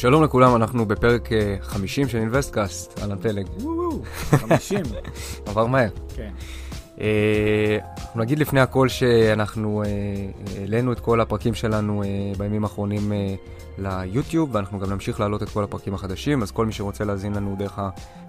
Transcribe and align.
שלום 0.00 0.22
לכולם, 0.22 0.56
אנחנו 0.56 0.86
בפרק 0.86 1.28
50 1.60 2.08
של 2.08 2.18
אינוויסטקאסט, 2.18 2.98
אהלן 2.98 3.18
פלג. 3.18 3.46
50. 4.30 4.82
עבר 5.46 5.66
מהר. 5.66 5.88
כן. 6.16 6.30
אה, 7.00 7.78
אנחנו 7.98 8.20
נגיד 8.20 8.38
לפני 8.38 8.60
הכל 8.60 8.88
שאנחנו 8.88 9.82
אה, 9.82 9.90
העלינו 10.60 10.92
את 10.92 11.00
כל 11.00 11.20
הפרקים 11.20 11.54
שלנו 11.54 12.02
אה, 12.02 12.08
בימים 12.38 12.64
האחרונים 12.64 13.12
אה, 13.12 13.34
ליוטיוב, 13.78 14.54
ואנחנו 14.54 14.78
גם 14.78 14.90
נמשיך 14.90 15.20
להעלות 15.20 15.42
את 15.42 15.48
כל 15.48 15.64
הפרקים 15.64 15.94
החדשים, 15.94 16.42
אז 16.42 16.50
כל 16.50 16.66
מי 16.66 16.72
שרוצה 16.72 17.04
להאזין 17.04 17.34
לנו 17.34 17.56
דרך 17.58 17.78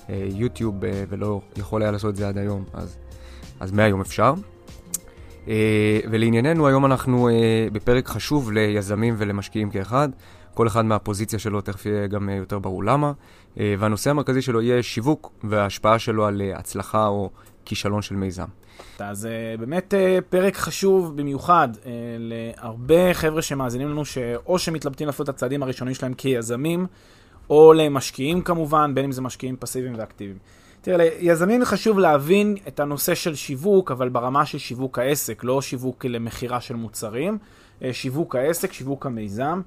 היוטיוב 0.07 0.85
אה, 0.85 1.03
ולא 1.09 1.41
יכול 1.57 1.81
היה 1.81 1.91
לעשות 1.91 2.09
את 2.09 2.15
זה 2.15 2.27
עד 2.27 2.37
היום, 2.37 2.63
אז, 2.73 2.97
אז 3.59 3.71
מהיום 3.71 4.01
אפשר. 4.01 4.33
אה, 5.47 5.99
ולענייננו, 6.11 6.67
היום 6.67 6.85
אנחנו 6.85 7.29
אה, 7.29 7.67
בפרק 7.71 8.07
חשוב 8.07 8.51
ליזמים 8.51 9.15
ולמשקיעים 9.17 9.69
כאחד. 9.69 10.09
כל 10.53 10.67
אחד 10.67 10.85
מהפוזיציה 10.85 11.39
שלו, 11.39 11.61
תכף 11.61 11.85
יהיה 11.85 12.07
גם 12.07 12.29
אה, 12.29 12.35
יותר 12.35 12.59
ברור 12.59 12.83
למה. 12.83 13.11
אה, 13.59 13.75
והנושא 13.79 14.09
המרכזי 14.09 14.41
שלו 14.41 14.61
יהיה 14.61 14.83
שיווק 14.83 15.31
וההשפעה 15.43 15.99
שלו 15.99 16.25
על 16.25 16.41
אה, 16.41 16.57
הצלחה 16.57 17.07
או 17.07 17.29
כישלון 17.65 18.01
של 18.01 18.15
מיזם. 18.15 18.45
אז 18.99 19.27
באמת 19.59 19.93
פרק 20.29 20.55
חשוב 20.55 21.17
במיוחד 21.17 21.69
להרבה 22.19 23.13
חבר'ה 23.13 23.41
שמאזינים 23.41 23.89
לנו, 23.89 24.05
שאו 24.05 24.59
שמתלבטים 24.59 25.07
לעשות 25.07 25.29
את 25.29 25.35
הצעדים 25.35 25.63
הראשונים 25.63 25.93
שלהם 25.93 26.13
כיזמים, 26.13 26.87
או 27.49 27.73
למשקיעים 27.73 28.41
כמובן, 28.41 28.95
בין 28.95 29.05
אם 29.05 29.11
זה 29.11 29.21
משקיעים 29.21 29.55
פסיביים 29.59 29.93
ואקטיביים. 29.97 30.37
תראה, 30.81 30.97
ליזמים 30.97 31.65
חשוב 31.65 31.99
להבין 31.99 32.57
את 32.67 32.79
הנושא 32.79 33.15
של 33.15 33.35
שיווק, 33.35 33.91
אבל 33.91 34.09
ברמה 34.09 34.45
של 34.45 34.57
שיווק 34.57 34.99
העסק, 34.99 35.43
לא 35.43 35.61
שיווק 35.61 36.05
למכירה 36.05 36.61
של 36.61 36.75
מוצרים, 36.75 37.37
שיווק 37.91 38.35
העסק, 38.35 38.73
שיווק 38.73 39.05
המיזם. 39.05 39.61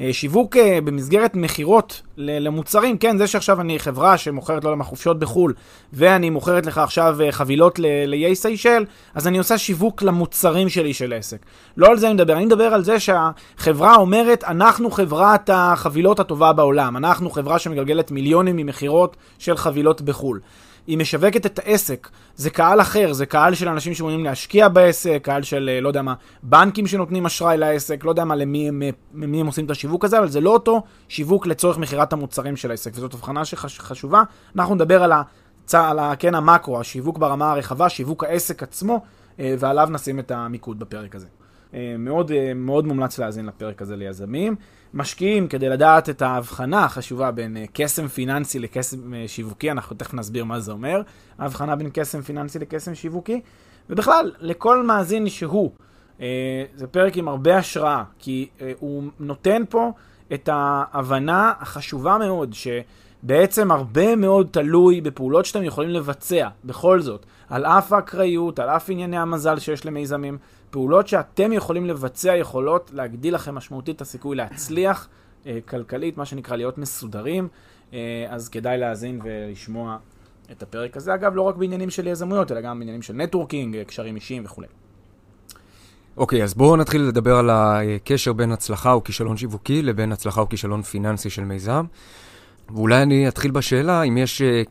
אה, 0.00 0.12
שיווק 0.12 0.56
אה, 0.56 0.78
במסגרת 0.84 1.34
מכירות 1.34 2.02
למוצרים, 2.16 2.98
כן, 2.98 3.18
זה 3.18 3.26
שעכשיו 3.26 3.60
אני 3.60 3.78
חברה 3.78 4.18
שמוכרת 4.18 4.64
לא 4.64 4.72
למה 4.72 4.84
חופשות 4.84 5.18
בחו"ל, 5.18 5.54
ואני 5.92 6.30
מוכרת 6.30 6.66
לך 6.66 6.78
עכשיו 6.78 7.16
אה, 7.20 7.32
חבילות 7.32 7.78
לאיי 8.06 8.34
סיישל, 8.34 8.84
אז 9.14 9.26
אני 9.26 9.38
עושה 9.38 9.58
שיווק 9.58 10.02
למוצרים 10.02 10.68
שלי 10.68 10.94
של 10.94 11.12
עסק. 11.12 11.38
לא 11.76 11.90
על 11.90 11.98
זה 11.98 12.06
אני 12.06 12.14
מדבר, 12.14 12.32
אני 12.32 12.46
מדבר 12.46 12.74
על 12.74 12.84
זה 12.84 13.00
שהחברה 13.00 13.96
אומרת, 13.96 14.44
אנחנו 14.44 14.90
חברת 14.90 15.50
החבילות 15.52 16.20
הטובה 16.20 16.52
בעולם, 16.52 16.96
אנחנו 16.96 17.30
חברה 17.30 17.58
שמגלגלת 17.58 18.10
מיליונים 18.10 18.56
ממכירות 18.56 19.16
של 19.38 19.56
חבילות 19.56 20.02
בחו"ל. 20.02 20.40
היא 20.86 20.98
משווקת 20.98 21.46
את 21.46 21.58
העסק. 21.58 22.08
זה 22.36 22.50
קהל 22.50 22.80
אחר, 22.80 23.12
זה 23.12 23.26
קהל 23.26 23.54
של 23.54 23.68
אנשים 23.68 23.94
שמעוניינים 23.94 24.24
להשקיע 24.26 24.68
בעסק, 24.68 25.20
קהל 25.22 25.42
של, 25.42 25.70
אה, 25.72 25.80
לא 25.80 25.88
יודע 25.88 26.02
מה, 26.02 26.14
בנקים 26.42 26.86
שנותנים 26.86 27.26
אשראי 27.26 27.56
לעסק, 27.56 28.04
לא 28.04 28.10
יודע 28.10 28.24
מה, 28.24 28.36
למי 28.36 28.68
הם, 28.68 28.82
למי 29.14 29.40
הם 29.40 29.46
עושים 29.46 29.64
את 29.64 29.70
השיווק 29.70 30.04
הזה, 30.04 30.18
אבל 30.18 30.28
זה 30.28 30.40
לא 30.40 30.50
אותו 30.50 30.82
שיווק 31.08 31.46
לצורך 31.46 31.78
מכירת 31.78 32.12
המוצרים 32.12 32.56
של 32.56 32.70
העסק, 32.70 32.90
וזאת 32.94 33.14
הבחנה 33.14 33.44
שחשובה. 33.44 34.22
אנחנו 34.56 34.74
נדבר 34.74 35.02
על, 35.02 35.12
הצ... 35.12 35.74
על 35.74 35.98
ה... 35.98 36.16
כן, 36.16 36.34
המקרו, 36.34 36.80
השיווק 36.80 37.18
ברמה 37.18 37.52
הרחבה, 37.52 37.88
שיווק 37.88 38.24
העסק 38.24 38.62
עצמו, 38.62 39.00
אה, 39.40 39.54
ועליו 39.58 39.88
נשים 39.90 40.18
את 40.18 40.30
המיקוד 40.30 40.78
בפרק 40.78 41.14
הזה. 41.14 41.26
אה, 41.76 41.94
מאוד, 41.98 42.32
מאוד 42.54 42.86
מומלץ 42.86 43.18
להאזין 43.18 43.46
לפרק 43.46 43.82
הזה 43.82 43.96
ליזמים. 43.96 44.56
משקיעים 44.96 45.48
כדי 45.48 45.68
לדעת 45.68 46.08
את 46.08 46.22
ההבחנה 46.22 46.84
החשובה 46.84 47.30
בין 47.30 47.56
אה, 47.56 47.64
קסם 47.72 48.08
פיננסי 48.08 48.58
לקסם 48.58 49.14
אה, 49.14 49.24
שיווקי, 49.26 49.70
אנחנו 49.70 49.96
תכף 49.96 50.14
נסביר 50.14 50.44
מה 50.44 50.60
זה 50.60 50.72
אומר, 50.72 51.02
ההבחנה 51.38 51.76
בין 51.76 51.90
קסם 51.92 52.22
פיננסי 52.22 52.58
לקסם 52.58 52.94
שיווקי, 52.94 53.40
ובכלל, 53.90 54.32
לכל 54.40 54.82
מאזין 54.82 55.28
שהוא. 55.28 55.70
אה, 56.20 56.64
זה 56.74 56.86
פרק 56.86 57.16
עם 57.16 57.28
הרבה 57.28 57.56
השראה, 57.56 58.04
כי 58.18 58.48
הוא 58.78 59.02
נותן 59.20 59.62
פה 59.68 59.92
את 60.34 60.48
ההבנה 60.52 61.52
החשובה 61.60 62.18
מאוד, 62.18 62.54
שבעצם 62.54 63.70
הרבה 63.70 64.16
מאוד 64.16 64.48
תלוי 64.50 65.00
בפעולות 65.00 65.44
שאתם 65.44 65.62
יכולים 65.62 65.90
לבצע, 65.90 66.48
בכל 66.64 67.00
זאת, 67.00 67.26
על 67.48 67.64
אף 67.64 67.92
האקראיות, 67.92 68.58
על 68.58 68.68
אף 68.68 68.90
ענייני 68.90 69.18
המזל 69.18 69.58
שיש 69.58 69.86
למיזמים, 69.86 70.38
פעולות 70.70 71.08
שאתם 71.08 71.52
יכולים 71.52 71.86
לבצע 71.86 72.36
יכולות 72.36 72.90
להגדיל 72.94 73.34
לכם 73.34 73.54
משמעותית 73.54 73.96
את 73.96 74.00
הסיכוי 74.00 74.36
להצליח 74.36 75.08
אה, 75.46 75.58
כלכלית, 75.68 76.18
מה 76.18 76.24
שנקרא 76.24 76.56
להיות 76.56 76.78
מסודרים, 76.78 77.48
אה, 77.92 78.26
אז 78.28 78.48
כדאי 78.48 78.78
להאזין 78.78 79.20
ולשמוע 79.24 79.96
את 80.52 80.62
הפרק 80.62 80.96
הזה. 80.96 81.14
אגב, 81.14 81.34
לא 81.34 81.42
רק 81.42 81.56
בעניינים 81.56 81.90
של 81.90 82.06
יזמויות, 82.06 82.52
אלא 82.52 82.60
גם 82.60 82.78
בעניינים 82.78 83.02
של 83.02 83.14
נטוורקינג, 83.14 83.82
קשרים 83.82 84.16
אישיים 84.16 84.44
וכולי. 84.44 84.66
אוקיי, 86.16 86.40
okay, 86.40 86.44
אז 86.44 86.54
בואו 86.54 86.76
נתחיל 86.76 87.02
לדבר 87.02 87.36
על 87.36 87.50
הקשר 87.50 88.32
בין 88.32 88.52
הצלחה 88.52 88.92
או 88.92 89.04
כישלון 89.04 89.36
שיווקי 89.36 89.82
לבין 89.82 90.12
הצלחה 90.12 90.40
או 90.40 90.48
כישלון 90.48 90.82
פיננסי 90.82 91.30
של 91.30 91.44
מיזם. 91.44 91.84
ואולי 92.70 93.02
אני 93.02 93.28
אתחיל 93.28 93.50
בשאלה 93.50 94.02
אם 94.02 94.18
יש 94.18 94.42
אה, 94.42 94.62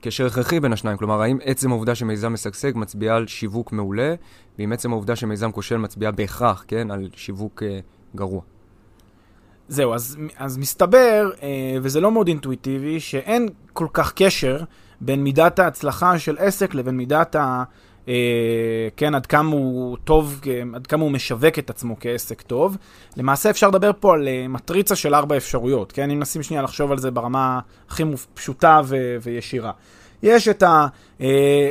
קשר 0.00 0.26
הכרחי 0.26 0.60
בין 0.60 0.72
השניים. 0.72 0.96
כלומר, 0.96 1.22
האם 1.22 1.38
עצם 1.44 1.70
העובדה 1.70 1.94
שמיזם 1.94 2.32
משגשג 2.32 2.72
מצביעה 2.74 3.16
על 3.16 3.26
שיווק 3.26 3.72
מעולה, 3.72 4.14
ואם 4.58 4.72
עצם 4.72 4.92
העובדה 4.92 5.16
שמיזם 5.16 5.52
כושל 5.52 5.76
מצביעה 5.76 6.12
בהכרח, 6.12 6.64
כן, 6.68 6.90
על 6.90 7.08
שיווק 7.16 7.62
אה, 7.62 7.78
גרוע. 8.16 8.40
זהו, 9.68 9.94
אז, 9.94 10.16
אז 10.36 10.58
מסתבר, 10.58 11.30
אה, 11.42 11.76
וזה 11.82 12.00
לא 12.00 12.12
מאוד 12.12 12.28
אינטואיטיבי, 12.28 13.00
שאין 13.00 13.48
כל 13.72 13.86
כך 13.92 14.12
קשר 14.12 14.60
בין 15.00 15.24
מידת 15.24 15.58
ההצלחה 15.58 16.18
של 16.18 16.38
עסק 16.38 16.74
לבין 16.74 16.96
מידת 16.96 17.34
ה... 17.34 17.64
אה, 18.08 18.88
כן, 18.96 19.14
עד 19.14 19.26
כמה 19.26 19.50
הוא 19.50 19.96
טוב, 20.04 20.40
עד 20.74 20.86
כמה 20.86 21.02
הוא 21.02 21.10
משווק 21.10 21.58
את 21.58 21.70
עצמו 21.70 21.96
כעסק 22.00 22.42
טוב. 22.42 22.76
למעשה 23.16 23.50
אפשר 23.50 23.68
לדבר 23.68 23.90
פה 24.00 24.14
על 24.14 24.28
אה, 24.28 24.48
מטריצה 24.48 24.96
של 24.96 25.14
ארבע 25.14 25.36
אפשרויות, 25.36 25.92
כן? 25.92 26.10
אם 26.10 26.18
נשים 26.18 26.42
שנייה 26.42 26.62
לחשוב 26.62 26.92
על 26.92 26.98
זה 26.98 27.10
ברמה 27.10 27.60
הכי 27.88 28.02
פשוטה 28.34 28.80
ו- 28.84 29.16
וישירה. 29.22 29.72
יש 30.22 30.48
את 30.48 30.62
העסק 30.62 30.92
אה, 31.20 31.70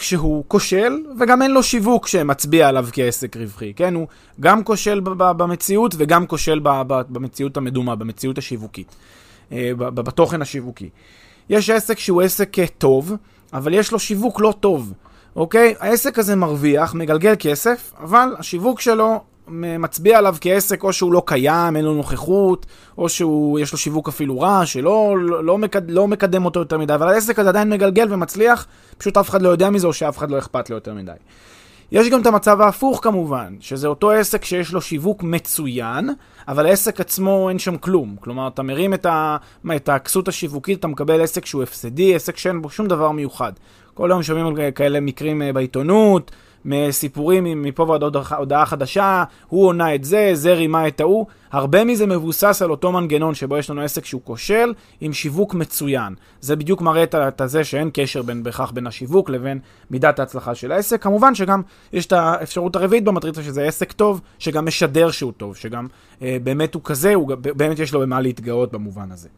שהוא 0.00 0.44
כושל, 0.48 1.02
וגם 1.18 1.42
אין 1.42 1.50
לו 1.50 1.62
שיווק 1.62 2.06
שמצביע 2.06 2.68
עליו 2.68 2.88
כעסק 2.92 3.36
רווחי, 3.36 3.72
כן? 3.74 3.94
הוא 3.94 4.06
גם 4.40 4.64
כושל 4.64 5.00
במציאות 5.16 5.94
וגם 5.98 6.26
כושל 6.26 6.60
במציאות 6.86 7.56
המדומה, 7.56 7.96
במציאות 7.96 8.38
השיווקית, 8.38 8.96
בתוכן 9.78 10.42
השיווקי. 10.42 10.88
יש 11.50 11.70
עסק 11.70 11.98
שהוא 11.98 12.22
עסק 12.22 12.56
טוב, 12.78 13.12
אבל 13.52 13.74
יש 13.74 13.92
לו 13.92 13.98
שיווק 13.98 14.40
לא 14.40 14.54
טוב. 14.60 14.92
אוקיי? 15.36 15.74
העסק 15.80 16.18
הזה 16.18 16.36
מרוויח, 16.36 16.94
מגלגל 16.94 17.34
כסף, 17.38 17.92
אבל 18.00 18.34
השיווק 18.38 18.80
שלו 18.80 19.20
מצביע 19.52 20.18
עליו 20.18 20.36
כעסק 20.40 20.82
או 20.82 20.92
שהוא 20.92 21.12
לא 21.12 21.22
קיים, 21.26 21.76
אין 21.76 21.84
לו 21.84 21.94
נוכחות, 21.94 22.66
או 22.98 23.08
שיש 23.08 23.72
לו 23.72 23.78
שיווק 23.78 24.08
אפילו 24.08 24.40
רע, 24.40 24.66
שלא 24.66 25.16
לא, 25.18 25.44
לא, 25.44 25.58
מקד, 25.58 25.90
לא 25.90 26.08
מקדם 26.08 26.44
אותו 26.44 26.60
יותר 26.60 26.78
מדי, 26.78 26.94
אבל 26.94 27.08
העסק 27.08 27.38
הזה 27.38 27.48
עדיין 27.48 27.70
מגלגל 27.70 28.06
ומצליח, 28.10 28.66
פשוט 28.98 29.16
אף 29.16 29.30
אחד 29.30 29.42
לא 29.42 29.48
יודע 29.48 29.70
מזה 29.70 29.86
או 29.86 29.92
שאף 29.92 30.18
אחד 30.18 30.30
לא 30.30 30.38
אכפת 30.38 30.70
לו 30.70 30.76
יותר 30.76 30.94
מדי. 30.94 31.12
יש 31.92 32.08
גם 32.08 32.20
את 32.20 32.26
המצב 32.26 32.60
ההפוך 32.60 33.00
כמובן, 33.02 33.56
שזה 33.60 33.88
אותו 33.88 34.10
עסק 34.10 34.44
שיש 34.44 34.72
לו 34.72 34.80
שיווק 34.80 35.22
מצוין, 35.22 36.10
אבל 36.48 36.66
העסק 36.66 37.00
עצמו 37.00 37.48
אין 37.48 37.58
שם 37.58 37.76
כלום. 37.76 38.16
כלומר, 38.20 38.48
אתה 38.48 38.62
מרים 38.62 38.94
את, 38.94 39.06
ה... 39.06 39.36
את 39.76 39.88
הכסות 39.88 40.28
השיווקית, 40.28 40.78
אתה 40.78 40.88
מקבל 40.88 41.20
עסק 41.20 41.46
שהוא 41.46 41.62
הפסדי, 41.62 42.14
עסק 42.14 42.36
שאין 42.36 42.62
בו 42.62 42.70
שום 42.70 42.86
דבר 42.86 43.10
מיוחד. 43.10 43.52
כל 43.94 44.12
היום 44.12 44.22
שומעים 44.22 44.46
על 44.46 44.70
כאלה 44.74 45.00
מקרים 45.00 45.42
אה, 45.42 45.52
בעיתונות, 45.52 46.30
מסיפורים 46.64 47.62
מפה 47.62 47.82
ועד 47.82 48.02
הודעה 48.38 48.66
חדשה, 48.66 49.24
הוא 49.48 49.66
עונה 49.66 49.94
את 49.94 50.04
זה, 50.04 50.30
זה 50.34 50.54
רימה 50.54 50.88
את 50.88 51.00
ההוא. 51.00 51.26
הרבה 51.52 51.84
מזה 51.84 52.06
מבוסס 52.06 52.62
על 52.62 52.70
אותו 52.70 52.92
מנגנון 52.92 53.34
שבו 53.34 53.56
יש 53.56 53.70
לנו 53.70 53.80
עסק 53.80 54.04
שהוא 54.04 54.20
כושל, 54.24 54.74
עם 55.00 55.12
שיווק 55.12 55.54
מצוין. 55.54 56.14
זה 56.40 56.56
בדיוק 56.56 56.80
מראה 56.80 57.02
את 57.02 57.42
זה 57.44 57.64
שאין 57.64 57.90
קשר 57.92 58.22
בין, 58.22 58.42
בהכרח 58.42 58.70
בין 58.70 58.86
השיווק 58.86 59.30
לבין 59.30 59.58
מידת 59.90 60.18
ההצלחה 60.18 60.54
של 60.54 60.72
העסק. 60.72 61.02
כמובן 61.02 61.34
שגם 61.34 61.62
יש 61.92 62.06
את 62.06 62.12
האפשרות 62.12 62.76
הרביעית 62.76 63.04
במטריצה 63.04 63.42
שזה 63.42 63.64
עסק 63.64 63.92
טוב, 63.92 64.20
שגם 64.38 64.66
משדר 64.66 65.10
שהוא 65.10 65.32
טוב, 65.36 65.56
שגם 65.56 65.86
אה, 66.22 66.36
באמת 66.42 66.74
הוא 66.74 66.82
כזה, 66.84 67.14
הוא 67.14 67.34
באמת 67.36 67.78
יש 67.78 67.92
לו 67.92 68.00
במה 68.00 68.20
להתגאות 68.20 68.72
במובן 68.72 69.12
הזה. 69.12 69.28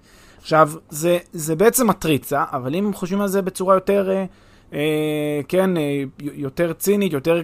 עכשיו, 0.40 0.70
זה, 0.90 1.18
זה 1.32 1.56
בעצם 1.56 1.86
מטריצה, 1.86 2.44
אבל 2.52 2.74
אם 2.74 2.90
חושבים 2.94 3.20
על 3.20 3.28
זה 3.28 3.42
בצורה 3.42 3.74
יותר... 3.74 4.10
אה, 4.10 4.24
כן, 5.48 5.76
אה, 5.76 6.02
יותר 6.18 6.72
צינית, 6.72 7.12
יותר, 7.12 7.40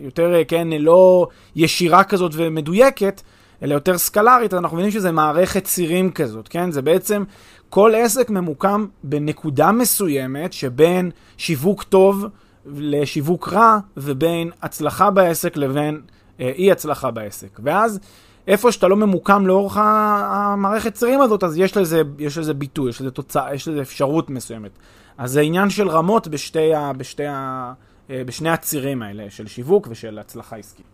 יותר, 0.00 0.34
אה, 0.34 0.44
כן, 0.44 0.68
לא 0.80 1.28
ישירה 1.56 2.04
כזאת 2.04 2.32
ומדויקת, 2.34 3.22
אלא 3.62 3.74
יותר 3.74 3.98
סקלרית, 3.98 4.54
אנחנו 4.54 4.76
מבינים 4.76 4.92
שזה 4.92 5.12
מערכת 5.12 5.64
צירים 5.64 6.10
כזאת, 6.10 6.48
כן? 6.48 6.70
זה 6.70 6.82
בעצם, 6.82 7.24
כל 7.68 7.92
עסק 7.96 8.30
ממוקם 8.30 8.86
בנקודה 9.04 9.72
מסוימת 9.72 10.52
שבין 10.52 11.10
שיווק 11.36 11.82
טוב 11.82 12.26
לשיווק 12.66 13.48
רע, 13.48 13.78
ובין 13.96 14.50
הצלחה 14.62 15.10
בעסק 15.10 15.56
לבין 15.56 16.00
אה, 16.40 16.52
אי 16.54 16.72
הצלחה 16.72 17.10
בעסק. 17.10 17.60
ואז, 17.64 18.00
איפה 18.46 18.72
שאתה 18.72 18.88
לא 18.88 18.96
ממוקם 18.96 19.46
לאורך 19.46 19.76
המערכת 19.80 20.94
צירים 20.94 21.20
הזאת, 21.20 21.44
אז 21.44 21.58
יש 21.58 21.76
לזה, 21.76 22.02
יש 22.18 22.38
לזה 22.38 22.54
ביטוי, 22.54 22.90
יש 22.90 23.00
לזה 23.00 23.10
תוצאה, 23.10 23.54
יש 23.54 23.68
לזה 23.68 23.82
אפשרות 23.82 24.30
מסוימת. 24.30 24.70
אז 25.18 25.32
זה 25.32 25.40
עניין 25.40 25.70
של 25.70 25.88
רמות 25.88 26.28
בשתי 26.28 26.74
ה, 26.74 26.92
בשתי 26.92 27.26
ה, 27.26 27.72
אה, 28.10 28.22
בשני 28.26 28.50
הצירים 28.50 29.02
האלה, 29.02 29.30
של 29.30 29.46
שיווק 29.46 29.86
ושל 29.90 30.18
הצלחה 30.18 30.56
עסקית. 30.56 30.86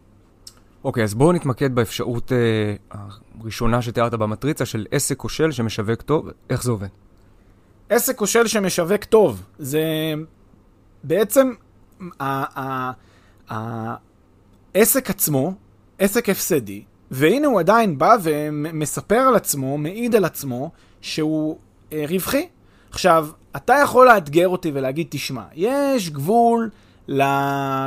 אוקיי, 0.85 1.03
okay, 1.03 1.05
אז 1.05 1.15
בואו 1.15 1.33
נתמקד 1.33 1.75
באפשרות 1.75 2.33
uh, 2.33 2.97
הראשונה 3.41 3.83
שתיארת 3.83 4.15
במטריצה 4.15 4.67
של 4.67 4.87
עסק 4.91 5.17
כושל 5.17 5.53
שמשווק 5.53 6.03
טוב, 6.03 6.29
איך 6.51 6.63
זה 6.63 6.71
עובד? 6.71 6.87
עסק 7.89 8.17
כושל 8.17 8.47
שמשווק 8.47 9.05
טוב, 9.05 9.43
זה 9.59 9.83
בעצם 11.05 11.53
העסק 14.75 15.11
עצמו, 15.11 15.55
עסק 15.99 16.29
הפסדי, 16.29 16.85
והנה 17.11 17.47
הוא 17.47 17.61
עדיין 17.61 17.99
בא 17.99 18.17
ומספר 18.23 19.21
על 19.21 19.37
עצמו, 19.37 19.79
מעיד 19.79 20.15
על 20.15 20.25
עצמו, 20.25 20.71
שהוא 21.01 21.59
uh, 21.91 21.95
רווחי. 22.09 22.49
עכשיו, 22.91 23.29
אתה 23.57 23.75
יכול 23.83 24.07
לאתגר 24.07 24.49
אותי 24.49 24.71
ולהגיד, 24.75 25.07
תשמע, 25.11 25.43
יש 25.55 26.11
גבול 26.11 26.71
ל... 27.09 27.23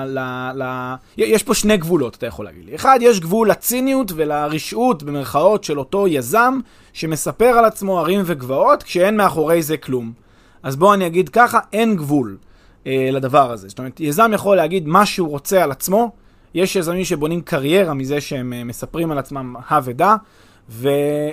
ל... 0.05 0.19
ל... 0.55 0.93
יש 1.17 1.43
פה 1.43 1.53
שני 1.53 1.77
גבולות, 1.77 2.15
אתה 2.15 2.25
יכול 2.25 2.45
להגיד 2.45 2.65
לי. 2.65 2.75
אחד, 2.75 2.99
יש 3.01 3.19
גבול 3.19 3.49
לציניות 3.49 4.11
ולרשעות, 4.15 5.03
במרכאות, 5.03 5.63
של 5.63 5.79
אותו 5.79 6.07
יזם, 6.07 6.59
שמספר 6.93 7.45
על 7.45 7.65
עצמו 7.65 7.99
ערים 7.99 8.21
וגבעות, 8.25 8.83
כשאין 8.83 9.17
מאחורי 9.17 9.61
זה 9.61 9.77
כלום. 9.77 10.13
אז 10.63 10.75
בוא 10.75 10.93
אני 10.93 11.07
אגיד 11.07 11.29
ככה, 11.29 11.59
אין 11.73 11.95
גבול 11.95 12.37
אה, 12.87 13.09
לדבר 13.11 13.51
הזה. 13.51 13.69
זאת 13.69 13.79
אומרת, 13.79 13.99
יזם 13.99 14.31
יכול 14.33 14.57
להגיד 14.57 14.87
מה 14.87 15.05
שהוא 15.05 15.29
רוצה 15.29 15.63
על 15.63 15.71
עצמו, 15.71 16.11
יש 16.53 16.75
יזמים 16.75 17.03
שבונים 17.03 17.41
קריירה 17.41 17.93
מזה 17.93 18.21
שהם 18.21 18.53
אה, 18.53 18.63
מספרים 18.63 19.11
על 19.11 19.17
עצמם 19.17 19.55
הא 19.67 19.79
ודא, 19.83 20.15
ו... 20.69 20.89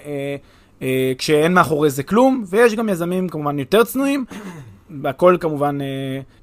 אה, 0.07 0.37
אה, 0.83 1.13
כשאין 1.19 1.55
מאחורי 1.55 1.91
זה 1.91 2.03
כלום, 2.03 2.45
ויש 2.47 2.75
גם 2.75 2.89
יזמים 2.89 3.29
כמובן 3.29 3.59
יותר 3.59 3.85
צנועים, 3.85 4.25
והכל 5.03 5.37
כמובן 5.41 5.81
אה, 5.81 5.87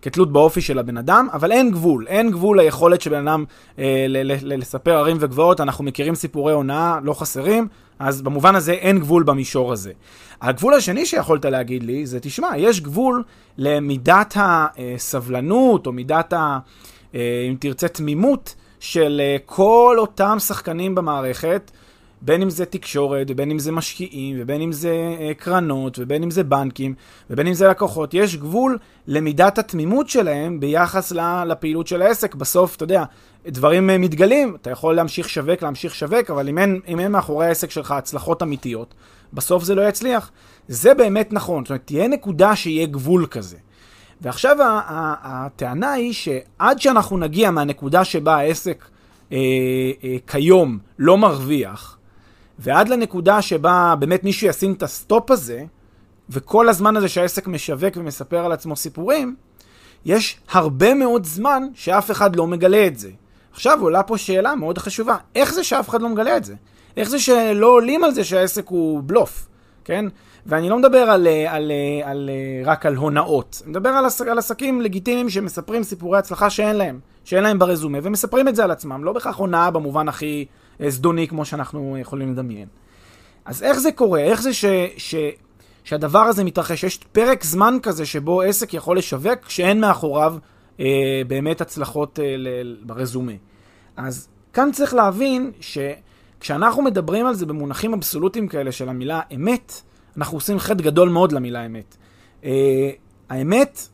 כתלות 0.01 0.31
באופי 0.31 0.62
של 0.62 0.80
הבן 0.80 0.97
אדם, 0.97 1.27
אבל 1.33 1.51
אין 1.51 1.71
גבול, 1.71 2.07
אין 2.07 2.31
גבול 2.31 2.59
ליכולת 2.62 3.01
של 3.01 3.09
בן 3.09 3.27
אדם 3.27 3.45
אה, 3.80 4.06
ל- 4.09 4.31
ל- 4.31 4.59
לספר 4.59 4.97
ערים 4.97 5.18
וגבעות, 5.19 5.62
אנחנו 5.62 5.83
מכירים 5.83 6.15
סיפורי 6.15 6.53
הונאה, 6.53 7.00
לא 7.03 7.13
חסרים, 7.13 7.68
אז 8.00 8.21
במובן 8.21 8.56
הזה 8.56 8.71
אין 8.71 9.00
גבול 9.00 9.24
במישור 9.24 9.74
הזה. 9.74 9.91
הגבול 10.41 10.74
השני 10.74 11.06
שיכולת 11.06 11.45
להגיד 11.45 11.83
לי 11.83 12.06
זה, 12.06 12.19
תשמע, 12.19 12.50
יש 12.57 12.81
גבול 12.81 13.24
למידת 13.57 14.33
הסבלנות, 14.38 15.88
או 15.88 15.91
מידת 15.91 16.33
ה... 16.33 16.59
אה, 17.15 17.45
אם 17.50 17.56
תרצה, 17.59 17.88
תמימות 17.88 18.56
של 18.79 19.21
אה, 19.24 19.38
כל 19.45 19.95
אותם 19.97 20.39
שחקנים 20.39 20.95
במערכת, 20.95 21.71
בין 22.25 22.41
אם 22.41 22.49
זה 22.49 22.65
תקשורת, 22.65 23.27
ובין 23.29 23.51
אם 23.51 23.59
זה 23.59 23.71
משקיעים, 23.71 24.35
ובין 24.39 24.61
אם 24.61 24.71
זה 24.71 25.15
uh, 25.17 25.43
קרנות, 25.43 25.99
ובין 25.99 26.23
אם 26.23 26.31
זה 26.31 26.43
בנקים, 26.43 26.93
ובין 27.29 27.47
אם 27.47 27.53
זה 27.53 27.67
לקוחות. 27.67 28.13
יש 28.13 28.35
גבול 28.35 28.77
למידת 29.07 29.57
התמימות 29.57 30.09
שלהם 30.09 30.59
ביחס 30.59 31.11
לפעילות 31.47 31.87
של 31.87 32.01
העסק. 32.01 32.35
בסוף, 32.35 32.75
אתה 32.75 32.83
יודע, 32.83 33.03
דברים 33.47 33.89
uh, 33.89 33.93
מתגלים, 33.97 34.55
אתה 34.61 34.69
יכול 34.69 34.95
להמשיך 34.95 35.29
שווק, 35.29 35.61
להמשיך 35.61 35.95
שווק, 35.95 36.29
אבל 36.29 36.49
אם 36.49 36.57
אין, 36.57 36.79
אם 36.87 36.99
אין 36.99 37.11
מאחורי 37.11 37.45
העסק 37.45 37.71
שלך 37.71 37.91
הצלחות 37.91 38.43
אמיתיות, 38.43 38.93
בסוף 39.33 39.63
זה 39.63 39.75
לא 39.75 39.87
יצליח. 39.87 40.31
זה 40.67 40.93
באמת 40.93 41.33
נכון, 41.33 41.63
זאת 41.63 41.69
אומרת, 41.69 41.81
תהיה 41.85 42.07
נקודה 42.07 42.55
שיהיה 42.55 42.85
גבול 42.85 43.25
כזה. 43.25 43.57
ועכשיו 44.21 44.57
הטענה 45.23 45.91
היא 45.91 46.13
שעד 46.13 46.79
שאנחנו 46.79 47.17
נגיע 47.17 47.51
מהנקודה 47.51 48.05
שבה 48.05 48.35
העסק 48.35 48.85
אה, 49.31 49.37
אה, 50.03 50.15
כיום 50.27 50.79
לא 50.99 51.17
מרוויח, 51.17 51.97
ועד 52.59 52.89
לנקודה 52.89 53.41
שבה 53.41 53.95
באמת 54.00 54.23
מישהו 54.23 54.47
ישים 54.47 54.73
את 54.73 54.83
הסטופ 54.83 55.31
הזה, 55.31 55.63
וכל 56.29 56.69
הזמן 56.69 56.97
הזה 56.97 57.07
שהעסק 57.07 57.47
משווק 57.47 57.97
ומספר 57.97 58.45
על 58.45 58.51
עצמו 58.51 58.75
סיפורים, 58.75 59.35
יש 60.05 60.39
הרבה 60.51 60.94
מאוד 60.94 61.25
זמן 61.25 61.63
שאף 61.73 62.11
אחד 62.11 62.35
לא 62.35 62.47
מגלה 62.47 62.88
את 62.88 63.00
זה. 63.00 63.09
עכשיו 63.51 63.81
עולה 63.81 64.03
פה 64.03 64.17
שאלה 64.17 64.55
מאוד 64.55 64.77
חשובה, 64.77 65.17
איך 65.35 65.53
זה 65.53 65.63
שאף 65.63 65.89
אחד 65.89 66.01
לא 66.01 66.09
מגלה 66.09 66.38
את 66.38 66.44
זה? 66.44 66.55
איך 66.97 67.09
זה 67.09 67.19
שלא 67.19 67.67
עולים 67.67 68.03
על 68.03 68.11
זה 68.11 68.23
שהעסק 68.23 68.67
הוא 68.67 69.01
בלוף, 69.05 69.47
כן? 69.83 70.05
ואני 70.45 70.69
לא 70.69 70.77
מדבר 70.77 70.97
על, 70.97 71.09
על, 71.09 71.27
על, 71.47 71.71
על, 72.03 72.29
רק 72.65 72.85
על 72.85 72.95
הונאות, 72.95 73.61
אני 73.63 73.71
מדבר 73.71 73.89
על, 73.89 74.05
על 74.29 74.38
עסקים 74.38 74.81
לגיטימיים 74.81 75.29
שמספרים 75.29 75.83
סיפורי 75.83 76.19
הצלחה 76.19 76.50
שאין 76.50 76.75
להם, 76.75 77.00
שאין 77.23 77.44
להם 77.44 77.59
ברזומה, 77.59 77.97
ומספרים 78.03 78.47
את 78.47 78.55
זה 78.55 78.63
על 78.63 78.71
עצמם, 78.71 79.03
לא 79.03 79.13
בהכרח 79.13 79.35
הונאה 79.35 79.71
במובן 79.71 80.07
הכי 80.07 80.45
זדוני 80.89 81.27
כמו 81.27 81.45
שאנחנו 81.45 81.97
יכולים 81.97 82.31
לדמיין. 82.31 82.68
אז 83.45 83.63
איך 83.63 83.80
זה 83.80 83.91
קורה? 83.91 84.19
איך 84.19 84.41
זה 84.41 84.53
ש, 84.53 84.65
ש, 84.97 85.15
שהדבר 85.83 86.19
הזה 86.19 86.44
מתרחש? 86.44 86.83
יש 86.83 86.97
פרק 86.97 87.44
זמן 87.44 87.77
כזה 87.83 88.06
שבו 88.06 88.41
עסק 88.41 88.74
יכול 88.74 88.97
לשווק 88.97 89.39
כשאין 89.45 89.81
מאחוריו 89.81 90.35
אה, 90.80 91.21
באמת 91.27 91.62
הצלחות 91.62 92.19
אה, 92.19 92.35
ל, 92.38 92.77
ברזומה. 92.81 93.31
אז 93.97 94.27
כאן 94.53 94.71
צריך 94.71 94.94
להבין 94.94 95.51
שכשאנחנו 95.59 96.81
מדברים 96.81 97.25
על 97.25 97.36
זה 97.36 97.45
במונחים 97.45 97.94
אבסולוטיים 97.94 98.47
כאלה 98.47 98.71
של 98.71 98.89
המילה 98.89 99.21
אמת, 99.36 99.74
אנחנו 100.18 100.38
עושים 100.38 100.59
חטא 100.59 100.83
גדול 100.83 101.09
מאוד 101.09 101.31
למילה 101.31 101.65
אמת. 101.65 101.97
אה, 102.44 102.89
האמת 103.29 103.88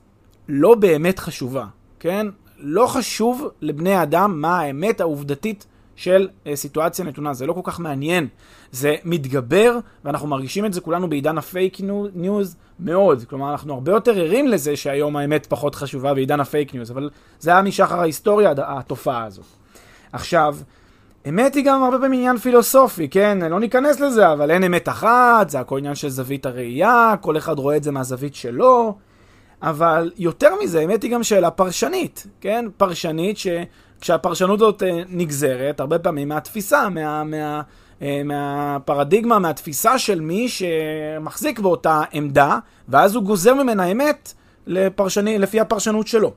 לא 0.48 0.76
באמת 0.76 1.20
חשובה, 1.20 1.66
כן? 2.00 2.28
לא 2.58 2.88
חשוב 2.88 3.48
לבני 3.62 4.04
אדם 4.04 4.42
מה 4.42 4.60
האמת 4.60 5.02
העובדתית 5.02 5.66
של 6.00 6.28
uh, 6.46 6.56
סיטואציה 6.56 7.06
נתונה. 7.06 7.34
זה 7.34 7.46
לא 7.46 7.54
כל 7.54 7.62
כך 7.64 7.80
מעניין. 7.80 8.28
זה 8.72 8.96
מתגבר, 9.04 9.80
ואנחנו 10.06 10.28
מרגישים 10.28 10.66
את 10.66 10.74
זה 10.74 10.82
כולנו 10.82 11.10
בעידן 11.10 11.38
הפייק 11.38 11.78
ניוז 12.16 12.56
מאוד. 12.80 13.24
כלומר, 13.30 13.52
אנחנו 13.52 13.74
הרבה 13.74 13.92
יותר 13.92 14.20
ערים 14.20 14.48
לזה 14.48 14.76
שהיום 14.76 15.16
האמת 15.16 15.46
פחות 15.46 15.76
חשובה 15.76 16.14
בעידן 16.14 16.40
הפייק 16.40 16.74
ניוז, 16.74 16.92
אבל 16.92 17.10
זה 17.40 17.52
היה 17.52 17.62
משחר 17.62 18.00
ההיסטוריה, 18.00 18.54
התופעה 18.58 19.26
הזאת. 19.26 19.46
עכשיו, 20.14 20.56
אמת 21.30 21.56
היא 21.56 21.66
גם 21.66 21.84
הרבה 21.84 21.98
פעמים 21.98 22.20
עניין 22.20 22.38
פילוסופי, 22.38 23.10
כן? 23.10 23.38
לא 23.50 23.60
ניכנס 23.60 24.00
לזה, 24.00 24.34
אבל 24.34 24.52
אין 24.52 24.64
אמת 24.64 24.90
אחת, 24.90 25.50
זה 25.50 25.60
הכל 25.60 25.78
עניין 25.78 25.96
של 25.96 26.10
זווית 26.10 26.46
הראייה, 26.46 27.16
כל 27.22 27.38
אחד 27.38 27.60
רואה 27.60 27.78
את 27.78 27.84
זה 27.84 27.92
מהזווית 27.92 28.36
שלו. 28.36 28.98
אבל 29.62 30.12
יותר 30.18 30.50
מזה, 30.64 30.82
אמת 30.82 31.04
היא 31.04 31.12
גם 31.12 31.24
שאלה 31.24 31.52
פרשנית, 31.52 32.28
כן? 32.42 32.66
פרשנית 32.78 33.38
ש... 33.38 33.48
כשהפרשנות 34.02 34.62
הזאת 34.62 34.84
אה, 34.84 35.02
נגזרת, 35.10 35.80
הרבה 35.80 36.00
פעמים 36.00 36.30
מהתפיסה, 36.30 36.90
מה, 36.90 37.24
מה, 37.24 37.62
אה, 38.02 38.22
מהפרדיגמה, 38.26 39.40
מהתפיסה 39.40 40.00
של 40.00 40.22
מי 40.22 40.50
שמחזיק 40.50 41.60
באותה 41.60 42.02
עמדה, 42.12 42.60
ואז 42.90 43.16
הוא 43.16 43.24
גוזר 43.24 43.54
ממנה 43.54 43.86
אמת 43.86 44.34
לפרשני, 44.68 45.38
לפי 45.38 45.60
הפרשנות 45.60 46.08
שלו. 46.08 46.34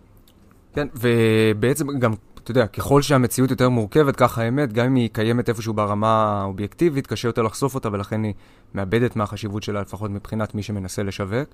כן, 0.74 0.86
ובעצם 0.94 1.98
גם, 1.98 2.12
אתה 2.42 2.50
יודע, 2.50 2.66
ככל 2.66 3.02
שהמציאות 3.02 3.50
יותר 3.50 3.68
מורכבת, 3.68 4.16
ככה 4.16 4.42
האמת, 4.42 4.72
גם 4.72 4.86
אם 4.86 4.94
היא 4.94 5.08
קיימת 5.12 5.48
איפשהו 5.48 5.74
ברמה 5.74 6.40
האובייקטיבית, 6.40 7.06
קשה 7.06 7.28
יותר 7.28 7.42
לחשוף 7.42 7.74
אותה, 7.74 7.88
ולכן 7.92 8.22
היא 8.24 8.34
מאבדת 8.74 9.16
מהחשיבות 9.16 9.62
שלה, 9.62 9.80
לפחות 9.80 10.10
מבחינת 10.10 10.54
מי 10.54 10.62
שמנסה 10.62 11.02
לשווק. 11.02 11.48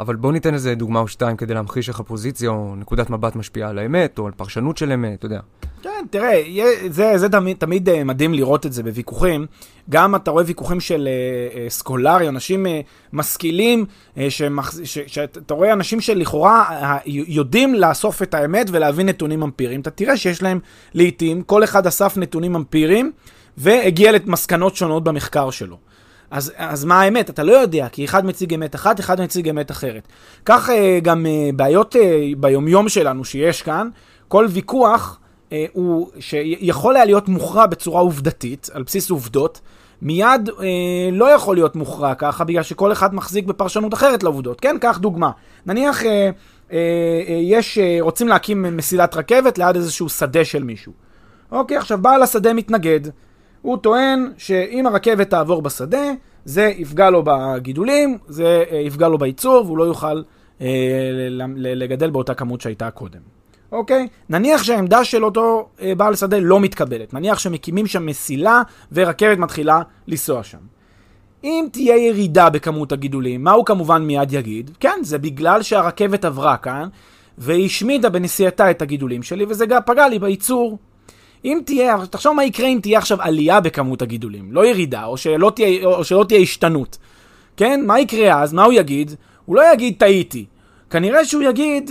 אבל 0.00 0.16
בואו 0.16 0.32
ניתן 0.32 0.54
איזה 0.54 0.74
דוגמה 0.74 1.00
או 1.00 1.08
שתיים 1.08 1.36
כדי 1.36 1.54
להמחיש 1.54 1.88
איך 1.88 2.00
הפוזיציה 2.00 2.50
או 2.50 2.76
נקודת 2.76 3.10
מבט 3.10 3.36
משפיעה 3.36 3.70
על 3.70 3.78
האמת, 3.78 4.18
או 4.18 4.26
על 4.26 4.32
פרשנות 4.32 4.76
של 4.76 4.92
אמת, 4.92 5.18
אתה 5.18 5.26
יודע. 5.26 5.40
כן, 5.82 6.04
תראה, 6.10 6.42
זה, 6.88 7.18
זה 7.18 7.28
תמיד, 7.28 7.56
תמיד 7.56 7.88
אה, 7.88 8.04
מדהים 8.04 8.34
לראות 8.34 8.66
את 8.66 8.72
זה 8.72 8.82
בוויכוחים. 8.82 9.46
גם 9.90 10.14
אתה 10.14 10.30
רואה 10.30 10.44
ויכוחים 10.46 10.80
של 10.80 11.08
uh, 11.08 11.70
סקולרי, 11.70 12.28
אנשים 12.28 12.66
uh, 12.66 12.68
משכילים, 13.12 13.84
uh, 14.14 14.18
שמח... 14.28 14.74
ש... 14.84 14.98
שאתה 15.06 15.54
רואה 15.54 15.72
אנשים 15.72 16.00
שלכאורה 16.00 16.64
uh, 16.68 17.00
יודעים 17.06 17.74
לאסוף 17.74 18.22
את 18.22 18.34
האמת 18.34 18.66
ולהביא 18.70 19.04
נתונים 19.04 19.42
אמפיריים. 19.42 19.80
אתה 19.80 19.90
תראה 19.90 20.16
שיש 20.16 20.42
להם 20.42 20.60
לעיתים, 20.94 21.42
כל 21.42 21.64
אחד 21.64 21.86
אסף 21.86 22.16
נתונים 22.16 22.56
אמפיריים 22.56 23.12
והגיע 23.56 24.12
למסקנות 24.12 24.76
שונות 24.76 25.04
במחקר 25.04 25.50
שלו. 25.50 25.76
אז, 26.30 26.52
אז 26.56 26.84
מה 26.84 27.00
האמת? 27.00 27.30
אתה 27.30 27.42
לא 27.42 27.52
יודע, 27.52 27.88
כי 27.92 28.04
אחד 28.04 28.26
מציג 28.26 28.54
אמת 28.54 28.74
אחת, 28.74 29.00
אחד 29.00 29.20
מציג 29.20 29.48
אמת 29.48 29.70
אחרת. 29.70 30.08
כך 30.44 30.68
uh, 30.68 30.72
גם 31.02 31.26
uh, 31.26 31.56
בעיות 31.56 31.94
uh, 31.94 31.98
ביומיום 32.38 32.88
שלנו 32.88 33.24
שיש 33.24 33.62
כאן, 33.62 33.88
כל 34.28 34.46
ויכוח 34.50 35.20
הוא 35.72 36.10
שיכול 36.20 36.96
היה 36.96 37.04
להיות 37.04 37.28
מוכרע 37.28 37.66
בצורה 37.66 38.00
עובדתית, 38.00 38.68
על 38.72 38.82
בסיס 38.82 39.10
עובדות, 39.10 39.60
מיד 40.02 40.48
uh, 40.48 40.62
לא 41.12 41.24
יכול 41.24 41.56
להיות 41.56 41.76
מוכרע 41.76 42.14
ככה, 42.14 42.44
בגלל 42.44 42.62
שכל 42.62 42.92
אחד 42.92 43.14
מחזיק 43.14 43.44
בפרשנות 43.44 43.94
אחרת 43.94 44.22
לעובדות. 44.22 44.60
כן, 44.60 44.76
קח 44.80 44.98
דוגמה. 44.98 45.30
נניח 45.66 46.02
uh, 46.02 46.04
uh, 46.04 46.70
uh, 46.70 46.74
יש, 47.42 47.78
uh, 47.78 48.02
רוצים 48.02 48.28
להקים 48.28 48.76
מסילת 48.76 49.16
רכבת 49.16 49.58
ליד 49.58 49.76
איזשהו 49.76 50.08
שדה 50.08 50.44
של 50.44 50.64
מישהו. 50.64 50.92
אוקיי, 51.52 51.76
עכשיו 51.76 51.98
בעל 51.98 52.22
השדה 52.22 52.52
מתנגד. 52.52 53.00
הוא 53.68 53.76
טוען 53.76 54.32
שאם 54.38 54.86
הרכבת 54.86 55.30
תעבור 55.30 55.62
בשדה, 55.62 56.12
זה 56.44 56.72
יפגע 56.76 57.10
לו 57.10 57.22
בגידולים, 57.24 58.18
זה 58.28 58.64
אה, 58.70 58.76
יפגע 58.76 59.08
לו 59.08 59.18
בייצור, 59.18 59.64
והוא 59.66 59.78
לא 59.78 59.84
יוכל 59.84 60.22
אה, 60.60 60.66
לגדל 61.56 62.10
באותה 62.10 62.34
כמות 62.34 62.60
שהייתה 62.60 62.90
קודם. 62.90 63.20
אוקיי? 63.72 64.08
נניח 64.28 64.62
שהעמדה 64.62 65.04
של 65.04 65.24
אותו 65.24 65.68
אה, 65.80 65.94
בעל 65.94 66.14
שדה 66.14 66.38
לא 66.38 66.60
מתקבלת. 66.60 67.14
נניח 67.14 67.38
שמקימים 67.38 67.86
שם 67.86 68.06
מסילה 68.06 68.62
ורכבת 68.92 69.38
מתחילה 69.38 69.82
לנסוע 70.06 70.42
שם. 70.42 70.58
אם 71.44 71.66
תהיה 71.72 72.08
ירידה 72.08 72.50
בכמות 72.50 72.92
הגידולים, 72.92 73.44
מה 73.44 73.52
הוא 73.52 73.66
כמובן 73.66 74.02
מיד 74.02 74.32
יגיד? 74.32 74.70
כן, 74.80 74.98
זה 75.02 75.18
בגלל 75.18 75.62
שהרכבת 75.62 76.24
עברה 76.24 76.56
כאן, 76.56 76.88
והיא 77.38 77.66
השמידה 77.66 78.08
בנסיעתה 78.08 78.70
את 78.70 78.82
הגידולים 78.82 79.22
שלי, 79.22 79.44
וזה 79.48 79.66
גם 79.66 79.80
פגע 79.86 80.08
לי 80.08 80.18
בייצור. 80.18 80.78
אם 81.44 81.60
תהיה, 81.64 81.96
תחשוב 82.10 82.32
מה 82.32 82.44
יקרה 82.44 82.68
אם 82.68 82.78
תהיה 82.82 82.98
עכשיו 82.98 83.22
עלייה 83.22 83.60
בכמות 83.60 84.02
הגידולים, 84.02 84.52
לא 84.52 84.66
ירידה, 84.66 85.04
או 85.04 85.16
שלא 85.16 85.52
תהיה, 85.54 85.86
או 85.86 86.04
שלא 86.04 86.24
תהיה 86.28 86.40
השתנות. 86.40 86.98
כן? 87.56 87.82
מה 87.86 88.00
יקרה 88.00 88.42
אז? 88.42 88.52
מה 88.52 88.64
הוא 88.64 88.72
יגיד? 88.72 89.14
הוא 89.44 89.56
לא 89.56 89.72
יגיד 89.72 89.94
טעיתי. 89.98 90.44
כנראה 90.90 91.24
שהוא 91.24 91.42
יגיד, 91.42 91.90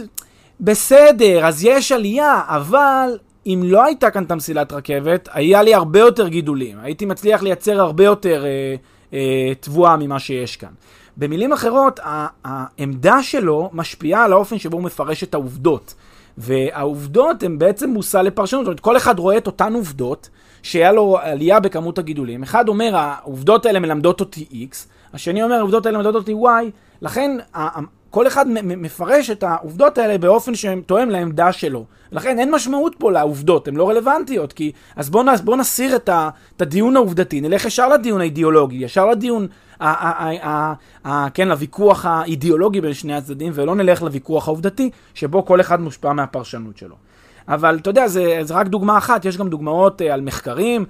בסדר, 0.60 1.46
אז 1.46 1.64
יש 1.64 1.92
עלייה, 1.92 2.42
אבל 2.48 3.18
אם 3.46 3.62
לא 3.66 3.86
הייתה 3.86 4.12
כאן 4.12 4.24
את 4.24 4.32
המסילת 4.32 4.74
רכבת, 4.74 5.30
היה 5.32 5.62
לי 5.62 5.74
הרבה 5.74 6.00
יותר 6.00 6.28
גידולים. 6.28 6.78
הייתי 6.82 7.06
מצליח 7.06 7.44
לייצר 7.44 7.82
הרבה 7.82 8.04
יותר 8.04 8.46
אה, 8.46 8.76
אה, 9.14 9.54
תבואה 9.60 9.98
ממה 9.98 10.20
שיש 10.20 10.58
כאן. 10.58 10.70
במילים 11.18 11.54
אחרות, 11.54 12.00
העמדה 12.44 13.24
שלו 13.24 13.70
משפיעה 13.74 14.24
על 14.24 14.32
האופן 14.32 14.60
שבו 14.60 14.78
הוא 14.78 14.84
מפרש 14.84 15.24
את 15.24 15.34
העובדות. 15.34 15.94
והעובדות 16.38 17.44
הן 17.44 17.58
בעצם 17.58 17.90
מושא 17.90 18.18
לפרשנות. 18.18 18.66
זאת 18.66 18.68
אומרת, 18.68 18.80
כל 18.80 18.98
אחד 18.98 19.20
רואה 19.20 19.38
את 19.38 19.48
אותן 19.48 19.74
עובדות, 19.74 20.30
שהיה 20.64 20.92
לו 20.92 21.18
עלייה 21.22 21.60
בכמות 21.60 21.98
הגידולים. 21.98 22.44
אחד 22.44 22.68
אומר, 22.68 22.96
העובדות 22.96 23.66
האלה 23.66 23.80
מלמדות 23.80 24.20
אותי 24.20 24.68
X, 24.72 24.76
השני 25.14 25.44
אומר, 25.44 25.56
העובדות 25.56 25.86
האלה 25.86 25.98
מלמדות 25.98 26.16
אותי 26.16 26.34
Y, 26.34 26.72
לכן 27.02 27.38
כל 28.18 28.28
אחד 28.28 28.48
מפרש 28.48 29.30
את 29.30 29.44
העובדות 29.44 29.98
האלה 29.98 30.18
באופן 30.18 30.56
שהן 30.56 30.82
תואם 30.82 31.10
לעמדה 31.10 31.52
שלו. 31.52 31.86
לכן 32.12 32.40
אין 32.40 32.52
משמעות 32.52 32.96
פה 33.00 33.12
לעובדות, 33.12 33.68
הן 33.68 33.76
לא 33.76 33.90
רלוונטיות, 33.90 34.54
כי... 34.54 34.72
אז 34.96 35.10
בואו 35.10 35.26
בוא 35.44 35.58
נסיר 35.58 35.96
את, 35.96 36.10
ה, 36.10 36.30
את 36.56 36.62
הדיון 36.62 36.96
העובדתי, 36.96 37.42
נלך 37.42 37.66
ישר 37.66 37.90
לדיון 37.90 38.22
האידיאולוגי, 38.22 38.76
ישר 38.76 39.06
לדיון, 39.06 39.48
ה, 39.80 39.88
ה, 39.88 40.28
ה, 40.28 40.50
ה, 40.50 40.74
ה, 41.06 41.30
כן, 41.30 41.48
לוויכוח 41.48 42.06
האידיאולוגי 42.06 42.82
בין 42.82 42.94
שני 42.94 43.16
הצדדים, 43.16 43.52
ולא 43.56 43.76
נלך 43.76 44.02
לוויכוח 44.02 44.48
העובדתי, 44.48 44.90
שבו 45.14 45.46
כל 45.46 45.62
אחד 45.62 45.82
מושפע 45.82 46.14
מהפרשנות 46.14 46.78
שלו. 46.78 46.96
אבל 47.48 47.78
אתה 47.82 47.90
יודע, 47.90 48.08
זה, 48.08 48.40
זה 48.42 48.54
רק 48.54 48.68
דוגמה 48.68 48.98
אחת, 48.98 49.26
יש 49.26 49.38
גם 49.38 49.50
דוגמאות 49.50 50.02
uh, 50.02 50.06
על 50.06 50.22
מחקרים, 50.22 50.86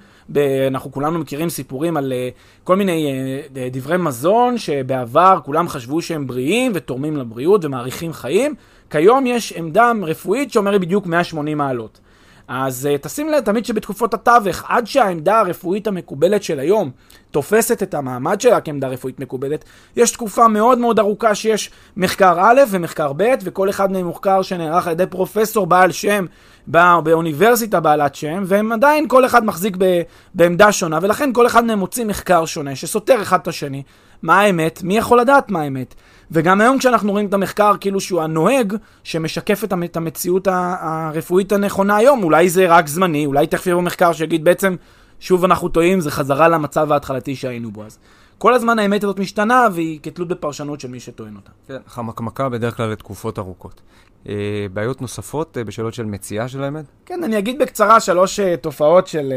אנחנו 0.68 0.92
כולנו 0.92 1.18
מכירים 1.18 1.48
סיפורים 1.48 1.96
על 1.96 2.12
uh, 2.12 2.64
כל 2.64 2.76
מיני 2.76 3.12
uh, 3.44 3.58
דברי 3.72 3.96
מזון 3.96 4.58
שבעבר 4.58 5.38
כולם 5.44 5.68
חשבו 5.68 6.02
שהם 6.02 6.26
בריאים 6.26 6.72
ותורמים 6.74 7.16
לבריאות 7.16 7.64
ומאריכים 7.64 8.12
חיים, 8.12 8.54
כיום 8.90 9.26
יש 9.26 9.52
עמדה 9.52 9.92
רפואית 10.02 10.52
שאומרת 10.52 10.80
בדיוק 10.80 11.06
180 11.06 11.58
מעלות. 11.58 12.00
אז 12.48 12.88
uh, 12.94 12.98
תשים 13.02 13.28
לב 13.28 13.40
תמיד 13.40 13.64
שבתקופות 13.64 14.14
התווך, 14.14 14.64
עד 14.68 14.86
שהעמדה 14.86 15.40
הרפואית 15.40 15.86
המקובלת 15.86 16.42
של 16.42 16.60
היום 16.60 16.90
תופסת 17.30 17.82
את 17.82 17.94
המעמד 17.94 18.40
שלה 18.40 18.60
כעמדה 18.60 18.88
רפואית 18.88 19.20
מקובלת, 19.20 19.64
יש 19.96 20.10
תקופה 20.10 20.48
מאוד 20.48 20.78
מאוד 20.78 20.98
ארוכה 20.98 21.34
שיש 21.34 21.70
מחקר 21.96 22.36
א' 22.40 22.60
ומחקר 22.70 23.12
ב', 23.16 23.34
וכל 23.44 23.70
אחד 23.70 23.92
מהם 23.92 24.08
מחקר 24.08 24.42
שנערך 24.42 24.86
על 24.86 24.92
ידי 24.92 25.06
פרופסור 25.06 25.66
בעל 25.66 25.92
שם 25.92 26.26
בא, 26.66 27.00
באוניברסיטה 27.04 27.80
בעלת 27.80 28.14
שם, 28.14 28.42
והם 28.46 28.72
עדיין 28.72 29.08
כל 29.08 29.26
אחד 29.26 29.44
מחזיק 29.44 29.76
ב, 29.78 30.02
בעמדה 30.34 30.72
שונה, 30.72 30.98
ולכן 31.02 31.32
כל 31.32 31.46
אחד 31.46 31.64
מהם 31.64 31.78
מוציא 31.78 32.04
מחקר 32.04 32.44
שונה 32.44 32.76
שסותר 32.76 33.22
אחד 33.22 33.38
את 33.40 33.48
השני. 33.48 33.82
מה 34.22 34.40
האמת? 34.40 34.82
מי 34.82 34.98
יכול 34.98 35.20
לדעת 35.20 35.50
מה 35.50 35.60
האמת? 35.60 35.94
וגם 36.30 36.60
היום 36.60 36.78
כשאנחנו 36.78 37.12
רואים 37.12 37.26
את 37.26 37.34
המחקר 37.34 37.72
כאילו 37.80 38.00
שהוא 38.00 38.20
הנוהג 38.20 38.74
שמשקף 39.04 39.64
את 39.84 39.96
המציאות 39.96 40.48
הרפואית 40.50 41.52
הנכונה 41.52 41.96
היום, 41.96 42.24
אולי 42.24 42.48
זה 42.48 42.66
רק 42.68 42.86
זמני, 42.86 43.26
אולי 43.26 43.46
תכף 43.46 43.66
יבוא 43.66 43.82
מחקר 43.82 44.12
שיגיד 44.12 44.44
בעצם 44.44 44.76
שוב 45.20 45.44
אנחנו 45.44 45.68
טועים, 45.68 46.00
זה 46.00 46.10
חזרה 46.10 46.48
למצב 46.48 46.92
ההתחלתי 46.92 47.36
שהיינו 47.36 47.70
בו 47.70 47.84
אז. 47.84 47.98
כל 48.38 48.54
הזמן 48.54 48.78
האמת 48.78 49.04
הזאת 49.04 49.18
משתנה 49.18 49.68
והיא 49.72 50.00
כתלות 50.02 50.28
בפרשנות 50.28 50.80
של 50.80 50.88
מי 50.88 51.00
שטוען 51.00 51.36
אותה. 51.36 51.50
כן, 51.68 51.78
חמקמקה 51.86 52.48
בדרך 52.48 52.76
כלל 52.76 52.90
לתקופות 52.90 53.38
ארוכות. 53.38 53.80
אה, 54.28 54.66
בעיות 54.72 55.00
נוספות 55.00 55.58
אה, 55.58 55.64
בשאלות 55.64 55.94
של 55.94 56.04
מציאה 56.04 56.48
של 56.48 56.62
האמת? 56.62 56.84
כן, 57.06 57.24
אני 57.24 57.38
אגיד 57.38 57.58
בקצרה 57.58 58.00
שלוש 58.00 58.40
אה, 58.40 58.56
תופעות 58.56 59.06
של... 59.06 59.32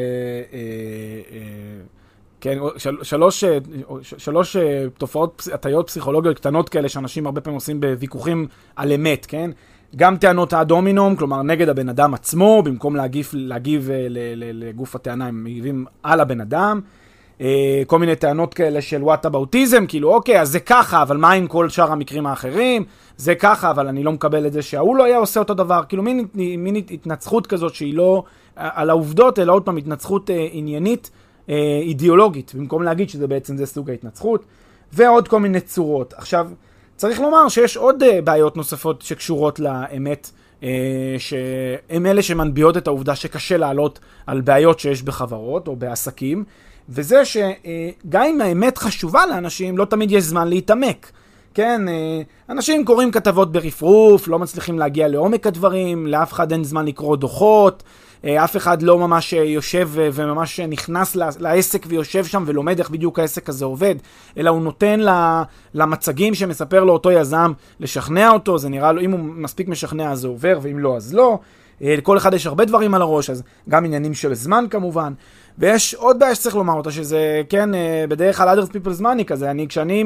כן, 2.41 2.57
של, 2.77 2.97
שלוש, 3.03 3.43
שלוש 4.17 4.55
תופעות, 4.97 5.47
הטיות 5.53 5.87
פסיכולוגיות 5.87 6.35
קטנות 6.35 6.69
כאלה 6.69 6.89
שאנשים 6.89 7.25
הרבה 7.25 7.41
פעמים 7.41 7.55
עושים 7.55 7.79
בוויכוחים 7.79 8.47
על 8.75 8.91
אמת, 8.91 9.25
כן? 9.25 9.51
גם 9.95 10.17
טענות 10.17 10.53
הדומינום, 10.53 11.15
כלומר 11.15 11.41
נגד 11.41 11.69
הבן 11.69 11.89
אדם 11.89 12.13
עצמו, 12.13 12.63
במקום 12.63 12.95
להגיב, 12.95 13.29
להגיב 13.33 13.89
לגוף 14.35 14.95
הטענה, 14.95 15.27
הם 15.27 15.43
מגיבים 15.43 15.85
על 16.03 16.19
הבן 16.19 16.41
אדם. 16.41 16.81
אה, 17.41 17.81
כל 17.87 17.99
מיני 17.99 18.15
טענות 18.15 18.53
כאלה 18.53 18.81
של 18.81 19.03
וואט 19.03 19.25
אבאוטיזם, 19.25 19.85
כאילו 19.87 20.13
אוקיי, 20.13 20.41
אז 20.41 20.49
זה 20.49 20.59
ככה, 20.59 21.01
אבל 21.01 21.17
מה 21.17 21.31
עם 21.31 21.47
כל 21.47 21.69
שאר 21.69 21.91
המקרים 21.91 22.27
האחרים? 22.27 22.83
זה 23.17 23.35
ככה, 23.35 23.71
אבל 23.71 23.87
אני 23.87 24.03
לא 24.03 24.11
מקבל 24.11 24.45
את 24.45 24.53
זה 24.53 24.61
שההוא 24.61 24.95
לא 24.95 25.03
היה 25.03 25.17
עושה 25.17 25.39
אותו 25.39 25.53
דבר. 25.53 25.81
כאילו 25.89 26.03
מין, 26.03 26.27
מין 26.33 26.75
התנצחות 26.75 27.47
כזאת 27.47 27.75
שהיא 27.75 27.93
לא 27.93 28.23
על 28.55 28.89
העובדות, 28.89 29.39
אלא 29.39 29.53
עוד 29.53 29.63
פעם 29.63 29.77
התנצחות 29.77 30.29
אה, 30.29 30.47
עניינית, 30.51 31.11
אה, 31.51 31.79
אידיאולוגית, 31.81 32.55
במקום 32.55 32.83
להגיד 32.83 33.09
שזה 33.09 33.27
בעצם 33.27 33.57
זה 33.57 33.65
סוג 33.65 33.89
ההתנצחות, 33.89 34.45
ועוד 34.93 35.27
כל 35.27 35.39
מיני 35.39 35.61
צורות. 35.61 36.13
עכשיו, 36.17 36.47
צריך 36.95 37.19
לומר 37.19 37.49
שיש 37.49 37.77
עוד 37.77 38.03
אה, 38.03 38.21
בעיות 38.21 38.57
נוספות 38.57 39.01
שקשורות 39.01 39.59
לאמת. 39.59 40.31
Uh, 40.61 40.63
שהן 41.17 42.05
אלה 42.05 42.21
שמנביעות 42.21 42.77
את 42.77 42.87
העובדה 42.87 43.15
שקשה 43.15 43.57
לעלות 43.57 43.99
על 44.27 44.41
בעיות 44.41 44.79
שיש 44.79 45.03
בחברות 45.03 45.67
או 45.67 45.75
בעסקים, 45.75 46.43
וזה 46.89 47.25
שגם 47.25 48.23
אם 48.23 48.41
האמת 48.41 48.77
חשובה 48.77 49.25
לאנשים, 49.25 49.77
לא 49.77 49.85
תמיד 49.85 50.11
יש 50.11 50.23
זמן 50.23 50.47
להתעמק. 50.47 51.11
כן, 51.53 51.87
אה, 51.87 52.21
אנשים 52.49 52.85
קוראים 52.85 53.11
כתבות 53.11 53.51
ברפרוף, 53.51 54.27
לא 54.27 54.39
מצליחים 54.39 54.79
להגיע 54.79 55.07
לעומק 55.07 55.47
הדברים, 55.47 56.07
לאף 56.07 56.33
אחד 56.33 56.51
אין 56.51 56.63
זמן 56.63 56.85
לקרוא 56.85 57.17
דוחות, 57.17 57.83
אה, 57.83 57.87
אף 58.25 58.57
אחד 58.57 58.81
לא 58.81 58.97
ממש 58.97 59.33
יושב 59.33 59.89
וממש 59.93 60.59
נכנס 60.59 61.15
לעסק 61.15 61.85
ויושב 61.89 62.25
שם 62.25 62.43
ולומד 62.47 62.79
איך 62.79 62.89
בדיוק 62.89 63.19
העסק 63.19 63.49
הזה 63.49 63.65
עובד, 63.65 63.95
אלא 64.37 64.49
הוא 64.49 64.61
נותן 64.61 64.99
למצגים 65.73 66.33
שמספר 66.33 66.83
לו 66.83 66.93
אותו 66.93 67.11
יזם 67.11 67.51
לשכנע 67.79 68.31
אותו, 68.31 68.57
זה 68.57 68.69
נראה 68.69 68.91
לו, 68.91 69.01
אם 69.01 69.11
הוא 69.11 69.19
מספיק 69.19 69.67
משכנע 69.67 70.11
אז 70.11 70.19
זה 70.19 70.27
עובר, 70.27 70.59
ואם 70.61 70.79
לא 70.79 70.97
אז 70.97 71.13
לא. 71.13 71.39
לכל 71.81 72.17
אחד 72.17 72.33
יש 72.33 72.47
הרבה 72.47 72.65
דברים 72.65 72.93
על 72.93 73.01
הראש, 73.01 73.29
אז 73.29 73.43
גם 73.69 73.85
עניינים 73.85 74.13
של 74.13 74.33
זמן 74.33 74.65
כמובן. 74.69 75.13
ויש 75.57 75.93
עוד 75.95 76.19
בעיה 76.19 76.35
שצריך 76.35 76.55
לומר 76.55 76.73
אותה, 76.73 76.91
שזה, 76.91 77.41
כן, 77.49 77.75
אה, 77.75 78.05
בדרך 78.09 78.37
כלל 78.37 78.59
others 78.59 78.67
people's 78.67 79.01
money 79.01 79.23
כזה, 79.23 79.51
אני, 79.51 79.67
כשאני 79.67 80.03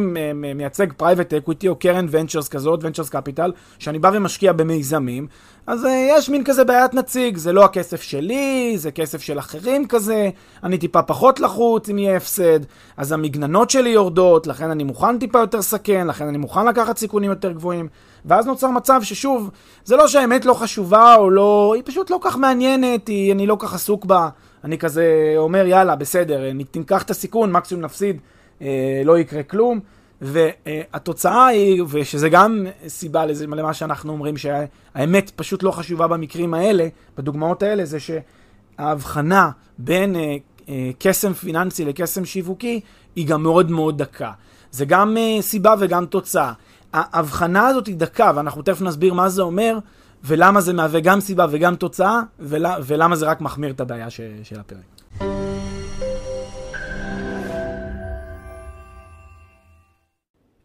מייצג 0.55 0.87
private 0.91 1.47
equity 1.47 1.67
או 1.67 1.75
קרן 1.75 2.05
ונצ'רס 2.09 2.47
כזאת, 2.47 2.79
ונצ'רס 2.83 3.09
קפיטל, 3.09 3.51
שאני 3.79 3.99
בא 3.99 4.11
ומשקיע 4.13 4.53
במיזמים, 4.53 5.27
אז 5.67 5.85
אה, 5.85 6.07
יש 6.09 6.29
מין 6.29 6.43
כזה 6.43 6.63
בעיית 6.63 6.93
נציג, 6.93 7.37
זה 7.37 7.53
לא 7.53 7.65
הכסף 7.65 8.01
שלי, 8.01 8.73
זה 8.77 8.91
כסף 8.91 9.21
של 9.21 9.39
אחרים 9.39 9.87
כזה, 9.87 10.29
אני 10.63 10.77
טיפה 10.77 11.01
פחות 11.01 11.39
לחוץ 11.39 11.89
אם 11.89 11.97
יהיה 11.97 12.17
הפסד, 12.17 12.59
אז 12.97 13.11
המגננות 13.11 13.69
שלי 13.69 13.89
יורדות, 13.89 14.47
לכן 14.47 14.69
אני 14.69 14.83
מוכן 14.83 15.19
טיפה 15.19 15.39
יותר 15.39 15.61
סכן, 15.61 16.07
לכן 16.07 16.27
אני 16.27 16.37
מוכן 16.37 16.65
לקחת 16.65 16.97
סיכונים 16.97 17.29
יותר 17.29 17.51
גבוהים, 17.51 17.87
ואז 18.25 18.45
נוצר 18.45 18.67
מצב 18.67 19.03
ששוב, 19.03 19.49
זה 19.85 19.95
לא 19.95 20.07
שהאמת 20.07 20.45
לא 20.45 20.53
חשובה 20.53 21.15
או 21.15 21.29
לא, 21.29 21.71
היא 21.75 21.83
פשוט 21.85 22.09
לא 22.09 22.19
כך 22.21 22.37
מעניינת, 22.37 23.07
היא, 23.07 23.33
אני 23.33 23.47
לא 23.47 23.57
כך 23.59 23.73
עסוק 23.73 24.05
בה. 24.05 24.29
אני 24.65 24.77
כזה 24.77 25.33
אומר, 25.37 25.65
יאללה, 25.65 25.95
בסדר, 25.95 26.51
ניקח 26.53 27.03
את 27.03 27.09
הסיכון, 27.09 27.51
מקסימום 27.51 27.83
נפסיד, 27.83 28.19
אה, 28.61 29.01
לא 29.05 29.19
יקרה 29.19 29.43
כלום. 29.43 29.79
והתוצאה 30.21 31.47
היא, 31.47 31.83
ושזה 31.89 32.29
גם 32.29 32.65
סיבה 32.87 33.25
לזה, 33.25 33.47
למה 33.47 33.73
שאנחנו 33.73 34.11
אומרים, 34.11 34.37
שהאמת 34.37 35.31
פשוט 35.35 35.63
לא 35.63 35.71
חשובה 35.71 36.07
במקרים 36.07 36.53
האלה, 36.53 36.87
בדוגמאות 37.17 37.63
האלה, 37.63 37.85
זה 37.85 37.97
שההבחנה 37.99 39.49
בין 39.77 40.15
אה, 40.15 40.35
אה, 40.69 40.91
קסם 40.99 41.33
פיננסי 41.33 41.85
לקסם 41.85 42.25
שיווקי 42.25 42.81
היא 43.15 43.27
גם 43.27 43.43
מאוד 43.43 43.71
מאוד 43.71 43.97
דקה. 43.97 44.31
זה 44.71 44.85
גם 44.85 45.17
אה, 45.17 45.41
סיבה 45.41 45.75
וגם 45.79 46.05
תוצאה. 46.05 46.53
ההבחנה 46.93 47.67
הזאת 47.67 47.87
היא 47.87 47.95
דקה, 47.95 48.31
ואנחנו 48.35 48.61
תכף 48.61 48.81
נסביר 48.81 49.13
מה 49.13 49.29
זה 49.29 49.41
אומר, 49.41 49.77
ולמה 50.27 50.61
זה 50.61 50.73
מהווה 50.73 50.99
גם 50.99 51.19
סיבה 51.19 51.45
וגם 51.49 51.75
תוצאה, 51.75 52.21
ול, 52.39 52.65
ולמה 52.83 53.15
זה 53.15 53.25
רק 53.25 53.41
מחמיר 53.41 53.71
את 53.71 53.79
הבעיה 53.79 54.09
ש, 54.09 54.21
של 54.43 54.59
הפרק. 54.59 54.95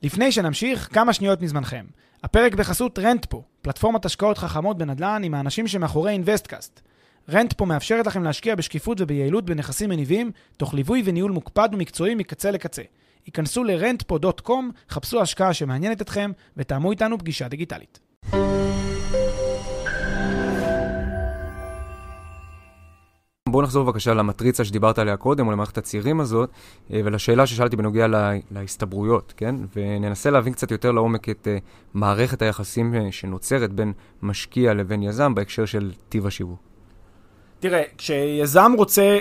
לפני 0.03 0.33
שנמשיך, 0.33 0.89
כמה 0.93 1.13
שניות 1.13 1.43
מזמנכם. 1.43 1.85
הפרק 2.25 2.55
בחסות 2.55 2.99
רנטפו, 2.99 3.43
פלטפורמת 3.63 4.05
השקעות 4.05 4.39
חכמות 4.39 4.79
בנדל"ן 4.79 5.23
עם 5.25 5.35
האנשים 5.35 5.67
שמאחורי 5.67 6.13
אינוויסטקאסט. 6.13 6.81
רנטפו 7.31 7.67
מאפשרת 7.67 8.07
לכם 8.07 8.23
להשקיע 8.23 8.55
בשקיפות 8.55 9.01
וביעילות 9.01 9.45
בנכסים 9.45 9.91
מניבים, 9.91 10.31
תוך 10.57 10.75
ליווי 10.75 11.03
וניהול 11.05 11.31
מוקפד 11.31 11.69
ומקצועי 11.73 12.15
מקצה 12.15 12.51
לקצה. 12.51 12.83
היכנסו 13.27 13.65
ל-rentpo.com, 13.65 14.53
חפשו 14.91 15.21
השקעה 15.21 15.55
שמעניינת 15.55 16.03
אתכם 16.03 16.31
ותאמו 16.57 16.91
איתנו 16.91 17.19
פגישה 17.19 17.49
דיגיטלית. 17.49 17.99
בואו 23.53 23.63
נחזור 23.63 23.85
בבקשה 23.85 24.15
למטריצה 24.15 24.65
שדיברת 24.65 24.99
עליה 24.99 25.17
קודם, 25.17 25.47
או 25.47 25.53
למערכת 25.53 25.79
הצעירים 25.79 26.21
הזאת, 26.21 26.51
אה, 26.93 27.01
ולשאלה 27.05 27.47
ששאלתי 27.47 27.77
בנוגע 27.77 28.07
לה, 28.07 28.33
להסתברויות, 28.51 29.35
כן? 29.37 29.55
וננסה 29.77 30.31
להבין 30.31 30.53
קצת 30.53 30.71
יותר 30.71 30.93
לעומק 30.93 31.29
את 31.29 31.49
uh, 31.57 31.61
מערכת 31.95 32.43
היחסים 32.43 32.95
אה, 32.95 33.09
שנוצרת 33.11 33.73
בין 33.73 33.93
משקיע 34.23 34.75
לבין 34.75 35.03
יזם 35.03 35.35
בהקשר 35.35 35.65
של 35.65 35.93
טיב 36.09 36.27
השיווק. 36.27 36.59
תראה, 37.61 37.83
כשיזם 37.99 38.73
רוצה, 38.79 39.19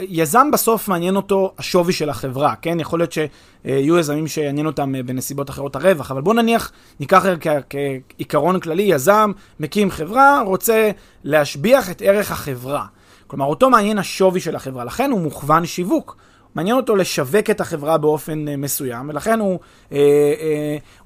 יזם 0.00 0.50
בסוף 0.52 0.88
מעניין 0.88 1.16
אותו 1.16 1.52
השווי 1.58 1.92
של 1.92 2.10
החברה, 2.10 2.54
כן? 2.62 2.80
יכול 2.80 2.98
להיות 2.98 3.12
שיהיו 3.12 3.98
יזמים 3.98 4.26
שיעניין 4.26 4.66
אותם 4.66 4.92
בנסיבות 5.06 5.50
אחרות 5.50 5.76
הרווח, 5.76 6.10
אבל 6.10 6.20
בוא 6.20 6.34
נניח, 6.34 6.72
ניקח 7.00 7.24
כעיקרון 7.70 8.60
כללי, 8.60 8.82
יזם 8.82 9.32
מקים 9.60 9.90
חברה, 9.90 10.42
רוצה 10.46 10.90
להשביח 11.24 11.90
את 11.90 12.02
ערך 12.02 12.30
החברה. 12.30 12.86
כלומר, 13.32 13.46
אותו 13.46 13.70
מעניין 13.70 13.98
השווי 13.98 14.40
של 14.40 14.56
החברה, 14.56 14.84
לכן 14.84 15.10
הוא 15.10 15.20
מוכוון 15.20 15.66
שיווק. 15.66 16.16
מעניין 16.54 16.76
אותו 16.76 16.96
לשווק 16.96 17.50
את 17.50 17.60
החברה 17.60 17.98
באופן 17.98 18.48
uh, 18.48 18.56
מסוים, 18.56 19.08
ולכן 19.08 19.40
הוא, 19.40 19.58
uh, 19.58 19.92
uh, 19.92 19.94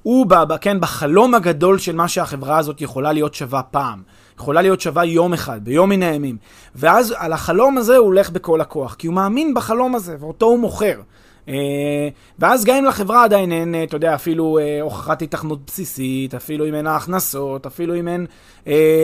הוא 0.03 0.25
ב, 0.25 0.57
כן, 0.61 0.79
בחלום 0.79 1.35
הגדול 1.35 1.77
של 1.77 1.95
מה 1.95 2.07
שהחברה 2.07 2.57
הזאת 2.57 2.81
יכולה 2.81 3.13
להיות 3.13 3.33
שווה 3.33 3.63
פעם. 3.63 4.01
יכולה 4.37 4.61
להיות 4.61 4.81
שווה 4.81 5.05
יום 5.05 5.33
אחד, 5.33 5.63
ביום 5.63 5.89
מן 5.89 6.03
הימים. 6.03 6.37
ואז 6.75 7.13
על 7.17 7.33
החלום 7.33 7.77
הזה 7.77 7.97
הוא 7.97 8.05
הולך 8.05 8.29
בכל 8.29 8.61
הכוח, 8.61 8.95
כי 8.95 9.07
הוא 9.07 9.15
מאמין 9.15 9.53
בחלום 9.53 9.95
הזה, 9.95 10.15
ואותו 10.19 10.45
הוא 10.45 10.59
מוכר. 10.59 11.01
אה, 11.47 12.09
ואז 12.39 12.65
גם 12.65 12.75
אם 12.75 12.85
לחברה 12.85 13.23
עדיין 13.23 13.51
אין, 13.51 13.75
אה, 13.75 13.83
אתה 13.83 13.95
יודע, 13.95 14.15
אפילו 14.15 14.57
אה, 14.57 14.81
הוכחת 14.81 15.21
התכנות 15.21 15.59
בסיסית, 15.67 16.35
אפילו 16.35 16.67
אם 16.67 16.75
אין 16.75 16.87
ההכנסות, 16.87 17.65
אפילו 17.65 17.95
אם 17.95 18.07
אין, 18.07 18.25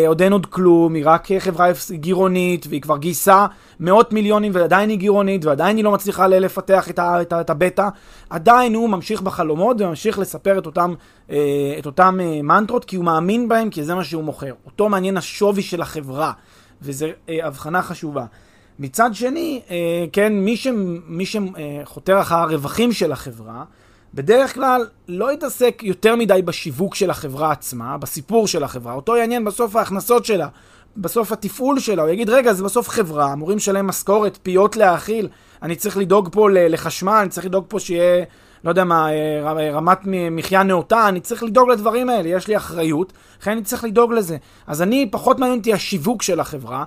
עוד 0.08 0.22
אין 0.22 0.34
עוד 0.34 0.46
כלום, 0.46 0.94
היא 0.94 1.04
רק 1.06 1.28
חברה 1.40 1.68
גירעונית, 1.92 2.66
והיא 2.70 2.82
כבר 2.82 2.98
גייסה 2.98 3.46
מאות 3.80 4.14
מיליונים 4.14 4.52
ועדיין 4.56 4.90
היא 4.90 4.98
גירעונית, 4.98 5.46
ועדיין 5.46 5.78
היא 5.78 5.84
לא 5.84 5.92
מצליחה 5.92 6.28
לפתח 6.28 6.90
את, 6.90 7.00
ה, 7.00 7.22
את, 7.22 7.34
ה, 7.34 7.42
את 7.42 7.50
הבטא, 7.50 7.88
עדיין 8.30 8.76
הוא 8.76 8.90
ממשיך 8.90 9.22
בחלומות 9.22 9.82
וממשיך 9.82 10.20
לספר 10.20 10.58
את 10.58 10.66
אותם, 10.66 10.94
את 11.80 11.86
אותם 11.86 12.20
מנטרות, 12.44 12.86
כי 12.86 12.96
הוא 12.96 13.06
מאמין 13.06 13.50
בהם, 13.50 13.70
כי 13.70 13.84
זה 13.84 13.96
מה 13.96 14.04
שהוא 14.04 14.24
מוכר. 14.24 14.54
אותו 14.66 14.90
מעניין 14.90 15.18
השווי 15.18 15.62
של 15.62 15.82
החברה, 15.82 16.32
וזו 16.82 17.06
הבחנה 17.28 17.82
חשובה. 17.82 18.26
מצד 18.80 19.10
שני, 19.14 19.62
אה, 19.70 20.06
כן, 20.14 20.34
מי, 20.34 20.58
ש, 20.58 20.68
מי 21.08 21.26
שחותר 21.26 22.22
אחר 22.22 22.36
הרווחים 22.36 22.92
של 22.92 23.12
החברה, 23.12 23.64
בדרך 24.14 24.54
כלל 24.54 24.88
לא 25.08 25.34
יתעסק 25.34 25.82
יותר 25.84 26.16
מדי 26.16 26.42
בשיווק 26.46 26.96
של 26.96 27.10
החברה 27.10 27.52
עצמה, 27.52 27.98
בסיפור 27.98 28.48
של 28.48 28.64
החברה. 28.64 28.94
אותו 28.94 29.18
יעניין 29.18 29.46
בסוף 29.46 29.76
ההכנסות 29.76 30.26
שלה, 30.26 30.48
בסוף 30.98 31.32
התפעול 31.32 31.80
שלה. 31.80 32.02
הוא 32.02 32.10
יגיד, 32.10 32.30
רגע, 32.30 32.54
זה 32.54 32.64
בסוף 32.64 32.90
חברה, 32.90 33.34
אמורים 33.34 33.58
לשלם 33.58 33.88
משכורת, 33.88 34.38
פיות 34.44 34.76
להאכיל, 34.76 35.28
אני 35.62 35.76
צריך 35.76 35.98
לדאוג 35.98 36.30
פה 36.32 36.50
לחשמל, 36.52 37.20
אני 37.22 37.30
צריך 37.30 37.46
לדאוג 37.46 37.66
פה 37.68 37.80
שיהיה 37.80 38.26
לא 38.64 38.70
יודע 38.70 38.84
מה, 38.84 39.10
אה, 39.12 39.72
רמת 39.72 40.00
מחיה 40.32 40.64
נאותה, 40.64 41.08
אני 41.08 41.20
צריך 41.20 41.44
לדאוג 41.44 41.70
לדברים 41.70 42.10
האלה, 42.10 42.30
יש 42.30 42.48
לי 42.48 42.58
אחריות, 42.58 43.14
לכן 43.42 43.52
אני 43.52 43.62
צריך 43.62 43.84
לדאוג 43.84 44.14
לזה. 44.14 44.38
אז 44.68 44.82
אני, 44.82 45.10
פחות 45.12 45.40
מעניין 45.40 45.60
אותי 45.60 45.74
השיווק 45.74 46.22
של 46.22 46.40
החברה, 46.40 46.84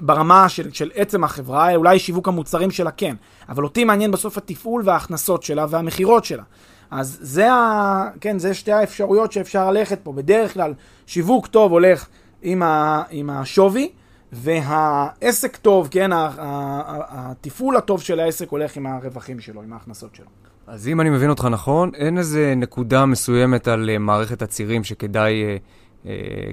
ברמה 0.00 0.48
של, 0.48 0.72
של 0.72 0.90
עצם 0.94 1.24
החברה, 1.24 1.74
אולי 1.74 1.98
שיווק 1.98 2.28
המוצרים 2.28 2.70
שלה 2.70 2.90
כן, 2.90 3.16
אבל 3.48 3.64
אותי 3.64 3.84
מעניין 3.84 4.10
בסוף 4.10 4.38
התפעול 4.38 4.82
וההכנסות 4.84 5.42
שלה 5.42 5.66
והמכירות 5.68 6.24
שלה. 6.24 6.42
אז 6.90 7.18
זה, 7.20 7.52
ה, 7.52 8.08
כן, 8.20 8.38
זה 8.38 8.54
שתי 8.54 8.72
האפשרויות 8.72 9.32
שאפשר 9.32 9.70
ללכת 9.70 9.98
פה. 10.02 10.12
בדרך 10.12 10.54
כלל, 10.54 10.74
שיווק 11.06 11.46
טוב 11.46 11.72
הולך 11.72 12.06
עם, 12.42 12.62
ה, 12.62 13.02
עם 13.10 13.30
השווי, 13.30 13.90
והעסק 14.32 15.56
טוב, 15.56 15.88
כן, 15.90 16.10
התפעול 16.12 17.76
הטוב 17.76 18.02
של 18.02 18.20
העסק 18.20 18.48
הולך 18.48 18.76
עם 18.76 18.86
הרווחים 18.86 19.40
שלו, 19.40 19.62
עם 19.62 19.72
ההכנסות 19.72 20.14
שלו. 20.14 20.47
אז 20.70 20.88
אם 20.88 21.00
אני 21.00 21.10
מבין 21.10 21.30
אותך 21.30 21.44
נכון, 21.44 21.90
אין 21.94 22.18
איזה 22.18 22.54
נקודה 22.56 23.06
מסוימת 23.06 23.68
על 23.68 23.90
uh, 23.94 23.98
מערכת 23.98 24.42
הצירים 24.42 24.84
שכדאי, 24.84 25.42
uh, 25.42 26.04
uh, 26.04 26.08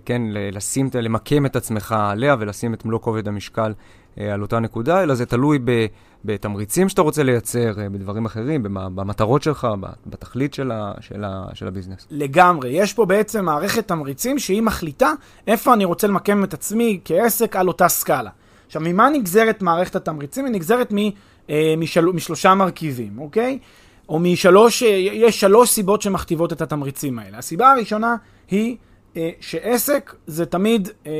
כן, 0.06 0.21
לשים, 0.32 0.89
למקם 1.01 1.45
את 1.45 1.56
עצמך 1.56 1.95
עליה 1.99 2.36
ולשים 2.39 2.73
את 2.73 2.86
מלוא 2.86 2.99
כובד 2.99 3.28
המשקל 3.28 3.73
uh, 3.73 4.21
על 4.21 4.41
אותה 4.41 4.60
נקודה, 4.60 5.04
אלא 5.04 5.15
זה 5.15 5.25
תלוי 5.25 5.60
ב, 5.65 5.86
בתמריצים 6.25 6.89
שאתה 6.89 7.01
רוצה 7.01 7.23
לייצר, 7.23 7.73
uh, 7.75 7.89
בדברים 7.91 8.25
אחרים, 8.25 8.63
במטרות 8.63 9.43
שלך, 9.43 9.67
בתכלית 10.06 10.54
של, 10.54 10.71
ה, 10.71 10.91
של, 10.99 11.23
ה, 11.23 11.45
של 11.54 11.67
הביזנס. 11.67 12.08
לגמרי. 12.12 12.69
יש 12.69 12.93
פה 12.93 13.06
בעצם 13.06 13.45
מערכת 13.45 13.88
תמריצים 13.88 14.39
שהיא 14.39 14.62
מחליטה 14.62 15.12
איפה 15.47 15.73
אני 15.73 15.86
רוצה 15.86 16.08
למקם 16.08 16.43
את 16.43 16.54
עצמי 16.54 16.99
כעסק 17.06 17.56
על 17.56 17.67
אותה 17.67 17.88
סקאלה. 17.88 18.30
עכשיו, 18.67 18.82
ממה 18.86 19.10
נגזרת 19.10 19.62
מערכת 19.62 19.95
התמריצים? 19.95 20.45
היא 20.45 20.54
נגזרת 20.54 20.93
מ, 20.93 20.97
uh, 20.97 21.51
משל, 21.78 22.06
משלושה 22.06 22.56
מרכיבים, 22.56 23.19
אוקיי? 23.19 23.60
או 24.09 24.19
משלוש, 24.19 24.83
אה, 24.83 24.87
יש 24.97 25.39
שלוש 25.39 25.69
סיבות 25.69 26.01
שמכתיבות 26.01 26.53
את 26.53 26.61
התמריצים 26.61 27.19
האלה. 27.19 27.37
הסיבה 27.37 27.71
הראשונה 27.71 28.15
היא 28.51 28.77
אה, 29.17 29.29
שעסק 29.39 30.15
זה 30.27 30.45
תמיד, 30.45 30.89
אה, 31.07 31.11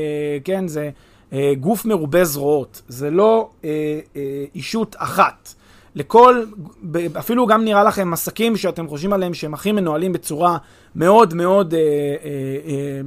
כן, 0.44 0.68
זה 0.68 0.90
אה, 1.32 1.52
גוף 1.60 1.84
מרובה 1.84 2.24
זרועות, 2.24 2.82
זה 2.88 3.10
לא 3.10 3.50
אה, 3.64 3.70
אה, 4.16 4.44
אישות 4.54 4.96
אחת. 4.98 5.54
לכל, 5.94 6.44
אפילו 7.18 7.46
גם 7.46 7.64
נראה 7.64 7.84
לכם 7.84 8.12
עסקים 8.12 8.56
שאתם 8.56 8.88
חושבים 8.88 9.12
עליהם 9.12 9.34
שהם 9.34 9.54
הכי 9.54 9.72
מנוהלים 9.72 10.12
בצורה 10.12 10.58
מאוד 10.96 11.34
מאוד 11.34 11.74
אה, 11.74 11.80
אה, 11.80 11.84
אה, 12.68 13.00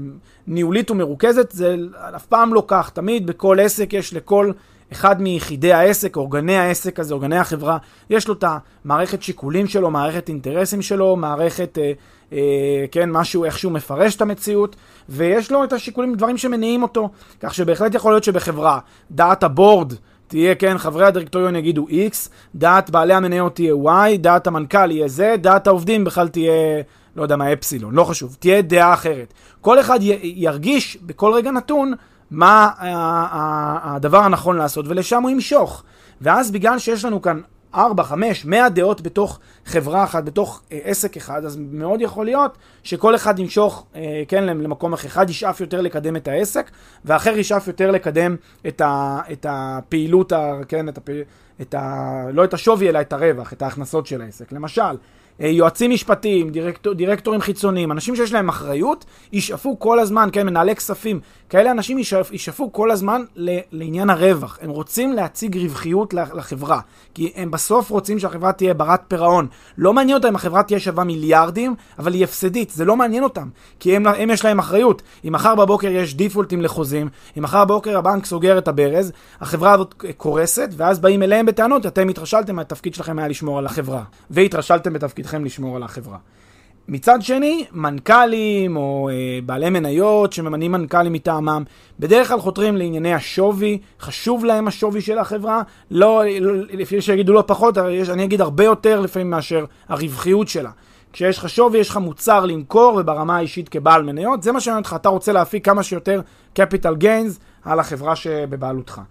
ניהולית 0.47 0.91
ומרוכזת, 0.91 1.51
זה 1.51 1.75
אף 2.15 2.25
פעם 2.25 2.53
לא 2.53 2.63
כך. 2.67 2.89
תמיד 2.89 3.27
בכל 3.27 3.59
עסק 3.59 3.93
יש 3.93 4.13
לכל 4.13 4.51
אחד 4.91 5.21
מיחידי 5.21 5.73
העסק, 5.73 6.15
אורגני 6.15 6.58
העסק 6.58 6.99
הזה, 6.99 7.13
אורגני 7.13 7.38
החברה, 7.38 7.78
יש 8.10 8.28
לו 8.28 8.34
את 8.34 8.43
המערכת 8.47 9.23
שיקולים 9.23 9.67
שלו, 9.67 9.91
מערכת 9.91 10.30
אינטרסים 10.30 10.82
שלו, 10.82 11.15
מערכת, 11.15 11.78
אה, 11.78 11.91
אה, 12.34 12.86
כן, 12.91 13.12
משהו, 13.12 13.45
איך 13.45 13.60
שהוא 13.60 13.71
מפרש 13.71 14.15
את 14.15 14.21
המציאות, 14.21 14.75
ויש 15.10 15.52
לו 15.52 15.63
את 15.63 15.73
השיקולים, 15.73 16.15
דברים 16.15 16.38
שמניעים 16.38 16.84
אותו. 16.84 17.10
כך 17.39 17.54
שבהחלט 17.54 17.95
יכול 17.95 18.12
להיות 18.12 18.23
שבחברה, 18.23 18.80
דעת 19.12 19.43
הבורד, 19.43 19.93
תהיה, 20.28 20.56
כן, 20.56 20.78
חברי 20.78 21.06
הדירקטוריון 21.06 21.56
יגידו 21.56 21.88
X, 21.88 22.30
דעת 22.56 22.89
בעלי 22.89 23.13
המניות 23.13 23.56
תהיה 23.56 23.73
Y, 23.73 24.17
דעת 24.17 24.47
המנכ"ל 24.47 24.91
יהיה 24.91 25.08
Z, 25.17 25.38
דעת 25.38 25.67
העובדים 25.67 26.04
בכלל 26.04 26.28
תהיה, 26.28 26.82
לא 27.15 27.23
יודע 27.23 27.36
מה, 27.36 27.54
אפסילון, 27.54 27.95
לא 27.95 28.04
חשוב, 28.04 28.38
תהיה 28.39 28.62
דעה 28.62 28.93
אחרת. 28.93 29.34
כל 29.62 29.80
אחד 29.80 29.99
ירגיש 30.23 30.97
בכל 31.02 31.34
רגע 31.34 31.52
נתון 31.52 31.93
מה 32.31 32.69
הדבר 33.83 34.17
הנכון 34.17 34.57
לעשות, 34.57 34.85
ולשם 34.87 35.21
הוא 35.21 35.29
ימשוך. 35.29 35.83
ואז 36.21 36.51
בגלל 36.51 36.79
שיש 36.79 37.05
לנו 37.05 37.21
כאן 37.21 37.41
4, 37.75 38.03
5, 38.03 38.45
100 38.45 38.69
דעות 38.69 39.01
בתוך 39.01 39.39
חברה 39.65 40.03
אחת, 40.03 40.23
בתוך 40.23 40.61
אה, 40.71 40.79
עסק 40.83 41.17
אחד, 41.17 41.45
אז 41.45 41.57
מאוד 41.71 42.01
יכול 42.01 42.25
להיות 42.25 42.57
שכל 42.83 43.15
אחד 43.15 43.39
ימשוך, 43.39 43.85
אה, 43.95 44.23
כן, 44.27 44.43
למקום 44.43 44.93
אחר. 44.93 45.07
אחד 45.07 45.29
ישאף 45.29 45.61
יותר 45.61 45.81
לקדם 45.81 46.15
את 46.15 46.27
העסק, 46.27 46.71
ואחר 47.05 47.37
ישאף 47.37 47.67
יותר 47.67 47.91
לקדם 47.91 48.35
את, 48.67 48.81
ה, 48.81 49.19
את 49.31 49.45
הפעילות, 49.49 50.31
ה, 50.31 50.53
כן, 50.67 50.89
את 50.89 50.97
הפ... 50.97 51.09
את 51.61 51.73
ה... 51.73 52.23
לא 52.33 52.43
את 52.43 52.53
השווי, 52.53 52.89
אלא 52.89 53.01
את 53.01 53.13
הרווח, 53.13 53.53
את 53.53 53.61
ההכנסות 53.61 54.07
של 54.07 54.21
העסק. 54.21 54.51
למשל, 54.51 54.81
אה, 54.81 54.95
יועצים 55.39 55.91
משפטיים, 55.91 56.49
דירקטור, 56.49 56.93
דירקטורים 56.93 57.41
חיצוניים, 57.41 57.91
אנשים 57.91 58.15
שיש 58.15 58.34
להם 58.34 58.49
אחריות, 58.49 59.06
ישאפו 59.34 59.80
כל 59.80 59.99
הזמן, 59.99 60.30
כן, 60.32 60.45
מנהלי 60.45 60.75
כספים, 60.75 61.19
כאלה 61.49 61.71
אנשים 61.71 61.97
ישאפ, 61.97 62.32
ישאפו 62.32 62.73
כל 62.73 62.91
הזמן 62.91 63.21
ל, 63.36 63.58
לעניין 63.71 64.10
הרווח. 64.10 64.58
הם 64.62 64.69
רוצים 64.69 65.13
להציג 65.13 65.58
רווחיות 65.58 66.13
לחברה, 66.13 66.80
כי 67.13 67.32
הם 67.36 67.52
בסוף 67.52 67.89
רוצים 67.89 68.19
שהחברה 68.19 68.52
תהיה 68.52 68.73
ברת 68.73 69.02
פירעון. 69.08 69.47
לא 69.78 69.93
מעניין 69.93 70.17
אותם 70.17 70.28
אם 70.28 70.36
החברה 70.36 70.63
תהיה 70.63 70.80
שווה 70.80 71.04
מיליארדים, 71.04 71.75
אבל 71.99 72.13
היא 72.13 72.23
הפסדית, 72.23 72.69
זה 72.69 72.86
לא 72.86 72.95
מעניין 72.95 73.23
אותם, 73.23 73.49
כי 73.80 73.95
הם, 73.95 74.08
הם 74.08 74.30
יש 74.30 74.45
להם 74.45 74.60
אחריות. 74.60 75.02
אם 75.28 75.34
מחר 75.34 75.56
בבוקר 75.56 75.88
יש 75.88 76.15
דיפולטים 76.15 76.62
לחוזים, 76.62 77.10
אם 77.38 77.43
מחר 77.43 77.65
בבוקר 77.65 77.97
הבנק 77.97 78.25
סוגר 78.25 78.58
את 78.58 78.67
הברז, 78.67 79.12
החברה 79.41 79.73
הזאת 79.73 80.04
קורסת, 80.17 80.69
ואז 80.78 80.99
באים 80.99 81.23
אליהם 81.23 81.45
בטענות, 81.45 81.86
אתם 81.86 82.10
התרשלתם, 82.10 82.60
התפקיד 82.60 82.93
שלכם 82.93 83.19
היה 83.19 83.28
לשמור 83.28 83.58
על 83.58 83.65
החברה, 83.65 84.04
והתרשלתם 84.30 84.93
בתפקידכם 85.29 85.45
לשמור 85.45 85.75
על 85.75 85.83
החברה. 85.83 86.17
מצד 86.87 87.21
שני, 87.21 87.65
מנכ"לים 87.71 88.77
או 88.77 89.09
אה, 89.11 89.39
בעלי 89.45 89.69
מניות 89.69 90.33
שממנים 90.33 90.71
מנכ"לים 90.71 91.13
מטעמם, 91.13 91.63
בדרך 91.99 92.27
כלל 92.27 92.39
חותרים 92.39 92.77
לענייני 92.77 93.13
השווי, 93.13 93.79
חשוב 93.99 94.45
להם 94.45 94.67
השווי 94.67 95.01
של 95.01 95.17
החברה, 95.17 95.61
לא, 95.91 96.23
לא 96.41 96.53
לפי 96.73 97.01
שיגידו 97.01 97.33
לא 97.33 97.43
פחות, 97.47 97.77
אני 97.77 98.23
אגיד 98.23 98.41
הרבה 98.41 98.63
יותר 98.63 98.99
לפעמים 98.99 99.29
מאשר 99.29 99.65
הרווחיות 99.89 100.47
שלה. 100.47 100.71
כשיש 101.13 101.37
לך 101.37 101.49
שווי, 101.49 101.79
יש 101.79 101.89
לך 101.89 101.97
מוצר 101.97 102.45
למכור, 102.45 102.97
וברמה 102.99 103.37
האישית 103.37 103.69
כבעל 103.69 104.03
מניות, 104.03 104.43
זה 104.43 104.51
מה 104.51 104.59
שאני 104.59 104.73
אומר 104.73 104.81
לך, 104.81 104.93
אתה 104.93 105.09
רוצה 105.09 105.31
להפיק 105.31 105.65
כמה 105.65 105.83
שיותר 105.83 106.21
capital 106.59 107.03
gains 107.03 107.39
על 107.63 107.79
החברה 107.79 108.15
שבבעלותך. 108.15 109.01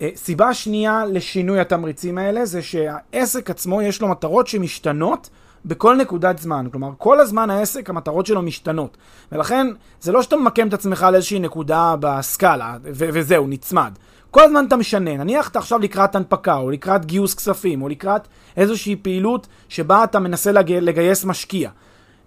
אה, 0.00 0.08
סיבה 0.16 0.54
שנייה 0.54 1.04
לשינוי 1.04 1.60
התמריצים 1.60 2.18
האלה 2.18 2.44
זה 2.44 2.62
שהעסק 2.62 3.50
עצמו 3.50 3.82
יש 3.82 4.00
לו 4.02 4.08
מטרות 4.08 4.46
שמשתנות 4.46 5.30
בכל 5.64 5.96
נקודת 5.96 6.38
זמן. 6.38 6.66
כלומר, 6.72 6.90
כל 6.98 7.20
הזמן 7.20 7.50
העסק, 7.50 7.90
המטרות 7.90 8.26
שלו 8.26 8.42
משתנות. 8.42 8.96
ולכן, 9.32 9.66
זה 10.00 10.12
לא 10.12 10.22
שאתה 10.22 10.36
ממקם 10.36 10.68
את 10.68 10.74
עצמך 10.74 11.02
על 11.02 11.14
איזושהי 11.14 11.38
נקודה 11.38 11.94
בסקאלה, 12.00 12.76
ו- 12.84 13.08
וזהו, 13.12 13.46
נצמד. 13.46 13.92
כל 14.30 14.42
הזמן 14.44 14.64
אתה 14.68 14.76
משנה. 14.76 15.16
נניח 15.16 15.48
אתה 15.48 15.58
עכשיו 15.58 15.78
לקראת 15.78 16.14
הנפקה, 16.16 16.56
או 16.56 16.70
לקראת 16.70 17.04
גיוס 17.04 17.34
כספים, 17.34 17.82
או 17.82 17.88
לקראת 17.88 18.28
איזושהי 18.56 18.96
פעילות 18.96 19.46
שבה 19.68 20.04
אתה 20.04 20.18
מנסה 20.18 20.52
לג... 20.52 20.72
לגייס 20.72 21.24
משקיע. 21.24 21.70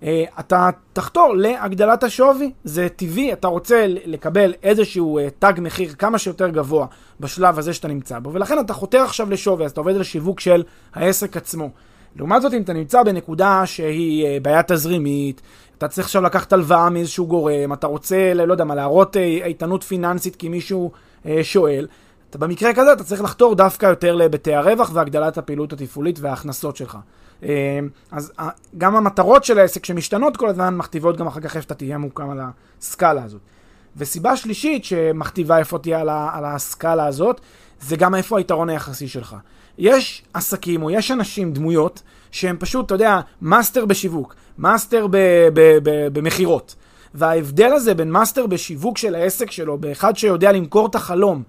Uh, 0.02 0.06
אתה 0.40 0.70
תחתור 0.94 1.34
להגדלת 1.36 2.04
השווי, 2.04 2.52
זה 2.64 2.88
טבעי, 2.96 3.34
אתה 3.34 3.48
רוצה 3.48 3.86
לקבל 3.88 4.54
איזשהו 4.64 5.20
uh, 5.20 5.22
תג 5.40 5.54
מחיר 5.58 5.94
כמה 5.94 6.18
שיותר 6.18 6.50
גבוה 6.50 6.86
בשלב 7.20 7.60
הזה 7.60 7.74
שאתה 7.74 7.88
נמצא 7.88 8.20
בו, 8.20 8.34
ולכן 8.34 8.60
אתה 8.60 8.74
חותר 8.74 9.04
עכשיו 9.04 9.30
לשווי, 9.30 9.66
אז 9.66 9.72
אתה 9.72 9.82
עובד 9.82 9.96
על 9.96 10.04
שיווק 10.04 10.40
של 10.40 10.64
העסק 10.94 11.38
עצמו. 11.38 11.70
לעומת 12.18 12.42
זאת, 12.42 12.54
אם 12.54 12.62
אתה 12.62 12.74
נמצא 12.74 13.04
בנקודה 13.04 13.66
שהיא 13.66 14.26
אה, 14.26 14.38
בעיה 14.42 14.64
תזרימית, 14.64 15.42
אתה 15.78 15.88
צריך 15.88 16.08
עכשיו 16.08 16.22
לקחת 16.22 16.54
הלוואה 16.54 16.90
מאיזשהו 16.90 17.28
גורם, 17.28 17.74
אתה 17.74 17.88
רוצה, 17.88 18.34
לא 18.34 18.54
יודע 18.54 18.64
מה, 18.64 18.76
להראות 18.76 19.18
אה, 19.18 19.22
איתנות 19.22 19.84
פיננסית 19.84 20.36
כי 20.36 20.50
מישהו 20.50 20.92
אה, 21.26 21.44
שואל, 21.44 21.88
אתה 22.30 22.38
במקרה 22.38 22.74
כזה 22.74 22.94
אתה 22.94 23.04
צריך 23.04 23.22
לחתור 23.22 23.56
דווקא 23.56 23.86
יותר 23.86 24.16
להיבטי 24.16 24.54
הרווח 24.54 24.92
והגדלת 24.94 25.38
הפעילות 25.38 25.74
התפעולית 25.74 26.20
וההכנסות 26.20 26.76
שלך. 26.76 26.98
אז 28.12 28.32
גם 28.78 28.96
המטרות 28.96 29.44
של 29.44 29.60
העסק 29.60 29.86
שמשתנות 29.86 30.38
כל 30.38 30.50
הזמן 30.50 30.78
מכתיבות 30.78 31.18
גם 31.18 31.28
אחר 31.28 31.40
כך 31.40 31.56
איפה 31.56 31.66
אתה 31.66 31.76
תהיה 31.76 31.98
מוקם 31.98 32.30
על 32.30 32.40
הסקאלה 32.80 33.24
הזאת. 33.24 33.42
וסיבה 33.98 34.38
שלישית 34.38 34.86
שמכתיבה 34.86 35.58
איפה 35.58 35.78
תהיה 35.78 36.02
על 36.34 36.46
הסקאלה 36.46 37.06
הזאת, 37.06 37.42
זה 37.82 37.96
גם 37.96 38.16
איפה 38.16 38.38
היתרון 38.38 38.70
היחסי 38.70 39.08
שלך. 39.08 39.36
יש 39.78 40.24
עסקים 40.34 40.84
או 40.84 40.92
יש 40.92 41.12
אנשים, 41.12 41.54
דמויות, 41.54 42.02
שהם 42.32 42.56
פשוט, 42.60 42.86
אתה 42.86 42.96
יודע, 42.96 43.20
מאסטר 43.42 43.86
בשיווק, 43.86 44.36
מאסטר 44.58 45.08
במכירות. 46.14 46.76
וההבדל 47.14 47.74
הזה 47.74 47.94
בין 47.94 48.12
מאסטר 48.12 48.48
בשיווק 48.48 48.98
של 48.98 49.16
העסק 49.16 49.52
שלו, 49.52 49.78
באחד 49.78 50.18
שיודע 50.18 50.52
למכור 50.52 50.88
את 50.88 50.96
החלום, 50.96 51.44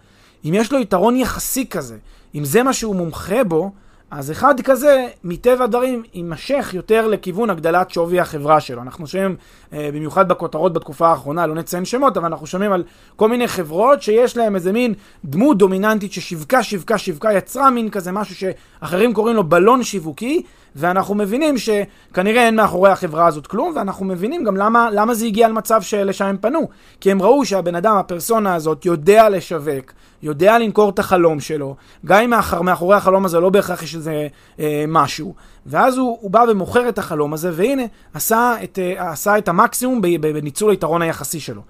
אם 0.44 0.54
יש 0.54 0.72
לו 0.72 0.78
יתרון 0.78 1.16
יחסי 1.16 1.68
כזה, 1.68 1.96
אם 2.34 2.44
זה 2.44 2.62
מה 2.62 2.72
שהוא 2.72 2.96
מומחה 2.96 3.44
בו, 3.44 3.70
אז 4.10 4.30
אחד 4.30 4.60
כזה, 4.60 5.06
מטבע 5.24 5.64
הדברים, 5.64 6.02
יימשך 6.14 6.70
יותר 6.74 7.06
לכיוון 7.06 7.50
הגדלת 7.50 7.90
שווי 7.90 8.20
החברה 8.20 8.60
שלו. 8.60 8.82
אנחנו 8.82 9.06
שומעים, 9.06 9.36
אה, 9.72 9.90
במיוחד 9.94 10.28
בכותרות 10.28 10.72
בתקופה 10.72 11.08
האחרונה, 11.08 11.46
לא 11.46 11.54
נציין 11.54 11.84
שמות, 11.84 12.16
אבל 12.16 12.26
אנחנו 12.26 12.46
שומעים 12.46 12.72
על 12.72 12.84
כל 13.16 13.28
מיני 13.28 13.48
חברות 13.48 14.02
שיש 14.02 14.36
להם 14.36 14.54
איזה 14.54 14.72
מין 14.72 14.94
דמות 15.24 15.58
דומיננטית 15.58 16.12
ששיווקה, 16.12 16.62
שיווקה, 16.62 16.98
שיווקה, 16.98 17.32
יצרה 17.32 17.70
מין 17.70 17.90
כזה 17.90 18.12
משהו 18.12 18.34
שאחרים 18.34 19.14
קוראים 19.14 19.36
לו 19.36 19.44
בלון 19.44 19.82
שיווקי, 19.82 20.42
ואנחנו 20.76 21.14
מבינים 21.14 21.54
שכנראה 21.58 22.46
אין 22.46 22.56
מאחורי 22.56 22.90
החברה 22.90 23.26
הזאת 23.26 23.46
כלום, 23.46 23.72
ואנחנו 23.76 24.04
מבינים 24.04 24.44
גם 24.44 24.56
למה, 24.56 24.88
למה 24.92 25.14
זה 25.14 25.26
הגיע 25.26 25.48
למצב 25.48 25.82
שלשם 25.82 26.24
הם 26.24 26.36
פנו. 26.40 26.68
כי 27.00 27.10
הם 27.10 27.22
ראו 27.22 27.44
שהבן 27.44 27.74
אדם, 27.74 27.96
הפרסונה 27.96 28.54
הזאת, 28.54 28.86
יודע 28.86 29.28
לשווק, 29.28 29.92
יודע 30.22 30.58
למכור 30.58 30.90
את 30.90 30.98
החלום 30.98 31.40
שלו, 31.40 31.76
גם 32.06 32.22
אם 32.22 32.30
מאחור, 32.30 32.62
מאחורי 32.62 32.96
החלום 32.96 33.24
הזה 33.24 33.40
לא 33.40 33.50
בהכרח 33.50 33.82
יש 33.82 33.94
איזה 33.94 34.28
אה, 34.60 34.84
משהו, 34.88 35.34
ואז 35.66 35.96
הוא, 35.96 36.18
הוא 36.20 36.30
בא 36.30 36.44
ומוכר 36.48 36.88
את 36.88 36.98
החלום 36.98 37.32
הזה, 37.32 37.50
והנה, 37.54 37.82
עשה 38.14 38.54
את, 38.64 38.78
אה, 38.78 39.10
עשה 39.10 39.38
את 39.38 39.48
המקסימום 39.48 40.00
בניצול 40.00 40.70
היתרון 40.70 41.02
היחסי 41.02 41.40
שלו. 41.40 41.62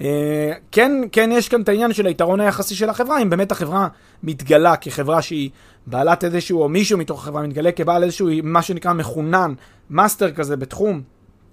אה, 0.00 0.52
כן, 0.72 0.92
כן 1.12 1.30
יש 1.32 1.48
כאן 1.48 1.60
את 1.60 1.68
העניין 1.68 1.92
של 1.92 2.06
היתרון 2.06 2.40
היחסי 2.40 2.74
של 2.74 2.88
החברה, 2.88 3.22
אם 3.22 3.30
באמת 3.30 3.52
החברה 3.52 3.88
מתגלה 4.22 4.76
כחברה 4.76 5.22
שהיא 5.22 5.50
בעלת 5.90 6.24
איזשהו, 6.24 6.62
או 6.62 6.68
מישהו 6.68 6.98
מתוך 6.98 7.22
החברה 7.22 7.42
מתגלה 7.42 7.72
כבעל 7.72 8.04
איזשהו, 8.04 8.28
מה 8.42 8.62
שנקרא 8.62 8.92
מחונן, 8.92 9.54
מאסטר 9.90 10.32
כזה 10.32 10.56
בתחום 10.56 11.02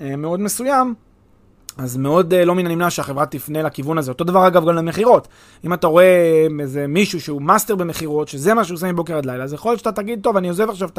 אה, 0.02 0.16
מאוד 0.16 0.40
מסוים, 0.40 0.96
אז 1.78 1.98
מאוד 1.98 2.34
uh, 2.34 2.36
לא 2.46 2.56
מן 2.56 2.66
הנמנע 2.66 2.90
שהחברה 2.90 3.26
תפנה 3.26 3.62
לכיוון 3.62 3.98
הזה. 3.98 4.12
אותו 4.12 4.24
דבר 4.24 4.48
אגב 4.48 4.68
גם 4.68 4.76
למכירות. 4.76 5.28
אם 5.64 5.74
אתה 5.74 5.88
רואה 5.88 6.48
איזה 6.60 6.88
מישהו 6.88 7.22
שהוא 7.22 7.42
מאסטר 7.42 7.76
במכירות, 7.76 8.28
שזה 8.28 8.54
מה 8.54 8.64
שהוא 8.64 8.76
עושה 8.76 8.92
מבוקר 8.92 9.18
עד 9.18 9.26
לילה, 9.26 9.44
אז 9.44 9.54
יכול 9.54 9.72
להיות 9.72 9.80
שאתה 9.80 9.92
תגיד, 9.92 10.20
טוב, 10.24 10.38
אני 10.38 10.50
עוזב 10.50 10.70
עכשיו 10.70 10.90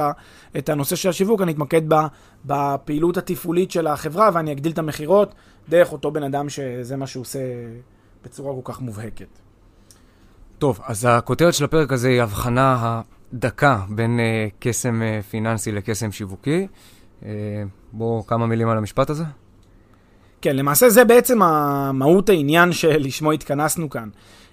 את 0.58 0.68
הנושא 0.68 0.96
של 0.96 1.08
השיווק, 1.08 1.42
אני 1.42 1.52
אתמקד 1.52 1.82
בפעילות 2.44 3.16
התפעולית 3.16 3.70
של 3.70 3.86
החברה 3.86 4.30
ואני 4.32 4.52
אגדיל 4.52 4.72
את 4.72 4.78
המכירות 4.78 5.34
דרך 5.68 5.92
אותו 5.92 6.10
בן 6.10 6.22
אדם 6.22 6.48
שזה 6.48 6.96
מה 6.96 7.06
שהוא 7.06 7.20
עושה 7.20 7.38
בצורה 8.24 8.54
כל 8.54 8.72
כך 8.72 8.80
מובהקת. 8.80 9.38
טוב, 10.58 10.80
אז 10.86 11.06
הכותרת 11.10 11.54
של 11.54 11.64
הפרק 11.64 11.92
הזה 11.92 12.08
היא 12.08 12.22
הבחנה 12.22 13.00
הדקה 13.34 13.80
בין 13.88 14.20
uh, 14.20 14.52
קסם 14.60 15.02
uh, 15.02 15.22
פיננסי 15.22 15.72
לקסם 15.72 16.12
שיווקי. 16.12 16.66
Uh, 17.20 17.24
בואו 17.92 18.26
כמה 18.26 18.46
מילים 18.46 18.68
על 18.68 18.78
המשפט 18.78 19.10
הזה. 19.10 19.24
כן, 20.40 20.56
למעשה 20.56 20.90
זה 20.90 21.04
בעצם 21.04 21.42
המהות 21.42 22.28
העניין 22.28 22.72
שלשמו 22.72 23.32
התכנסנו 23.32 23.90
כאן. 23.90 24.08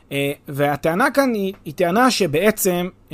Uh, 0.09 0.13
והטענה 0.47 1.11
כאן 1.11 1.33
היא, 1.33 1.53
היא 1.65 1.73
טענה 1.73 2.11
שבעצם 2.11 2.89
uh, 3.09 3.13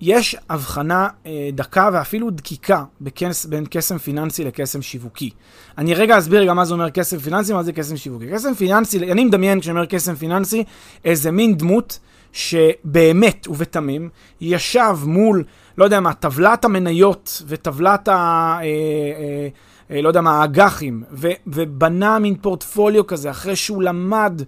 יש 0.00 0.36
הבחנה 0.48 1.08
uh, 1.08 1.26
דקה 1.52 1.90
ואפילו 1.92 2.30
דקיקה 2.30 2.84
בכס, 3.00 3.46
בין 3.46 3.64
קסם 3.70 3.98
פיננסי 3.98 4.44
לקסם 4.44 4.82
שיווקי. 4.82 5.30
אני 5.78 5.94
רגע 5.94 6.18
אסביר 6.18 6.44
גם 6.44 6.56
מה 6.56 6.64
זה 6.64 6.74
אומר 6.74 6.90
קסם 6.90 7.18
פיננסי, 7.18 7.52
מה 7.52 7.62
זה 7.62 7.72
קסם 7.72 7.96
שיווקי. 7.96 8.26
קסם 8.32 8.54
פיננסי, 8.54 9.12
אני 9.12 9.24
מדמיין 9.24 9.60
כשאני 9.60 9.76
אומר 9.76 9.86
קסם 9.86 10.14
פיננסי, 10.14 10.64
איזה 11.04 11.30
מין 11.30 11.56
דמות 11.56 11.98
שבאמת 12.32 13.46
ובתמים 13.50 14.08
ישב 14.40 14.96
מול, 15.04 15.44
לא 15.78 15.84
יודע 15.84 16.00
מה, 16.00 16.14
טבלת 16.14 16.64
המניות 16.64 17.42
וטבלת 17.46 18.08
ה... 18.08 18.12
אה, 18.12 18.62
אה, 18.62 19.48
אה, 19.90 20.02
לא 20.02 20.08
יודע 20.08 20.20
מה, 20.20 20.40
האג"חים, 20.40 21.02
ובנה 21.46 22.18
מין 22.18 22.34
פורטפוליו 22.34 23.06
כזה, 23.06 23.30
אחרי 23.30 23.56
שהוא 23.56 23.82
למד 23.82 24.42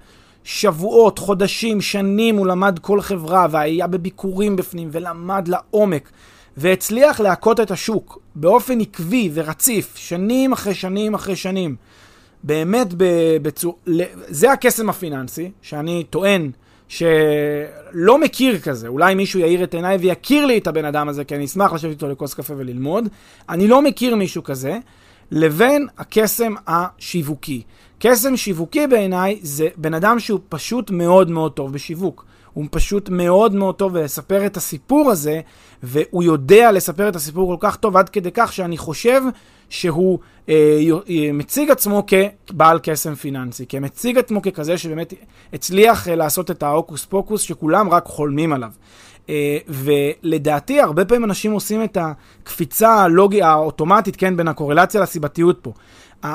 שבועות, 0.45 1.19
חודשים, 1.19 1.81
שנים, 1.81 2.37
הוא 2.37 2.47
למד 2.47 2.79
כל 2.79 3.01
חברה, 3.01 3.47
והיה 3.51 3.87
בביקורים 3.87 4.57
בפנים, 4.57 4.89
ולמד 4.93 5.49
לעומק, 5.49 6.11
והצליח 6.57 7.21
להכות 7.21 7.61
את 7.61 7.71
השוק 7.71 8.19
באופן 8.35 8.81
עקבי 8.81 9.31
ורציף, 9.35 9.97
שנים 9.97 10.53
אחרי 10.53 10.75
שנים 10.75 11.15
אחרי 11.15 11.37
שנים. 11.37 11.77
באמת 12.43 12.89
בצור... 13.43 13.79
זה 14.29 14.53
הקסם 14.53 14.91
הפיננסי, 14.91 15.51
שאני 15.63 16.05
טוען 16.11 16.51
שלא 16.93 18.19
מכיר 18.21 18.59
כזה, 18.59 18.89
אולי 18.89 19.15
מישהו 19.15 19.41
יאיר 19.41 19.65
את 19.65 19.75
עיניי 19.75 19.97
ויכיר 19.97 20.47
לי 20.47 20.59
את 20.59 20.67
הבן 20.67 20.85
אדם 20.85 21.09
הזה, 21.09 21.25
כי 21.25 21.35
אני 21.35 21.45
אשמח 21.45 21.73
לשבת 21.73 21.91
איתו 21.91 22.09
לכוס 22.09 22.35
קפה 22.35 22.55
וללמוד. 22.57 23.09
אני 23.49 23.69
לא 23.69 23.83
מכיר 23.83 24.17
מישהו 24.17 24.43
כזה, 24.43 24.79
לבין 25.31 25.87
הקסם 25.99 26.55
השיווקי. 26.67 27.63
קסם 27.99 28.37
שיווקי 28.37 28.87
בעיניי 28.87 29.39
זה 29.43 29.69
בן 29.77 29.95
אדם 29.95 30.19
שהוא 30.19 30.41
פשוט 30.49 30.91
מאוד 30.91 31.31
מאוד 31.31 31.53
טוב 31.53 31.73
בשיווק. 31.73 32.25
הוא 32.55 32.65
פשוט 32.71 33.09
מאוד 33.09 33.55
מאוד 33.55 33.75
טוב 33.75 33.97
לספר 33.97 34.47
את 34.47 34.57
הסיפור 34.57 35.11
הזה, 35.11 35.41
והוא 35.83 36.23
יודע 36.23 36.73
לספר 36.73 37.09
את 37.09 37.17
הסיפור 37.17 37.57
כל 37.57 37.69
כך 37.69 37.77
טוב 37.77 37.97
עד 37.97 38.09
כדי 38.09 38.31
כך 38.35 38.53
שאני 38.53 38.79
חושב 38.79 39.23
שהוא 39.69 40.19
אה, 40.49 40.55
מציג 41.33 41.71
עצמו 41.71 42.05
כבעל 42.07 42.79
קסם 42.83 43.15
פיננסי, 43.15 43.67
כמציג 43.69 44.19
עצמו 44.19 44.43
ככזה 44.43 44.79
שבאמת 44.79 45.15
הצליח 45.53 46.09
אה, 46.09 46.15
לעשות 46.15 46.51
את 46.51 46.63
ההוקוס 46.63 47.05
פוקוס 47.05 47.43
שכולם 47.43 47.89
רק 47.89 48.07
חולמים 48.07 48.53
עליו. 48.53 48.71
אה, 49.29 49.59
ולדעתי, 49.69 50.81
הרבה 50.81 51.05
פעמים 51.05 51.25
אנשים 51.25 51.53
עושים 51.53 51.85
את 51.85 51.99
הקפיצה 52.01 52.95
הלוגי, 52.95 53.43
האוטומטית, 53.43 54.17
כן, 54.17 54.37
בין 54.37 54.49
הקורלציה 54.49 55.01
לסיבתיות 55.01 55.59
פה. 55.63 55.73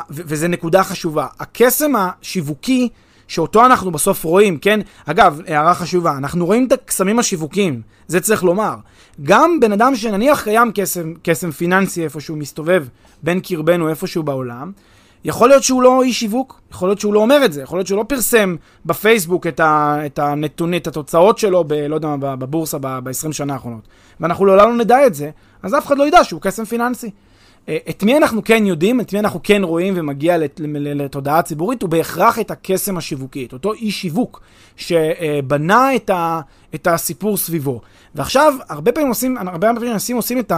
וזו 0.09 0.47
נקודה 0.47 0.83
חשובה. 0.83 1.27
הקסם 1.39 1.93
השיווקי, 1.95 2.89
שאותו 3.27 3.65
אנחנו 3.65 3.91
בסוף 3.91 4.23
רואים, 4.23 4.57
כן? 4.57 4.79
אגב, 5.05 5.41
הערה 5.47 5.73
חשובה, 5.73 6.17
אנחנו 6.17 6.45
רואים 6.45 6.67
את 6.67 6.71
הקסמים 6.71 7.19
השיווקיים, 7.19 7.81
זה 8.07 8.19
צריך 8.19 8.43
לומר. 8.43 8.75
גם 9.23 9.59
בן 9.59 9.71
אדם 9.71 9.95
שנניח 9.95 10.43
קיים 10.43 10.71
קסם, 10.75 11.13
קסם 11.23 11.51
פיננסי 11.51 12.03
איפשהו 12.03 12.35
מסתובב 12.35 12.85
בין 13.23 13.39
קרבנו 13.39 13.89
איפשהו 13.89 14.23
בעולם, 14.23 14.71
יכול 15.25 15.49
להיות 15.49 15.63
שהוא 15.63 15.81
לא 15.81 16.03
איש 16.03 16.19
שיווק, 16.19 16.61
יכול 16.71 16.89
להיות 16.89 16.99
שהוא 16.99 17.13
לא 17.13 17.19
אומר 17.19 17.45
את 17.45 17.53
זה, 17.53 17.61
יכול 17.61 17.79
להיות 17.79 17.87
שהוא 17.87 17.97
לא 17.97 18.03
פרסם 18.03 18.55
בפייסבוק 18.85 19.47
את, 19.47 19.59
ה, 19.59 19.97
את 20.05 20.19
הנתונים, 20.19 20.81
את 20.81 20.87
התוצאות 20.87 21.37
שלו, 21.37 21.63
ב, 21.63 21.73
לא 21.73 21.95
יודע 21.95 22.07
מה, 22.07 22.35
בבורסה 22.35 22.77
ב-20 22.77 23.31
שנה 23.31 23.53
האחרונות. 23.53 23.87
ואנחנו 24.19 24.45
לעולם 24.45 24.69
לא 24.69 24.75
נדע 24.75 25.07
את 25.07 25.15
זה, 25.15 25.29
אז 25.63 25.75
אף 25.75 25.85
אחד 25.85 25.97
לא 25.97 26.07
ידע 26.07 26.23
שהוא 26.23 26.41
קסם 26.41 26.65
פיננסי. 26.65 27.11
אה, 27.69 27.77
את 27.89 28.03
מי 28.03 28.17
אנחנו 28.17 28.43
כן 28.43 28.65
יודעים, 28.65 29.01
את 29.01 29.13
מי 29.13 29.19
אנחנו 29.19 29.39
כן 29.43 29.63
רואים 29.63 29.93
ומגיע 29.97 30.37
לתודעה 30.69 31.41
ציבורית, 31.41 31.81
הוא 31.81 31.89
בהכרח 31.89 32.39
את 32.39 32.51
הקסם 32.51 32.97
השיווקי, 32.97 33.45
את 33.45 33.53
אותו 33.53 33.73
איש 33.73 34.01
שיווק 34.01 34.41
שבנה 34.75 35.95
את, 35.95 36.09
ה, 36.09 36.41
את 36.75 36.87
הסיפור 36.87 37.37
סביבו. 37.37 37.81
ועכשיו, 38.15 38.53
הרבה 38.69 38.91
פעמים 38.91 39.09
עושים, 39.09 39.37
הרבה 39.37 39.73
פעמים 39.73 39.91
אנשים 39.93 40.15
עושים 40.15 40.39
את 40.39 40.51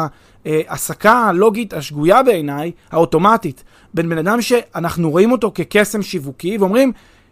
ההסקה 0.46 1.14
הלוגית 1.14 1.74
השגויה 1.74 2.24
בעיניי, 2.24 2.72
האוטומטית, 2.92 3.64
בין 3.94 4.10
בן 4.10 4.18
אדם 4.18 4.42
שאנחנו 4.42 5.12
רואים 5.12 5.32
אותו 5.32 5.52
כקסם 5.56 6.02
שיווקי, 6.02 6.58
ואומרים, 6.58 6.92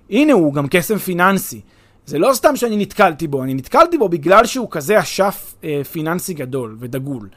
הנה 0.10 0.34
הוא 0.34 0.54
גם 0.54 0.68
קסם 0.70 0.98
פיננסי. 0.98 1.62
זה 2.06 2.20
לא 2.20 2.34
סתם 2.34 2.56
שאני 2.56 2.78
נתקלתי 2.78 3.28
בו, 3.28 3.44
אני 3.44 3.54
נתקלתי 3.54 3.98
בו 3.98 4.10
בגלל 4.10 4.46
שהוא 4.46 4.68
כזה 4.72 5.00
אשף 5.00 5.54
אה, 5.64 5.82
פיננסי 5.92 6.34
גדול 6.34 6.78
ודגול. 6.80 7.30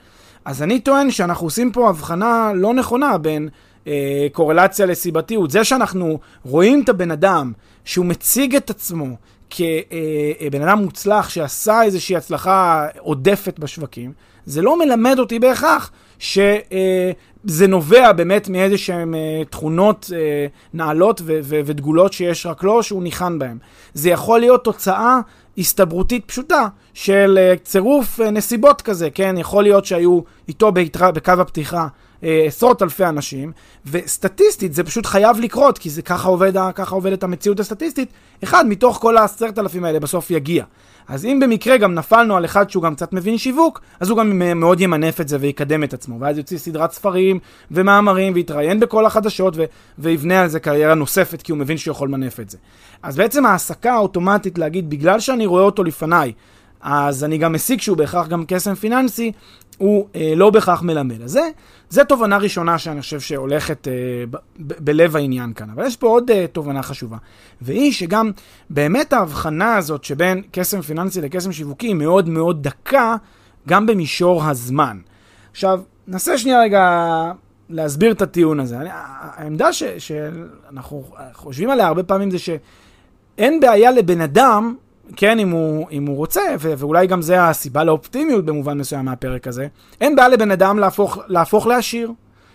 אז 0.44 0.62
אני 0.62 0.80
טוען 0.80 1.10
שאנחנו 1.10 1.46
עושים 1.46 1.72
פה 1.72 1.88
הבחנה 1.88 2.52
לא 2.54 2.74
נכונה 2.74 3.18
בין 3.18 3.48
אה, 3.86 4.26
קורלציה 4.32 4.86
לסיבתיות. 4.86 5.50
זה 5.50 5.64
שאנחנו 5.64 6.18
רואים 6.44 6.82
את 6.84 6.88
הבן 6.88 7.10
אדם, 7.10 7.52
שהוא 7.84 8.06
מציג 8.06 8.56
את 8.56 8.70
עצמו 8.70 9.06
כבן 9.50 10.62
אדם 10.62 10.78
מוצלח 10.78 11.28
שעשה 11.28 11.82
איזושהי 11.82 12.16
הצלחה 12.16 12.86
עודפת 12.98 13.58
בשווקים, 13.58 14.12
זה 14.46 14.62
לא 14.62 14.78
מלמד 14.78 15.18
אותי 15.18 15.38
בהכרח 15.38 15.90
שזה 16.18 17.66
נובע 17.68 18.12
באמת 18.12 18.48
מאיזה 18.48 18.78
שהן 18.78 19.14
אה, 19.14 19.42
תכונות 19.50 20.10
אה, 20.14 20.46
נעלות 20.74 21.22
ודגולות 21.26 22.12
שיש 22.12 22.46
רק 22.46 22.62
לו, 22.62 22.82
שהוא 22.82 23.02
ניחן 23.02 23.38
בהן. 23.38 23.58
זה 23.94 24.10
יכול 24.10 24.40
להיות 24.40 24.64
תוצאה 24.64 25.20
הסתברותית 25.58 26.24
פשוטה 26.24 26.68
של 26.94 27.38
אה, 27.40 27.54
צירוף 27.64 28.20
נסיבות 28.20 28.82
כזה, 28.82 29.10
כן? 29.10 29.34
יכול 29.38 29.62
להיות 29.62 29.84
שהיו 29.84 30.20
איתו 30.48 30.72
בקו 30.72 31.32
הפתיחה 31.32 31.86
אה, 32.24 32.44
עשרות 32.46 32.82
אלפי 32.82 33.04
אנשים, 33.04 33.52
וסטטיסטית 33.86 34.74
זה 34.74 34.84
פשוט 34.84 35.06
חייב 35.06 35.40
לקרות, 35.40 35.78
כי 35.78 35.90
זה 35.90 36.02
ככה, 36.02 36.28
עובד, 36.28 36.52
ככה 36.74 36.94
עובדת 36.94 37.22
המציאות 37.22 37.60
הסטטיסטית, 37.60 38.08
אחד 38.44 38.66
מתוך 38.68 38.98
כל 38.98 39.16
העשרת 39.16 39.58
אלפים 39.58 39.84
האלה 39.84 40.00
בסוף 40.00 40.30
יגיע. 40.30 40.64
אז 41.08 41.24
אם 41.24 41.40
במקרה 41.42 41.76
גם 41.76 41.94
נפלנו 41.94 42.36
על 42.36 42.44
אחד 42.44 42.70
שהוא 42.70 42.82
גם 42.82 42.94
קצת 42.94 43.12
מבין 43.12 43.38
שיווק, 43.38 43.80
אז 44.00 44.10
הוא 44.10 44.18
גם 44.18 44.38
מאוד 44.60 44.80
ימנף 44.80 45.20
את 45.20 45.28
זה 45.28 45.36
ויקדם 45.40 45.84
את 45.84 45.94
עצמו. 45.94 46.20
ואז 46.20 46.38
יוציא 46.38 46.58
סדרת 46.58 46.92
ספרים 46.92 47.38
ומאמרים 47.70 48.32
ויתראיין 48.34 48.80
בכל 48.80 49.06
החדשות 49.06 49.54
ו- 49.56 49.64
ויבנה 49.98 50.42
על 50.42 50.48
זה 50.48 50.60
קריירה 50.60 50.94
נוספת 50.94 51.42
כי 51.42 51.52
הוא 51.52 51.58
מבין 51.58 51.76
שהוא 51.76 51.92
יכול 51.92 52.08
למנף 52.08 52.40
את 52.40 52.50
זה. 52.50 52.58
אז 53.02 53.16
בעצם 53.16 53.46
ההעסקה 53.46 53.92
האוטומטית 53.92 54.58
להגיד, 54.58 54.90
בגלל 54.90 55.20
שאני 55.20 55.46
רואה 55.46 55.62
אותו 55.62 55.84
לפניי, 55.84 56.32
אז 56.80 57.24
אני 57.24 57.38
גם 57.38 57.52
מסיק 57.52 57.80
שהוא 57.80 57.96
בהכרח 57.96 58.28
גם 58.28 58.44
קסם 58.48 58.74
פיננסי, 58.74 59.32
הוא 59.78 60.06
אה, 60.16 60.32
לא 60.36 60.50
בהכרח 60.50 60.82
מלמד. 60.82 61.22
אז 61.22 61.30
זה, 61.30 61.50
זה 61.88 62.04
תובנה 62.04 62.36
ראשונה 62.38 62.78
שאני 62.78 63.00
חושב 63.00 63.20
שהולכת 63.20 63.88
אה, 63.88 63.92
ב- 64.30 64.36
ב- 64.58 64.84
בלב 64.84 65.16
העניין 65.16 65.52
כאן. 65.52 65.70
אבל 65.70 65.86
יש 65.86 65.96
פה 65.96 66.06
עוד 66.06 66.30
אה, 66.30 66.46
תובנה 66.52 66.82
חשובה, 66.82 67.16
והיא 67.60 67.92
שגם 67.92 68.30
באמת 68.70 69.12
ההבחנה 69.12 69.76
הזאת 69.76 70.04
שבין 70.04 70.42
קסם 70.50 70.80
פיננסי 70.80 71.20
לקסם 71.20 71.52
שיווקי 71.52 71.86
היא 71.86 71.94
מאוד 71.94 72.28
מאוד 72.28 72.62
דקה, 72.62 73.16
גם 73.68 73.86
במישור 73.86 74.44
הזמן. 74.44 74.98
עכשיו, 75.50 75.80
ננסה 76.08 76.38
שנייה 76.38 76.60
רגע 76.60 76.82
להסביר 77.70 78.12
את 78.12 78.22
הטיעון 78.22 78.60
הזה. 78.60 78.76
אני, 78.76 78.88
העמדה 78.92 79.72
ש, 79.72 79.82
שאנחנו 79.84 81.04
חושבים 81.32 81.70
עליה 81.70 81.86
הרבה 81.86 82.02
פעמים 82.02 82.30
זה 82.30 82.38
שאין 82.38 83.60
בעיה 83.60 83.90
לבן 83.90 84.20
אדם 84.20 84.74
כן, 85.16 85.38
אם 85.38 85.50
הוא, 85.50 85.86
אם 85.90 86.06
הוא 86.06 86.16
רוצה, 86.16 86.40
ו- 86.60 86.72
ואולי 86.78 87.06
גם 87.06 87.22
זה 87.22 87.44
הסיבה 87.44 87.84
לאופטימיות 87.84 88.44
במובן 88.44 88.78
מסוים 88.78 89.04
מהפרק 89.04 89.46
הזה, 89.46 89.66
אין 90.00 90.16
בעיה 90.16 90.28
לבן 90.28 90.50
אדם 90.50 90.78
להפוך, 90.78 91.18
להפוך 91.26 91.66
לעשיר. 91.66 92.12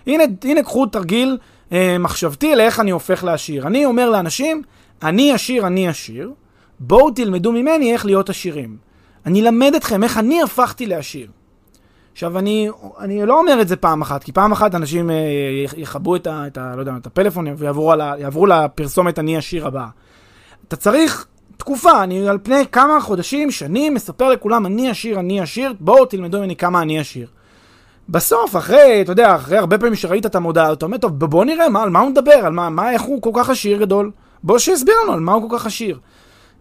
הנה, 0.08 0.24
הנה 0.44 0.64
קחו 0.64 0.86
תרגיל 0.86 1.38
אה, 1.72 1.98
מחשבתי 1.98 2.56
לאיך 2.56 2.80
אני 2.80 2.92
הופך 2.92 3.24
לעשיר. 3.24 3.68
אני 3.68 3.86
אומר 3.86 4.10
לאנשים, 4.10 4.62
אני 5.04 5.34
עשיר, 5.34 5.68
אני 5.68 5.88
עשיר, 5.88 6.32
בואו 6.80 7.12
תלמדו 7.12 7.52
ממני 7.52 7.94
איך 7.94 8.06
להיות 8.06 8.30
עשירים. 8.30 8.78
אני 9.26 9.42
אלמד 9.42 9.76
אתכם 9.76 10.04
איך 10.04 10.18
אני 10.18 10.42
הפכתי 10.42 10.86
לעשיר. 10.86 11.28
עכשיו, 12.12 12.38
אני, 12.38 12.70
אני 13.00 13.26
לא 13.26 13.40
אומר 13.40 13.62
את 13.62 13.68
זה 13.68 13.76
פעם 13.76 14.02
אחת, 14.02 14.24
כי 14.24 14.32
פעם 14.32 14.52
אחת 14.52 14.76
אנשים 14.76 15.10
אה, 15.10 15.16
יכבו 15.78 16.16
את, 16.16 16.28
ה, 16.28 16.48
את, 16.48 16.58
ה, 16.58 16.76
לא 16.76 16.80
יודע, 16.80 16.94
את 17.02 17.06
הפלאפון 17.06 17.48
ויעברו 17.58 18.46
לפרסומת 18.46 19.20
אני 19.20 19.38
עשיר 19.38 19.68
הבאה. 19.68 19.88
אתה 20.68 20.76
צריך 20.76 21.28
תקופה, 21.58 22.04
אני 22.04 22.30
על 22.30 22.38
פני 22.44 22.64
כמה 22.72 23.02
חודשים, 23.02 23.52
שנים, 23.52 23.94
מספר 23.94 24.30
לכולם, 24.30 24.66
אני 24.66 24.90
עשיר, 24.90 25.20
אני 25.20 25.42
עשיר, 25.42 25.74
בואו 25.80 26.06
תלמדו 26.06 26.40
ממני 26.40 26.56
כמה 26.56 26.82
אני 26.82 27.00
עשיר. 27.00 27.28
בסוף, 28.10 28.56
אחרי, 28.56 29.02
אתה 29.02 29.12
יודע, 29.12 29.36
אחרי 29.36 29.58
הרבה 29.58 29.78
פעמים 29.78 29.96
שראית 29.96 30.26
את 30.26 30.36
המודעה, 30.36 30.74
אתה 30.74 30.86
אומר, 30.86 30.98
טוב, 30.98 31.26
בוא 31.26 31.46
נראה, 31.46 31.70
מה, 31.70 31.84
על 31.84 31.90
מה 31.90 32.00
הוא 32.00 32.10
מדבר, 32.10 32.32
על 32.46 32.54
מה, 32.54 32.70
מה, 32.70 32.92
איך 32.92 33.02
הוא 33.02 33.22
כל 33.22 33.32
כך 33.34 33.50
עשיר 33.50 33.78
גדול? 33.78 34.12
בוא 34.44 34.60
שיסביר 34.60 34.96
לנו 35.04 35.14
על 35.14 35.20
מה 35.20 35.34
הוא 35.34 35.50
כל 35.50 35.58
כך 35.58 35.66
עשיר. 35.66 36.00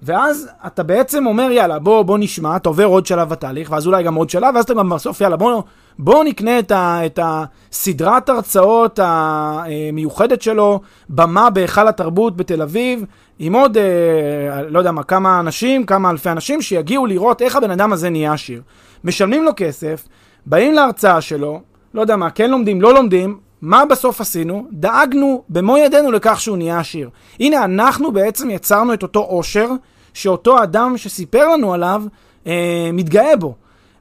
ואז 0.02 0.48
אתה 0.66 0.83
בעצם 0.83 1.26
אומר, 1.26 1.50
יאללה, 1.50 1.78
בוא, 1.78 2.02
בוא 2.02 2.18
נשמע, 2.18 2.57
אתה 2.57 2.68
עובר 2.68 2.85
עוד 2.85 3.07
שלב 3.07 3.28
בתהליך, 3.28 3.70
ואז 3.70 3.87
אולי 3.87 4.02
גם 4.02 4.14
עוד 4.14 4.30
שלב, 4.30 4.54
ואז 4.54 4.64
אתה 4.64 4.74
גם 4.74 4.88
בסוף, 4.90 5.20
יאללה, 5.20 5.37
בוא, 5.37 5.62
בוא 5.98 6.24
נקנה 6.24 6.59
את, 6.59 6.70
ה, 6.70 7.07
את 7.07 7.18
הסדרת 7.22 8.28
הרצאות 8.28 9.00
המיוחדת 9.02 10.42
שלו, 10.42 10.80
במה 11.09 11.50
בהיכל 11.50 11.88
התרבות 11.88 12.37
בתל 12.37 12.62
אביב, 12.62 13.04
עם 13.38 13.55
עוד, 13.55 13.77
אה, 13.77 14.62
לא 14.68 14.79
יודע 14.79 14.92
מה, 14.92 15.03
כמה 15.03 15.40
אנשים, 15.40 15.87
כמה 15.87 16.11
אלפי 16.11 16.31
אנשים, 16.31 16.62
שיגיעו 16.62 17.07
לראות 17.07 17.42
איך 17.42 17.57
הבן 17.57 17.70
אדם 17.70 17.92
הזה 17.92 18.11
נהיה 18.11 18.33
עשיר. 18.33 18.62
משלמים 19.05 19.44
לו 19.44 19.51
כסף, 19.57 20.09
באים 20.47 20.73
להרצאה 20.73 21.20
שלו, 21.20 21.61
לא 21.94 22.01
יודע 22.01 22.16
מה, 22.16 22.31
כן 22.31 22.51
לומדים, 22.51 22.83
לא 22.83 22.94
לומדים, 22.94 23.38
מה 23.62 23.85
בסוף 23.85 24.20
עשינו? 24.20 24.66
דאגנו 24.73 25.42
במו 25.49 25.77
ידינו 25.77 26.12
לכך 26.12 26.40
שהוא 26.40 26.57
נהיה 26.57 26.81
עשיר. 26.81 27.11
הנה, 27.40 27.64
אנחנו 27.64 28.12
בעצם 28.12 28.51
יצרנו 28.51 28.94
את 28.94 29.03
אותו 29.03 29.20
עושר, 29.20 29.68
שאותו 30.14 30.62
אדם 30.62 30.97
שסיפר 30.97 31.49
לנו 31.49 31.75
עליו, 31.75 32.03
אה, 32.47 32.90
מתגאה 32.92 33.37
בו. 33.37 33.55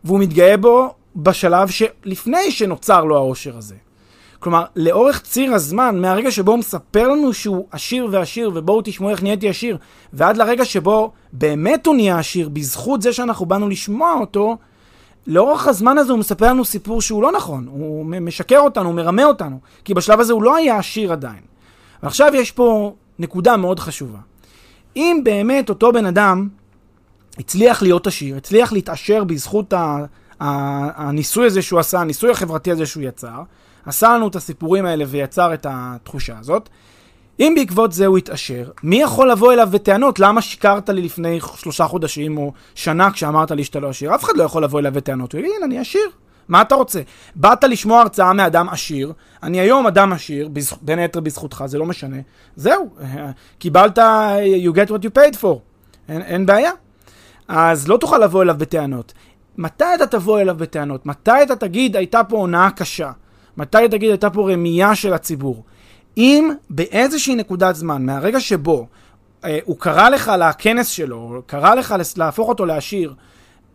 והוא 0.03 0.19
מתגאה 0.19 0.57
בו 0.57 0.93
בשלב 1.15 1.67
שלפני 1.67 2.51
שנוצר 2.51 3.03
לו 3.03 3.15
העושר 3.15 3.57
הזה. 3.57 3.75
כלומר, 4.43 4.63
לאורך 4.75 5.21
ציר 5.21 5.53
הזמן, 5.53 6.01
מהרגע 6.01 6.31
שבו 6.31 6.51
הוא 6.51 6.59
מספר 6.59 7.07
לנו 7.07 7.33
שהוא 7.33 7.67
עשיר 7.71 8.07
ועשיר, 8.11 8.51
ובואו 8.53 8.81
תשמעו 8.83 9.09
איך 9.09 9.23
נהייתי 9.23 9.49
עשיר, 9.49 9.77
ועד 10.13 10.37
לרגע 10.37 10.65
שבו 10.65 11.11
באמת 11.33 11.85
הוא 11.85 11.95
נהיה 11.95 12.19
עשיר, 12.19 12.49
בזכות 12.49 13.01
זה 13.01 13.13
שאנחנו 13.13 13.45
באנו 13.45 13.69
לשמוע 13.69 14.13
אותו, 14.13 14.57
לאורך 15.27 15.67
הזמן 15.67 15.97
הזה 15.97 16.11
הוא 16.11 16.19
מספר 16.19 16.45
לנו 16.45 16.65
סיפור 16.65 17.01
שהוא 17.01 17.23
לא 17.23 17.31
נכון, 17.31 17.67
הוא 17.69 18.05
משקר 18.05 18.59
אותנו, 18.59 18.85
הוא 18.85 18.95
מרמה 18.95 19.23
אותנו, 19.23 19.59
כי 19.85 19.93
בשלב 19.93 20.19
הזה 20.19 20.33
הוא 20.33 20.43
לא 20.43 20.55
היה 20.55 20.77
עשיר 20.77 21.11
עדיין. 21.11 21.41
ועכשיו 22.03 22.31
יש 22.35 22.51
פה 22.51 22.93
נקודה 23.19 23.57
מאוד 23.57 23.79
חשובה. 23.79 24.19
אם 24.95 25.21
באמת 25.23 25.69
אותו 25.69 25.91
בן 25.91 26.05
אדם 26.05 26.47
הצליח 27.39 27.81
להיות 27.81 28.07
עשיר, 28.07 28.37
הצליח 28.37 28.73
להתעשר 28.73 29.23
בזכות 29.23 29.73
הניסוי 30.39 31.45
הזה 31.45 31.61
שהוא 31.61 31.79
עשה, 31.79 31.99
הניסוי 31.99 32.31
החברתי 32.31 32.71
הזה 32.71 32.85
שהוא 32.85 33.03
יצר, 33.03 33.43
עשה 33.85 34.15
לנו 34.15 34.27
את 34.27 34.35
הסיפורים 34.35 34.85
האלה 34.85 35.05
ויצר 35.07 35.53
את 35.53 35.67
התחושה 35.69 36.39
הזאת. 36.39 36.69
אם 37.39 37.53
בעקבות 37.55 37.91
זה 37.91 38.05
הוא 38.05 38.17
יתעשר, 38.17 38.71
מי 38.83 39.01
יכול 39.01 39.31
לבוא 39.31 39.53
אליו 39.53 39.67
בטענות? 39.71 40.19
למה 40.19 40.41
שיקרת 40.41 40.89
לי 40.89 41.01
לפני 41.01 41.39
שלושה 41.55 41.85
חודשים 41.85 42.37
או 42.37 42.53
שנה 42.75 43.11
כשאמרת 43.11 43.51
לי 43.51 43.63
שאתה 43.63 43.79
לא 43.79 43.89
עשיר? 43.89 44.15
אף 44.15 44.23
אחד 44.23 44.37
לא 44.37 44.43
יכול 44.43 44.63
לבוא 44.63 44.79
אליו 44.79 44.91
בטענות. 44.91 45.33
הוא 45.33 45.39
יגיד, 45.39 45.51
אני 45.63 45.79
עשיר. 45.79 46.09
מה 46.47 46.61
אתה 46.61 46.75
רוצה? 46.75 47.01
באת 47.35 47.63
לשמוע 47.63 48.01
הרצאה 48.01 48.33
מאדם 48.33 48.69
עשיר, 48.69 49.13
אני 49.43 49.59
היום 49.59 49.87
אדם 49.87 50.13
עשיר. 50.13 50.49
בין 50.81 50.99
היתר 50.99 51.19
בזכותך, 51.19 51.63
זה 51.65 51.77
לא 51.77 51.85
משנה. 51.85 52.17
זהו, 52.55 52.89
קיבלת, 53.59 53.97
you 54.63 54.75
get 54.75 54.89
what 54.89 55.03
you 55.03 55.17
paid 55.17 55.35
for. 55.41 55.57
אין, 56.09 56.21
אין 56.21 56.45
בעיה. 56.45 56.71
אז 57.47 57.87
לא 57.87 57.97
תוכל 57.97 58.17
לבוא 58.17 58.41
אליו 58.43 58.55
בטענות. 58.57 59.13
מתי 59.57 59.85
אתה 59.95 60.07
תבוא 60.07 60.39
אליו 60.39 60.55
בטענות? 60.57 61.05
מתי 61.05 61.43
אתה 61.43 61.55
תגיד, 61.55 61.95
הייתה 61.95 62.23
פה 62.23 62.37
הונאה 62.37 62.69
קשה? 62.71 63.11
מתי 63.57 63.87
תגיד, 63.91 64.09
הייתה 64.09 64.29
פה 64.29 64.51
רמייה 64.51 64.95
של 64.95 65.13
הציבור? 65.13 65.63
אם 66.17 66.51
באיזושהי 66.69 67.35
נקודת 67.35 67.75
זמן, 67.75 68.05
מהרגע 68.05 68.39
שבו 68.39 68.87
אה, 69.45 69.59
הוא 69.63 69.79
קרא 69.79 70.09
לך 70.09 70.31
לכנס 70.39 70.87
שלו, 70.87 71.41
קרא 71.45 71.75
לך 71.75 71.95
להפוך 72.17 72.49
אותו 72.49 72.65
לעשיר, 72.65 73.13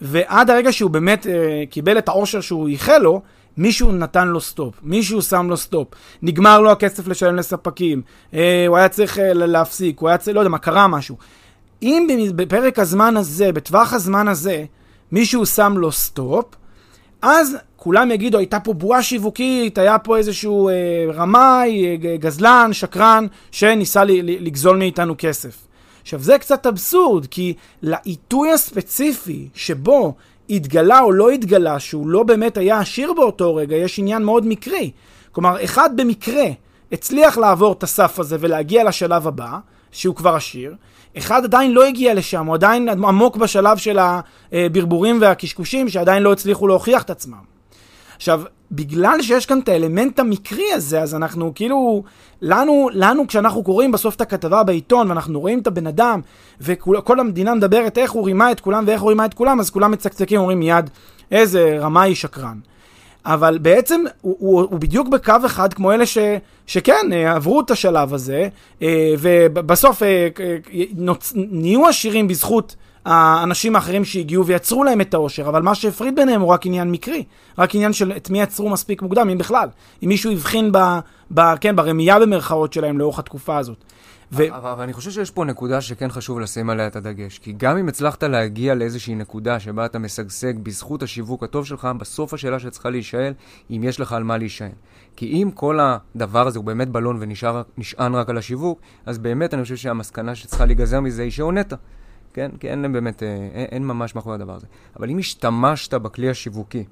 ועד 0.01 0.51
הרגע 0.51 0.73
שהוא 0.73 0.91
באמת 0.91 1.27
אה, 1.27 1.63
קיבל 1.71 1.99
את 1.99 2.09
העושר 2.09 2.41
שהוא 2.41 2.69
ייחל 2.69 2.99
לו, 2.99 3.23
מישהו 3.57 3.93
נתן 3.93 4.29
לו 4.29 4.41
סטופ, 4.41 4.75
מישהו 4.83 5.23
שם 5.23 5.47
לו 5.51 5.57
סטופ, 5.57 5.89
נגמר 6.23 6.61
לו 6.61 6.71
הכסף 6.71 7.09
לשלם 7.09 7.37
לספקים, 7.37 8.03
אה, 8.35 8.65
הוא 8.69 8.77
היה 8.77 8.89
צריך 8.89 9.19
אה, 9.19 9.33
להפסיק, 9.35 10.01
הוא 10.01 10.09
היה 10.09 10.19
צריך, 10.19 10.35
לא 10.35 10.41
יודע 10.41 10.51
מה, 10.51 10.59
קרה 10.59 10.89
משהו. 10.89 11.17
אם 11.83 12.07
בפרק 12.37 12.79
הזמן 12.79 13.17
הזה, 13.17 13.53
בטווח 13.53 13.93
הזמן 13.93 14.29
הזה, 14.29 14.65
מישהו 15.13 15.47
שם 15.47 15.75
לו 15.77 15.93
סטופ, 15.93 16.45
אז 17.23 17.57
כולם 17.81 18.11
יגידו, 18.11 18.39
הייתה 18.39 18.61
פה 18.61 18.73
בועה 18.73 19.03
שיווקית, 19.03 19.79
היה 19.79 19.99
פה 19.99 20.17
איזשהו 20.17 20.69
אה, 20.69 20.75
רמאי, 21.15 21.85
אה, 21.87 22.17
גזלן, 22.17 22.71
שקרן, 22.73 23.27
שניסה 23.51 24.05
לגזול 24.23 24.77
מאיתנו 24.77 25.15
כסף. 25.19 25.57
עכשיו, 26.03 26.21
זה 26.21 26.39
קצת 26.39 26.67
אבסורד, 26.67 27.27
כי 27.27 27.55
לעיתוי 27.83 28.53
הספציפי 28.53 29.49
שבו 29.55 30.15
התגלה 30.51 31.01
או 31.01 31.13
לא 31.13 31.31
התגלה 31.31 31.81
שהוא 31.81 32.09
לא 32.09 32.23
באמת 32.23 32.57
היה 32.57 32.79
עשיר 32.79 33.13
באותו 33.13 33.55
רגע, 33.55 33.77
יש 33.77 33.99
עניין 33.99 34.23
מאוד 34.23 34.47
מקרי. 34.47 34.91
כלומר, 35.33 35.65
אחד 35.65 35.91
במקרה 35.97 36.47
הצליח 36.93 37.39
לעבור 37.39 37.73
את 37.73 37.83
הסף 37.83 38.19
הזה 38.19 38.37
ולהגיע 38.41 38.85
לשלב 38.85 39.27
הבא, 39.27 39.59
שהוא 39.93 40.15
כבר 40.15 40.35
עשיר, 40.35 40.75
אחד 41.19 41.45
עדיין 41.45 41.73
לא 41.73 41.85
הגיע 41.85 42.15
לשם, 42.15 42.47
הוא 42.47 42.55
עדיין 42.55 42.89
עמוק 42.89 43.37
בשלב 43.37 43.77
של 43.77 43.99
הברבורים 44.53 45.19
והקשקושים 45.21 45.89
שעדיין 45.89 46.23
לא 46.23 46.33
הצליחו 46.33 46.69
להוכיח 46.69 47.03
את 47.03 47.11
עצמם. 47.11 47.58
עכשיו, 48.19 48.43
בגלל 48.73 49.23
שיש 49.23 49.47
כאן 49.47 49.59
את 49.59 49.69
האלמנט 49.69 50.19
המקרי 50.19 50.73
הזה, 50.73 51.03
אז 51.03 51.15
אנחנו 51.15 51.53
כאילו, 51.55 52.03
לנו, 52.43 52.89
לנו 52.93 53.27
כשאנחנו 53.27 53.63
קוראים 53.63 53.93
בסוף 53.93 54.17
את 54.17 54.21
הכתבה 54.21 54.63
בעיתון, 54.63 55.09
ואנחנו 55.09 55.41
רואים 55.41 55.59
את 55.59 55.67
הבן 55.67 55.87
אדם, 55.87 56.21
וכל 56.61 57.21
המדינה 57.21 57.55
מדברת 57.55 57.99
איך 57.99 58.11
הוא 58.11 58.27
רימה 58.27 58.53
את 58.53 58.61
כולם 58.61 58.85
ואיך 58.87 59.01
הוא 59.01 59.11
רימה 59.11 59.25
את 59.25 59.35
כולם, 59.35 59.61
אז 59.61 59.71
כולם 59.71 59.91
מצקצקים, 59.91 60.41
אומרים 60.41 60.59
מיד, 60.59 60.91
איזה 61.31 61.79
רמאי 61.81 62.15
שקרן. 62.15 62.59
אבל 63.27 63.59
בעצם 63.59 64.05
הוא, 64.21 64.37
הוא, 64.39 64.61
הוא 64.61 64.81
בדיוק 64.81 65.09
בקו 65.09 65.35
אחד 65.47 65.75
כמו 65.75 65.93
אלה 65.93 66.07
ש, 66.07 66.19
שכן, 66.67 67.13
אה, 67.13 67.33
עברו 67.33 67.61
את 67.61 67.71
השלב 67.71 68.15
הזה, 68.15 68.49
אה, 68.83 69.15
ובסוף 69.19 70.03
אה, 70.03 70.29
נהיו 71.35 71.87
עשירים 71.87 72.29
בזכות 72.29 72.77
האנשים 73.09 73.77
האחרים 73.77 74.05
שהגיעו 74.05 74.47
ויצרו 74.47 74.85
להם 74.85 75.01
את 75.01 75.15
העושר, 75.15 75.49
אבל 75.49 75.63
מה 75.63 75.75
שהפריד 75.75 76.17
ביניהם 76.17 76.41
הוא 76.41 76.49
רק 76.49 76.67
עניין 76.67 76.91
מקרי, 76.91 77.25
רק 77.59 77.75
עניין 77.75 77.93
של 77.93 78.13
את 78.13 78.31
מי 78.31 78.41
יצרו 78.41 78.71
מספיק 78.71 79.03
מוקדם, 79.03 79.29
אם 79.29 79.39
בכלל, 79.39 79.69
אם 80.03 80.09
מישהו 80.09 80.33
הבחין 80.33 80.73
ב, 80.73 80.79
ב, 81.35 81.57
כן, 81.61 81.77
ברמייה 81.77 82.21
במרכאות 82.21 82.73
שלהם 82.73 82.99
לאורך 82.99 83.19
התקופה 83.19 83.59
הזאת. 83.59 83.85
ו... 84.33 84.49
אבל, 84.49 84.71
אבל 84.71 84.83
אני 84.83 84.93
חושב 84.93 85.11
שיש 85.11 85.31
פה 85.31 85.45
נקודה 85.45 85.81
שכן 85.81 86.09
חשוב 86.09 86.41
לשים 86.41 86.71
עליה 86.71 86.87
את 86.87 86.97
הדגש. 86.97 87.39
כי 87.39 87.53
גם 87.57 87.79
אם 87.79 87.89
הצלחת 87.89 88.25
להגיע 88.25 88.75
לאיזושהי 88.75 89.15
נקודה 89.15 89.61
שבה 89.61 89.87
אתה 89.87 89.99
משגשג 89.99 90.59
בזכות 90.59 91.03
השיווק 91.03 91.43
הטוב 91.43 91.67
שלך, 91.67 91.89
בסוף 91.99 92.35
השאלה 92.35 92.59
שצריכה 92.59 92.91
להישאל, 92.91 93.33
אם 93.71 93.81
יש 93.85 94.01
לך 94.01 94.13
על 94.13 94.23
מה 94.23 94.39
להישען. 94.39 94.73
כי 95.17 95.27
אם 95.27 95.51
כל 95.55 95.79
הדבר 95.83 96.47
הזה 96.47 96.59
הוא 96.59 96.65
באמת 96.65 96.89
בלון 96.89 97.19
ונשען 97.21 98.15
רק 98.15 98.31
על 98.31 98.39
השיווק, 98.39 98.81
אז 99.07 99.19
באמת 99.19 99.55
אני 99.55 99.63
חושב 99.63 99.77
שהמסקנה 99.77 100.35
שצריכה 100.35 100.65
להיגזר 100.65 101.01
מזה 101.01 101.23
היא 101.23 101.31
שהונית. 101.31 101.73
כן? 102.33 102.51
כי 102.61 102.69
אין 102.69 102.93
באמת, 102.93 103.23
אה, 103.23 103.29
אין, 103.29 103.67
אין 103.71 103.87
ממש 103.87 104.15
מאחורי 104.15 104.35
הדבר 104.35 104.55
הזה. 104.55 104.67
אבל 104.97 105.11
אם 105.11 105.19
השתמשת 105.19 105.95
בכלי 105.95 106.31
השיווקי, 106.31 106.85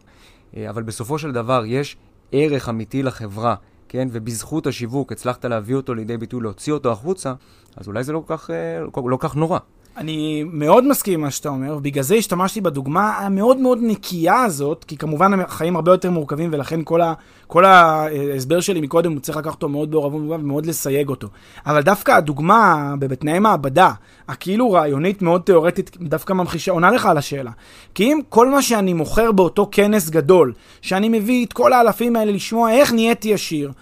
אה, 0.57 0.71
אבל 0.71 0.83
בסופו 0.83 1.19
של 1.19 1.33
דבר 1.33 1.63
יש 1.67 1.97
ערך 2.33 2.69
אמיתי 2.69 3.03
לחברה, 3.03 3.55
כן? 3.89 4.09
ובזכות 4.13 4.67
השיווק 4.67 5.13
הצלחת 5.13 5.45
להביא 5.45 5.75
אותו 5.75 5.95
לידי 5.95 6.17
ביטוי, 6.17 6.43
להוציא 6.43 6.73
אותו 6.73 6.93
החוצה, 6.93 7.35
אז 7.77 7.89
אולי 7.89 8.05
זה 8.05 8.13
לא 8.13 8.23
כל 8.27 8.37
כך, 8.37 8.51
אה, 8.51 8.81
לא, 8.81 9.11
לא 9.11 9.19
כך 9.21 9.37
נורא. 9.37 9.59
אני 9.97 10.45
מאוד 10.53 10.85
מסכים 10.85 11.15
עם 11.15 11.21
מה 11.21 11.31
שאתה 11.31 11.49
אומר, 11.49 11.77
ובגלל 11.77 12.03
זה 12.03 12.15
השתמשתי 12.15 12.61
בדוגמה 12.61 13.19
המאוד 13.19 13.57
מאוד 13.57 13.79
נקייה 13.83 14.43
הזאת, 14.43 14.85
כי 14.85 14.97
כמובן 14.97 15.41
החיים 15.41 15.77
הרבה 15.77 15.93
יותר 15.93 16.11
מורכבים, 16.11 16.51
ולכן 16.53 16.81
כל, 16.85 17.01
ה, 17.01 17.15
כל 17.47 17.65
ההסבר 17.65 18.61
שלי 18.61 18.81
מקודם, 18.81 19.13
הוא 19.13 19.21
צריך 19.21 19.39
לקחת 19.39 19.55
אותו 19.55 19.69
מאוד 19.69 19.91
בעורבות 19.91 20.23
ומאוד 20.41 20.67
לסייג 20.67 21.09
אותו. 21.09 21.29
אבל 21.67 21.83
דווקא 21.83 22.13
הדוגמה 22.13 22.95
בתנאי 22.99 23.39
מעבדה, 23.39 23.91
הכאילו 24.29 24.73
רעיונית 24.73 25.23
מאוד 25.23 25.41
תיאורטית, 25.41 25.97
דווקא 26.01 26.33
ממחישה, 26.33 26.73
עונה 26.73 26.91
לך 26.91 27.07
על 27.07 27.19
השאלה. 27.19 27.51
כי 27.95 28.05
אם 28.05 28.21
כל 28.29 28.51
מה 28.51 28.63
שאני 28.63 28.93
מוכר 28.93 29.33
באותו 29.33 29.69
כנס 29.73 30.11
גדול, 30.11 30.53
שאני 30.81 31.09
מביא 31.09 31.47
את 31.47 31.53
כל 31.53 31.73
האלפים 31.73 32.17
האלה 32.17 32.33
לשמוע 32.33 32.71
איך 32.71 32.93
נהייתי 32.93 33.35
עשיר, 33.35 33.73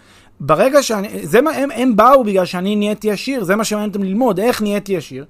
ברגע 0.47 0.83
שאני, 0.83 1.27
זה 1.27 1.41
מה, 1.41 1.51
הם, 1.51 1.71
הם 1.75 1.97
באו 1.97 2.25
בגלל 2.25 2.45
שאני 2.45 2.77
נהייתי 2.77 3.11
עשיר, 3.11 3.45
זה 3.45 3.57
מה 3.57 3.65
שמעניין 3.65 3.91
אותם 3.91 4.03
ללמוד, 4.03 4.41
איך 4.41 4.63
נהייתי 4.63 4.97
עשיר. 4.97 5.25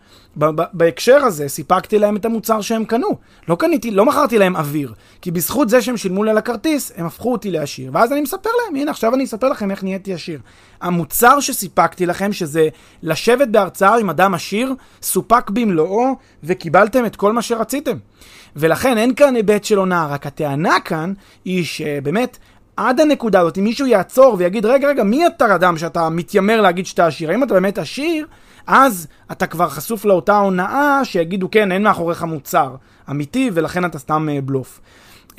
בהקשר 0.72 1.16
הזה 1.16 1.48
סיפקתי 1.48 1.98
להם 1.98 2.16
את 2.16 2.24
המוצר 2.24 2.61
שהם 2.61 2.85
קנו. 2.85 3.16
לא 3.48 3.55
קניתי, 3.55 3.90
לא 3.90 4.05
מכרתי 4.05 4.38
להם 4.38 4.57
אוויר. 4.57 4.92
כי 5.22 5.31
בזכות 5.31 5.68
זה 5.68 5.83
שהם 5.83 5.96
שילמו 5.96 6.24
לי 6.24 6.31
על 6.31 6.38
הכרטיס, 6.38 6.92
הם 6.96 7.07
הפכו 7.07 7.33
אותי 7.33 7.50
לעשיר. 7.50 7.90
ואז 7.94 8.12
אני 8.12 8.20
מספר 8.20 8.50
להם, 8.64 8.77
הנה 8.77 8.90
עכשיו 8.90 9.14
אני 9.14 9.24
אספר 9.24 9.48
לכם 9.48 9.70
איך 9.70 9.85
נהייתי 9.85 10.14
עשיר. 10.14 10.40
המוצר 10.81 11.40
שסיפקתי 11.40 12.07
לכם, 12.07 12.33
שזה 12.33 12.68
לשבת 13.03 13.48
בהרצאה 13.48 13.98
עם 13.98 14.11
אדם 14.11 14.35
עשיר, 14.35 14.74
סופק 15.03 15.50
במלואו, 15.50 16.16
וקיבלתם 16.44 17.07
את 17.07 17.16
כל 17.16 17.33
מה 17.33 17.42
שרציתם. 17.42 17.96
ולכן 18.57 18.98
אין 18.98 19.14
כאן 19.14 19.37
היבט 19.37 19.64
של 19.64 19.79
הונאה, 19.79 20.07
רק 20.07 20.27
הטענה 20.27 20.81
כאן 20.85 21.12
היא 21.44 21.64
שבאמת, 21.64 22.38
עד 22.77 23.01
הנקודה 23.01 23.41
הזאת, 23.41 23.59
אם 23.59 23.65
מישהו 23.65 23.87
יעצור 23.87 24.37
ויגיד, 24.39 24.67
רגע, 24.67 24.89
רגע, 24.89 25.05
מי 25.05 25.27
אתה 25.27 25.55
אדם 25.55 25.79
שאתה 25.79 26.09
מתיימר 26.09 26.61
להגיד 26.61 26.87
שאתה 26.87 27.07
עשיר? 27.07 27.31
האם 27.31 27.43
אתה 27.43 27.55
באמת 27.55 27.79
עשיר? 27.79 28.27
אז 28.67 29.07
אתה 29.33 29.47
כבר 29.47 29.69
חשוף 29.69 30.05
לאותה 30.05 30.37
הונאה 30.37 31.01
שיגידו, 31.05 31.51
כן, 31.51 31.73
אין 31.73 31.83
מאחוריך 31.83 32.23
מוצר 32.23 32.75
אמיתי, 33.11 33.51
ולכן 33.55 33.85
אתה 33.85 33.99
סתם 33.99 34.29
uh, 34.29 34.41
בלוף. 34.41 34.81
Uh, 35.31 35.37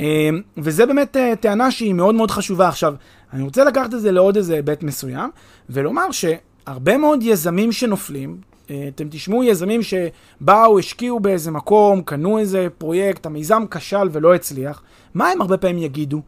וזה 0.58 0.86
באמת 0.86 1.16
uh, 1.16 1.36
טענה 1.36 1.72
שהיא 1.72 1.94
מאוד 1.94 2.16
מאוד 2.16 2.32
חשובה. 2.32 2.68
עכשיו, 2.68 2.96
אני 3.34 3.44
רוצה 3.44 3.64
לקחת 3.64 3.94
את 3.94 4.02
זה 4.02 4.12
לעוד 4.12 4.38
איזה 4.38 4.54
היבט 4.54 4.84
מסוים, 4.84 5.30
ולומר 5.70 6.12
שהרבה 6.12 6.98
מאוד 6.98 7.20
יזמים 7.24 7.72
שנופלים, 7.72 8.38
אתם 8.66 9.08
תשמעו 9.10 9.44
יזמים 9.44 9.82
שבאו, 9.84 10.80
השקיעו 10.80 11.20
באיזה 11.20 11.52
מקום, 11.52 12.02
קנו 12.02 12.40
איזה 12.40 12.68
פרויקט, 12.78 13.26
המיזם 13.26 13.64
כשל 13.72 14.10
ולא 14.12 14.36
הצליח, 14.36 14.82
מה 15.14 15.30
הם 15.30 15.42
הרבה 15.42 15.58
פעמים 15.58 15.78
יגידו? 15.78 16.22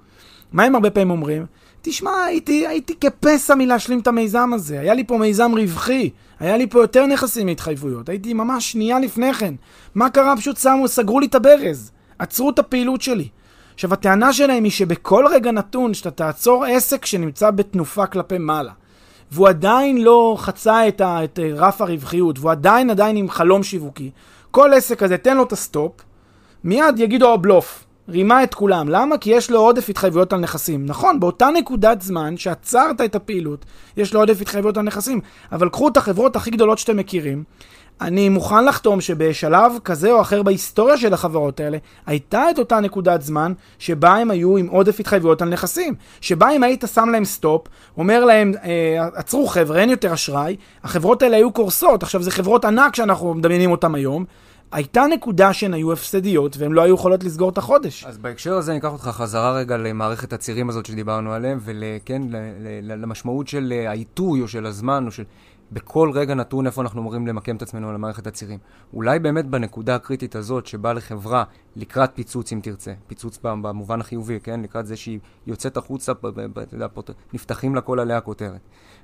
מה 0.52 0.64
הם 0.64 0.76
הרבה 0.76 0.90
פעמים 0.90 1.12
אומרים? 1.12 1.46
תשמע, 1.82 2.24
הייתי, 2.24 2.68
הייתי 2.68 2.96
כפסע 3.02 3.56
מלהשלים 3.56 4.00
את 4.00 4.08
המיזם 4.08 4.54
הזה. 4.54 4.80
היה 4.80 4.94
לי 4.94 5.04
פה 5.04 5.18
מיזם 5.18 5.52
רווחי, 5.56 6.10
היה 6.40 6.58
לי 6.58 6.68
פה 6.68 6.80
יותר 6.80 7.06
נכסים 7.06 7.48
מהתחייבויות. 7.48 8.10
הייתי 8.10 8.34
ממש 8.34 8.72
שנייה 8.72 9.00
לפני 9.00 9.34
כן. 9.34 9.54
מה 9.96 10.10
קרה? 10.10 10.38
פשוט 10.38 10.58
שמו, 10.58 10.88
סגרו 10.88 11.20
לי 11.20 11.26
את 11.26 11.36
הברז. 11.36 11.92
עצרו 12.20 12.50
את 12.50 12.60
הפעילות 12.60 13.02
שלי. 13.02 13.28
עכשיו, 13.74 13.94
הטענה 13.94 14.34
שלהם 14.34 14.64
היא 14.64 14.72
שבכל 14.72 15.26
רגע 15.32 15.52
נתון 15.52 15.94
שאתה 15.94 16.12
תעצור 16.12 16.66
עסק 16.66 17.06
שנמצא 17.06 17.52
בתנופה 17.52 18.06
כלפי 18.06 18.38
מעלה, 18.38 18.72
והוא 19.32 19.48
עדיין 19.48 20.04
לא 20.04 20.36
חצה 20.40 20.88
את, 20.88 21.02
ה, 21.02 21.24
את 21.24 21.40
רף 21.56 21.82
הרווחיות, 21.82 22.40
והוא 22.40 22.52
עדיין 22.52 22.90
עדיין 22.90 23.16
עם 23.16 23.30
חלום 23.30 23.64
שיווקי, 23.64 24.12
כל 24.52 24.74
עסק 24.74 25.00
כזה, 25.00 25.18
תן 25.18 25.38
לו 25.38 25.44
את 25.44 25.52
הסטופ, 25.52 25.92
מיד 26.64 27.00
יגידו, 27.00 27.38
בלוף. 27.38 27.87
רימה 28.10 28.44
את 28.44 28.54
כולם. 28.54 28.90
למה? 28.90 29.18
כי 29.18 29.30
יש 29.30 29.52
לו 29.52 29.60
עודף 29.60 29.90
התחייבויות 29.90 30.34
על 30.34 30.40
נכסים. 30.40 30.86
נכון, 30.86 31.20
באותה 31.20 31.50
נקודת 31.58 32.02
זמן 32.02 32.38
שעצרת 32.38 33.02
את 33.02 33.16
הפעילות, 33.16 33.66
יש 33.98 34.14
לו 34.14 34.20
עודף 34.20 34.42
התחייבויות 34.42 34.78
על 34.78 34.84
נכסים. 34.84 35.22
אבל 35.52 35.70
קחו 35.70 35.88
את 35.88 35.98
החברות 35.98 36.36
הכי 36.36 36.52
גדולות 36.52 36.78
שאתם 36.78 36.98
מכירים, 36.98 37.44
אני 38.02 38.30
מוכן 38.30 38.66
לחתום 38.66 39.02
שבשלב 39.02 39.72
כזה 39.84 40.12
או 40.12 40.22
אחר 40.22 40.44
בהיסטוריה 40.44 40.98
של 40.98 41.14
החברות 41.14 41.60
האלה, 41.60 41.78
הייתה 42.06 42.50
את 42.50 42.60
אותה 42.60 42.80
נקודת 42.80 43.22
זמן 43.22 43.54
שבה 43.80 44.16
הם 44.16 44.32
היו 44.32 44.58
עם 44.58 44.68
עודף 44.68 45.00
התחייבויות 45.00 45.42
על 45.42 45.50
נכסים. 45.50 45.96
שבה 46.22 46.50
אם 46.50 46.64
היית 46.64 46.84
שם 46.94 47.10
להם 47.10 47.26
סטופ, 47.26 47.68
אומר 47.98 48.26
להם, 48.26 48.54
אה, 48.64 49.08
עצרו 49.14 49.48
חבר'ה, 49.48 49.80
אין 49.80 49.90
יותר 49.90 50.14
אשראי, 50.14 50.56
החברות 50.84 51.22
האלה 51.22 51.38
היו 51.38 51.52
קורסות. 51.52 52.04
עכשיו, 52.04 52.24
זה 52.24 52.32
חברות 52.32 52.66
ענק 52.66 52.96
שאנחנו 52.96 53.34
מדמיינים 53.34 53.72
אותן 53.72 53.96
היום. 53.96 54.26
הייתה 54.72 55.04
נקודה 55.14 55.54
שהן 55.54 55.74
היו 55.74 55.94
הפסדיות 55.94 56.58
והן 56.58 56.72
לא 56.72 56.82
היו 56.82 56.96
יכולות 56.96 57.24
לסגור 57.24 57.50
את 57.50 57.58
החודש. 57.58 58.06
אז 58.06 58.18
בהקשר 58.18 58.54
הזה 58.54 58.72
אני 58.72 58.80
אקח 58.80 58.92
אותך 58.92 59.04
חזרה 59.04 59.52
רגע 59.52 59.78
למערכת 59.78 60.34
הצירים 60.34 60.70
הזאת 60.70 60.86
שדיברנו 60.86 61.34
עליהם, 61.34 61.60
וכן, 61.62 62.22
למשמעות 62.84 63.48
של 63.48 63.74
אה, 63.76 63.90
העיתוי 63.90 64.42
או 64.42 64.48
של 64.48 64.66
הזמן 64.66 65.06
או 65.06 65.12
של... 65.12 65.24
בכל 65.72 66.12
רגע 66.14 66.36
נתון 66.36 66.66
איפה 66.66 66.82
אנחנו 66.82 67.02
אמורים 67.02 67.28
למקם 67.28 67.56
את 67.56 67.62
עצמנו 67.62 67.90
על 67.90 67.98
מערכת 67.98 68.28
הצירים. 68.28 68.60
אולי 68.94 69.20
באמת 69.20 69.46
בנקודה 69.46 69.96
הקריטית 69.96 70.36
הזאת 70.36 70.66
שבה 70.66 70.94
לחברה 70.94 71.44
לקראת 71.76 72.10
פיצוץ 72.14 72.54
אם 72.54 72.60
תרצה, 72.64 72.94
פיצוץ 73.08 73.40
במובן 73.44 74.02
החיובי, 74.02 74.40
כן? 74.40 74.62
לקראת 74.62 74.88
זה 74.88 74.96
שהיא 74.96 75.20
יוצאת 75.48 75.78
החוצה, 75.78 76.12
נפתחים 77.34 77.76
לה 77.76 77.82
כל 77.82 78.00
עליה 78.00 78.18
הכותרת. 78.18 78.62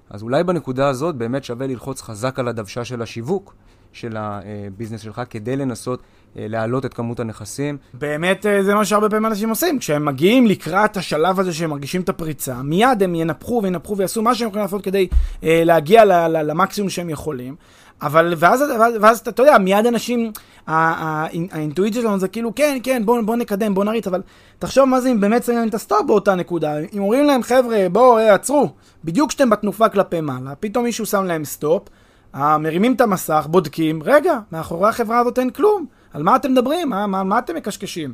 אז 0.10 0.24
אולי 0.24 0.44
בנקודה 0.44 0.88
הזאת 0.88 1.16
באמת 1.16 1.44
שווה 1.44 1.68
ללחוץ 1.68 2.02
חזק 2.02 2.40
על 2.40 2.48
הדוושה 2.48 2.86
של 2.86 3.02
השיווק, 3.02 3.54
של 3.94 4.18
הביזנס 4.18 5.02
שלך, 5.02 5.22
כדי 5.30 5.56
לנסות 5.56 6.02
להעלות 6.36 6.86
את 6.86 6.94
כמות 6.94 7.20
הנכסים. 7.20 7.78
באמת 7.94 8.46
זה 8.62 8.76
מה 8.76 8.86
שהרבה 8.86 9.10
פעמים 9.10 9.26
אנשים 9.26 9.50
עושים. 9.50 9.80
כשהם 9.80 10.06
מגיעים 10.06 10.48
לקראת 10.48 10.98
השלב 10.98 11.40
הזה 11.40 11.54
שהם 11.54 11.70
מרגישים 11.70 12.02
את 12.02 12.10
הפריצה, 12.10 12.56
מיד 12.64 13.04
הם 13.04 13.16
ינפחו 13.16 13.60
וינפחו 13.64 13.98
ויעשו 13.98 14.22
מה 14.22 14.36
שהם 14.36 14.48
יכולים 14.48 14.64
לעשות 14.64 14.84
כדי 14.84 15.08
להגיע 15.44 16.06
למקסימום 16.28 16.90
שהם 16.90 17.10
יכולים. 17.10 17.56
אבל, 18.02 18.34
ואז, 18.38 18.62
ואז, 18.62 18.94
ואז 19.02 19.20
אתה 19.20 19.42
יודע, 19.42 19.58
מיד 19.58 19.86
אנשים, 19.86 20.32
האינטואיציה 20.68 22.02
שלנו 22.02 22.20
זה 22.20 22.28
כאילו, 22.28 22.56
כן, 22.56 22.78
כן, 22.84 23.02
בואו 23.06 23.26
בוא 23.26 23.36
נקדם, 23.36 23.74
בואו 23.74 23.86
נריץ, 23.86 24.08
אבל 24.08 24.22
תחשוב 24.60 24.86
מה 24.86 25.02
זה 25.02 25.12
אם 25.12 25.22
באמת 25.22 25.44
שמים 25.44 25.58
להם 25.58 25.68
את 25.68 25.74
הסטופ 25.74 26.06
באותה 26.08 26.36
נקודה. 26.36 26.78
אם 26.94 27.00
אומרים 27.00 27.26
להם, 27.26 27.44
חבר'ה, 27.44 27.88
בואו, 27.92 28.18
אה, 28.18 28.34
עצרו, 28.34 28.70
בדיוק 29.04 29.30
כשאתם 29.30 29.50
בתנופה 29.50 29.90
כלפי 29.90 30.22
מעלה, 30.22 30.56
פתאום 30.56 30.84
מישהו 30.84 31.06
שם 31.06 31.26
להם 31.26 31.46
סטופ, 31.46 31.88
אה, 31.88 31.94
מרימים 32.36 32.94
את 32.94 33.02
המסך, 33.02 33.48
בודקים, 33.50 34.04
רגע, 34.04 34.40
מאחורי 34.52 34.90
החברה 34.90 35.20
הזאת 35.20 35.40
אין 35.40 35.50
כלום, 35.50 35.86
על 36.14 36.24
מה 36.24 36.36
אתם 36.36 36.52
מדברים? 36.52 36.90
מה, 36.90 37.08
מה, 37.08 37.24
מה 37.24 37.40
אתם 37.40 37.56
מקשקשים? 37.56 38.14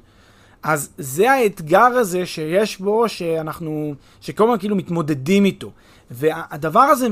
אז 0.63 0.89
זה 0.97 1.31
האתגר 1.31 1.79
הזה 1.79 2.25
שיש 2.25 2.79
בו, 2.79 3.09
שאנחנו, 3.09 3.93
שכל 4.21 4.43
הזמן 4.43 4.57
כאילו 4.57 4.75
מתמודדים 4.75 5.45
איתו. 5.45 5.71
והדבר 6.11 6.79
הזה 6.79 7.07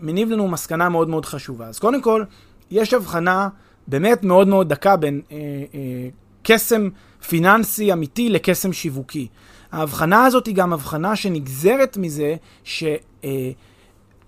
מניב 0.00 0.30
לנו 0.30 0.48
מסקנה 0.48 0.88
מאוד 0.88 1.08
מאוד 1.08 1.24
חשובה. 1.24 1.66
אז 1.66 1.78
קודם 1.78 2.02
כל, 2.02 2.24
יש 2.70 2.94
הבחנה 2.94 3.48
באמת 3.86 4.24
מאוד 4.24 4.48
מאוד 4.48 4.68
דקה 4.68 4.96
בין 4.96 5.20
אה, 5.32 5.36
אה, 5.74 6.08
קסם 6.42 6.88
פיננסי 7.28 7.92
אמיתי 7.92 8.28
לקסם 8.28 8.72
שיווקי. 8.72 9.28
ההבחנה 9.72 10.24
הזאת 10.24 10.46
היא 10.46 10.54
גם 10.54 10.72
הבחנה 10.72 11.16
שנגזרת 11.16 11.96
מזה 11.96 12.36
ש... 12.64 12.84
אה, 13.24 13.50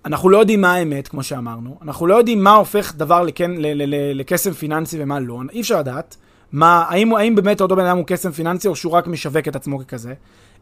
אנחנו 0.05 0.29
לא 0.29 0.37
יודעים 0.37 0.61
מה 0.61 0.73
האמת, 0.73 1.07
כמו 1.07 1.23
שאמרנו, 1.23 1.77
אנחנו 1.81 2.07
לא 2.07 2.15
יודעים 2.15 2.43
מה 2.43 2.53
הופך 2.53 2.93
דבר 2.95 3.23
לקן, 3.23 3.51
ל, 3.51 3.65
ל, 3.65 3.95
ל, 3.95 4.19
לקסם 4.19 4.51
פיננסי 4.51 4.97
ומה 5.03 5.19
לא, 5.19 5.39
אי 5.51 5.61
אפשר 5.61 5.79
לדעת. 5.79 6.17
מה, 6.51 6.85
האם, 6.89 7.15
האם 7.15 7.35
באמת 7.35 7.61
אותו 7.61 7.75
בן 7.75 7.85
אדם 7.85 7.97
הוא 7.97 8.05
קסם 8.07 8.31
פיננסי 8.31 8.67
או 8.67 8.75
שהוא 8.75 8.93
רק 8.93 9.07
משווק 9.07 9.47
את 9.47 9.55
עצמו 9.55 9.79
ככזה. 9.79 10.13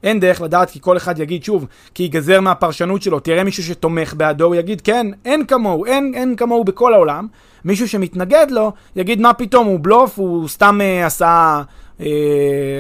אין 0.04 0.20
דרך 0.20 0.42
לדעת, 0.42 0.70
כי 0.70 0.80
כל 0.82 0.98
אחד 0.98 1.20
יגיד 1.20 1.44
שוב, 1.44 1.66
כי 1.94 2.04
ייגזר 2.04 2.42
מהפרשנות 2.42 3.02
שלו, 3.02 3.20
תראה 3.20 3.44
מישהו 3.44 3.64
שתומך 3.64 4.14
בעדו, 4.18 4.46
הוא 4.46 4.56
יגיד, 4.56 4.82
כן, 4.82 5.08
אין 5.26 5.46
כמוהו, 5.46 5.86
אין, 5.86 6.12
אין 6.16 6.36
כמוהו 6.36 6.64
בכל 6.64 6.94
העולם. 6.94 7.28
מישהו 7.66 7.88
שמתנגד 7.88 8.48
לו, 8.50 8.72
יגיד, 8.96 9.22
מה 9.22 9.34
פתאום, 9.34 9.68
הוא 9.68 9.80
בלוף, 9.82 10.20
הוא 10.20 10.48
סתם 10.48 10.80
אה, 10.82 11.06
עשה, 11.06 11.62
אה, 12.02 12.06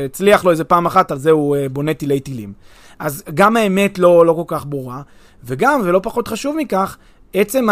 הצליח 0.05 0.45
לו 0.45 0.51
איזה 0.51 0.63
פעם 0.63 0.85
אחת, 0.85 1.11
על 1.11 1.17
זה 1.17 1.31
הוא 1.31 1.55
אה, 1.55 1.69
בונה 1.69 1.93
טילי 1.93 2.19
טילים. 2.19 2.53
אז 2.99 3.23
גם 3.33 3.57
האמת 3.57 3.99
לא, 3.99 4.25
לא 4.25 4.33
כל 4.33 4.55
כך 4.55 4.65
ברורה, 4.65 5.01
וגם, 5.43 5.81
ולא 5.83 5.99
פחות 6.03 6.27
חשוב 6.27 6.55
מכך, 6.55 6.97
עצם 7.33 7.67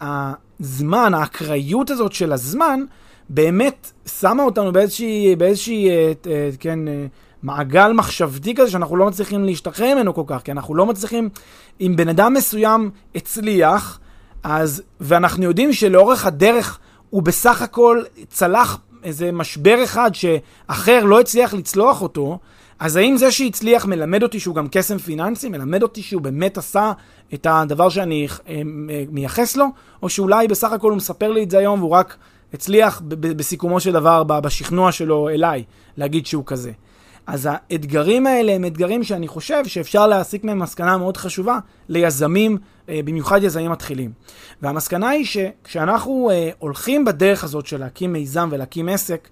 הזמן, 0.00 1.14
האקראיות 1.14 1.90
הזאת 1.90 2.12
של 2.12 2.32
הזמן, 2.32 2.80
באמת 3.28 3.92
שמה 4.20 4.42
אותנו 4.42 4.72
באיזושהי, 4.72 5.36
באיזושהי, 5.36 5.90
אה, 5.90 6.12
אה, 6.26 6.50
כן, 6.60 6.88
אה, 6.88 7.06
מעגל 7.42 7.92
מחשבתי 7.92 8.54
כזה 8.54 8.70
שאנחנו 8.70 8.96
לא 8.96 9.06
מצליחים 9.06 9.44
להשתחרר 9.44 9.94
ממנו 9.94 10.14
כל 10.14 10.22
כך, 10.26 10.42
כי 10.42 10.52
אנחנו 10.52 10.74
לא 10.74 10.86
מצליחים, 10.86 11.28
אם 11.80 11.92
בן 11.96 12.08
אדם 12.08 12.34
מסוים 12.34 12.90
הצליח, 13.14 14.00
אז, 14.42 14.82
ואנחנו 15.00 15.44
יודעים 15.44 15.72
שלאורך 15.72 16.26
הדרך 16.26 16.78
הוא 17.10 17.22
בסך 17.22 17.62
הכל 17.62 18.02
צלח 18.28 18.78
איזה 19.04 19.32
משבר 19.32 19.84
אחד 19.84 20.10
שאחר 20.14 21.04
לא 21.04 21.20
הצליח 21.20 21.54
לצלוח 21.54 22.02
אותו, 22.02 22.38
אז 22.78 22.96
האם 22.96 23.16
זה 23.16 23.30
שהצליח 23.30 23.86
מלמד 23.86 24.22
אותי 24.22 24.40
שהוא 24.40 24.54
גם 24.54 24.66
קסם 24.70 24.98
פיננסי, 24.98 25.48
מלמד 25.48 25.82
אותי 25.82 26.02
שהוא 26.02 26.22
באמת 26.22 26.58
עשה 26.58 26.92
את 27.34 27.46
הדבר 27.50 27.88
שאני 27.88 28.28
מייחס 29.10 29.56
לו, 29.56 29.66
או 30.02 30.08
שאולי 30.08 30.48
בסך 30.48 30.72
הכל 30.72 30.90
הוא 30.90 30.96
מספר 30.96 31.32
לי 31.32 31.42
את 31.42 31.50
זה 31.50 31.58
היום 31.58 31.80
והוא 31.80 31.90
רק 31.90 32.16
הצליח 32.54 33.02
בסיכומו 33.08 33.80
של 33.80 33.92
דבר, 33.92 34.22
בשכנוע 34.22 34.92
שלו 34.92 35.28
אליי, 35.28 35.64
להגיד 35.96 36.26
שהוא 36.26 36.44
כזה. 36.46 36.72
אז 37.26 37.48
האתגרים 37.50 38.26
האלה 38.26 38.52
הם 38.52 38.64
אתגרים 38.64 39.04
שאני 39.04 39.28
חושב 39.28 39.66
שאפשר 39.66 40.06
להסיק 40.06 40.44
מהם 40.44 40.58
מסקנה 40.58 40.98
מאוד 40.98 41.16
חשובה 41.16 41.58
ליזמים, 41.88 42.58
אה, 42.88 43.00
במיוחד 43.04 43.42
יזמים 43.42 43.70
מתחילים. 43.70 44.12
והמסקנה 44.62 45.08
היא 45.08 45.24
שכשאנחנו 45.24 46.30
אה, 46.32 46.50
הולכים 46.58 47.04
בדרך 47.04 47.44
הזאת 47.44 47.66
של 47.66 47.80
להקים 47.80 48.12
מיזם 48.12 48.48
ולהקים 48.52 48.88
עסק, 48.88 49.28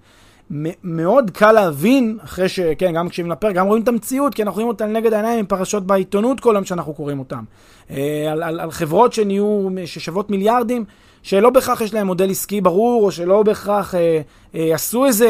מאוד 0.51 1.31
קל 1.31 1.53
להבין, 1.53 2.19
אחרי 2.25 2.49
ש... 2.49 2.61
כן, 2.61 2.93
גם 2.93 3.09
כשאנחנו 3.09 3.33
נפר, 3.35 3.51
גם 3.51 3.67
רואים 3.67 3.83
את 3.83 3.89
המציאות, 3.89 4.35
כי 4.35 4.43
אנחנו 4.43 4.55
רואים 4.55 4.69
אותה 4.69 4.87
נגד 4.87 5.13
העיניים 5.13 5.39
עם 5.39 5.47
פרשות 5.47 5.87
בעיתונות 5.87 6.41
כל 6.41 6.53
יום 6.55 6.65
שאנחנו 6.65 6.95
קוראים 6.95 7.19
אותן. 7.19 7.45
אה, 7.91 8.33
על, 8.33 8.43
על, 8.43 8.61
על 8.61 8.71
חברות 8.71 9.13
שנהיו, 9.13 9.69
ששוות 9.85 10.31
מיליארדים, 10.31 10.85
שלא 11.23 11.51
בהכרח 11.51 11.81
יש 11.81 11.95
להם 11.95 12.07
מודל 12.07 12.31
עסקי 12.31 12.61
ברור, 12.61 13.05
או 13.05 13.13
שלא 13.13 13.43
בהכרח 13.43 13.95
אה, 13.95 14.21
אה, 14.55 14.75
עשו 14.75 15.07
איזה, 15.07 15.29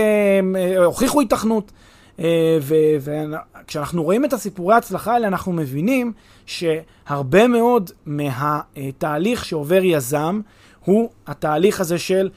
אה, 0.57 0.85
הוכיחו 0.85 1.21
התכנות. 1.21 1.73
אה, 2.21 2.59
וכשאנחנו 3.01 4.03
רואים 4.03 4.25
את 4.25 4.33
הסיפורי 4.33 4.75
ההצלחה 4.75 5.15
האלה, 5.15 5.27
אנחנו 5.27 5.53
מבינים 5.53 6.13
שהרבה 6.47 7.49
מאוד 7.49 7.91
מהתהליך 8.07 9.45
שעובר 9.45 9.85
יזם, 9.85 10.41
הוא 10.85 11.11
התהליך 11.27 11.81
הזה 11.81 11.99
של 11.99 12.31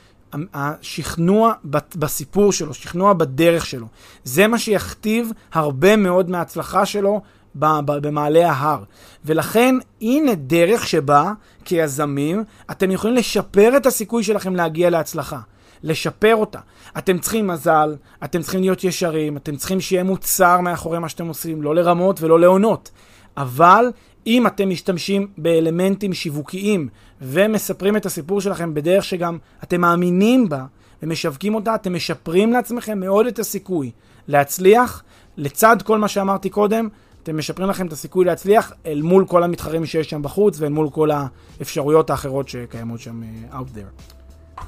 השכנוע 0.53 1.53
בסיפור 1.95 2.51
שלו, 2.51 2.73
שכנוע 2.73 3.13
בדרך 3.13 3.65
שלו. 3.65 3.87
זה 4.23 4.47
מה 4.47 4.59
שיכתיב 4.59 5.31
הרבה 5.53 5.95
מאוד 5.95 6.29
מההצלחה 6.29 6.85
שלו 6.85 7.21
במעלה 7.55 8.51
ההר. 8.51 8.83
ולכן, 9.25 9.75
הנה 10.01 10.35
דרך 10.35 10.87
שבה, 10.87 11.31
כיזמים, 11.65 12.43
אתם 12.71 12.91
יכולים 12.91 13.17
לשפר 13.17 13.77
את 13.77 13.85
הסיכוי 13.85 14.23
שלכם 14.23 14.55
להגיע 14.55 14.89
להצלחה. 14.89 15.39
לשפר 15.83 16.35
אותה. 16.35 16.59
אתם 16.97 17.19
צריכים 17.19 17.47
מזל, 17.47 17.95
אתם 18.23 18.41
צריכים 18.41 18.61
להיות 18.61 18.83
ישרים, 18.83 19.37
אתם 19.37 19.55
צריכים 19.55 19.81
שיהיה 19.81 20.03
מוצר 20.03 20.59
מאחורי 20.61 20.99
מה 20.99 21.09
שאתם 21.09 21.27
עושים, 21.27 21.61
לא 21.61 21.75
לרמות 21.75 22.21
ולא 22.21 22.39
לעונות. 22.39 22.91
אבל 23.37 23.85
אם 24.29 24.47
אתם 24.47 24.69
משתמשים 24.69 25.27
באלמנטים 25.37 26.13
שיווקיים 26.13 26.87
ומספרים 27.21 27.97
את 27.97 28.05
הסיפור 28.05 28.41
שלכם 28.41 28.73
בדרך 28.73 29.03
שגם 29.03 29.37
אתם 29.63 29.81
מאמינים 29.81 30.49
בה 30.49 30.65
ומשווקים 31.03 31.55
אותה, 31.55 31.75
אתם 31.75 31.93
משפרים 31.93 32.53
לעצמכם 32.53 32.99
מאוד 32.99 33.25
את 33.25 33.39
הסיכוי 33.39 33.91
להצליח. 34.27 35.03
לצד 35.37 35.81
כל 35.83 35.97
מה 35.97 36.07
שאמרתי 36.07 36.49
קודם, 36.49 36.87
אתם 37.23 37.37
משפרים 37.37 37.69
לכם 37.69 37.87
את 37.87 37.91
הסיכוי 37.91 38.25
להצליח 38.25 38.73
אל 38.85 39.01
מול 39.01 39.25
כל 39.27 39.43
המתחרים 39.43 39.85
שיש 39.85 40.09
שם 40.09 40.21
בחוץ 40.21 40.59
ואל 40.59 40.69
מול 40.69 40.89
כל 40.89 41.09
האפשרויות 41.11 42.09
האחרות 42.09 42.49
שקיימות 42.49 42.99
שם 42.99 43.21
uh, 43.21 43.53
out 43.53 43.77
there. 43.77 44.63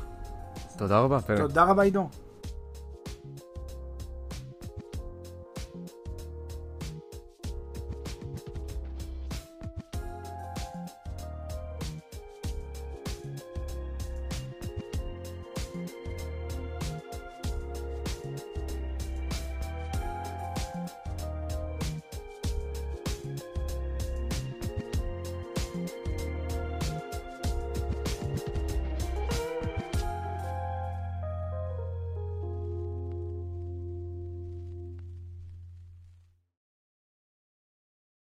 תודה 0.78 1.00
רבה, 1.00 1.20
פרק. 1.20 1.40
תודה 1.40 1.64
רבה, 1.64 1.84
עידו. 1.84 2.10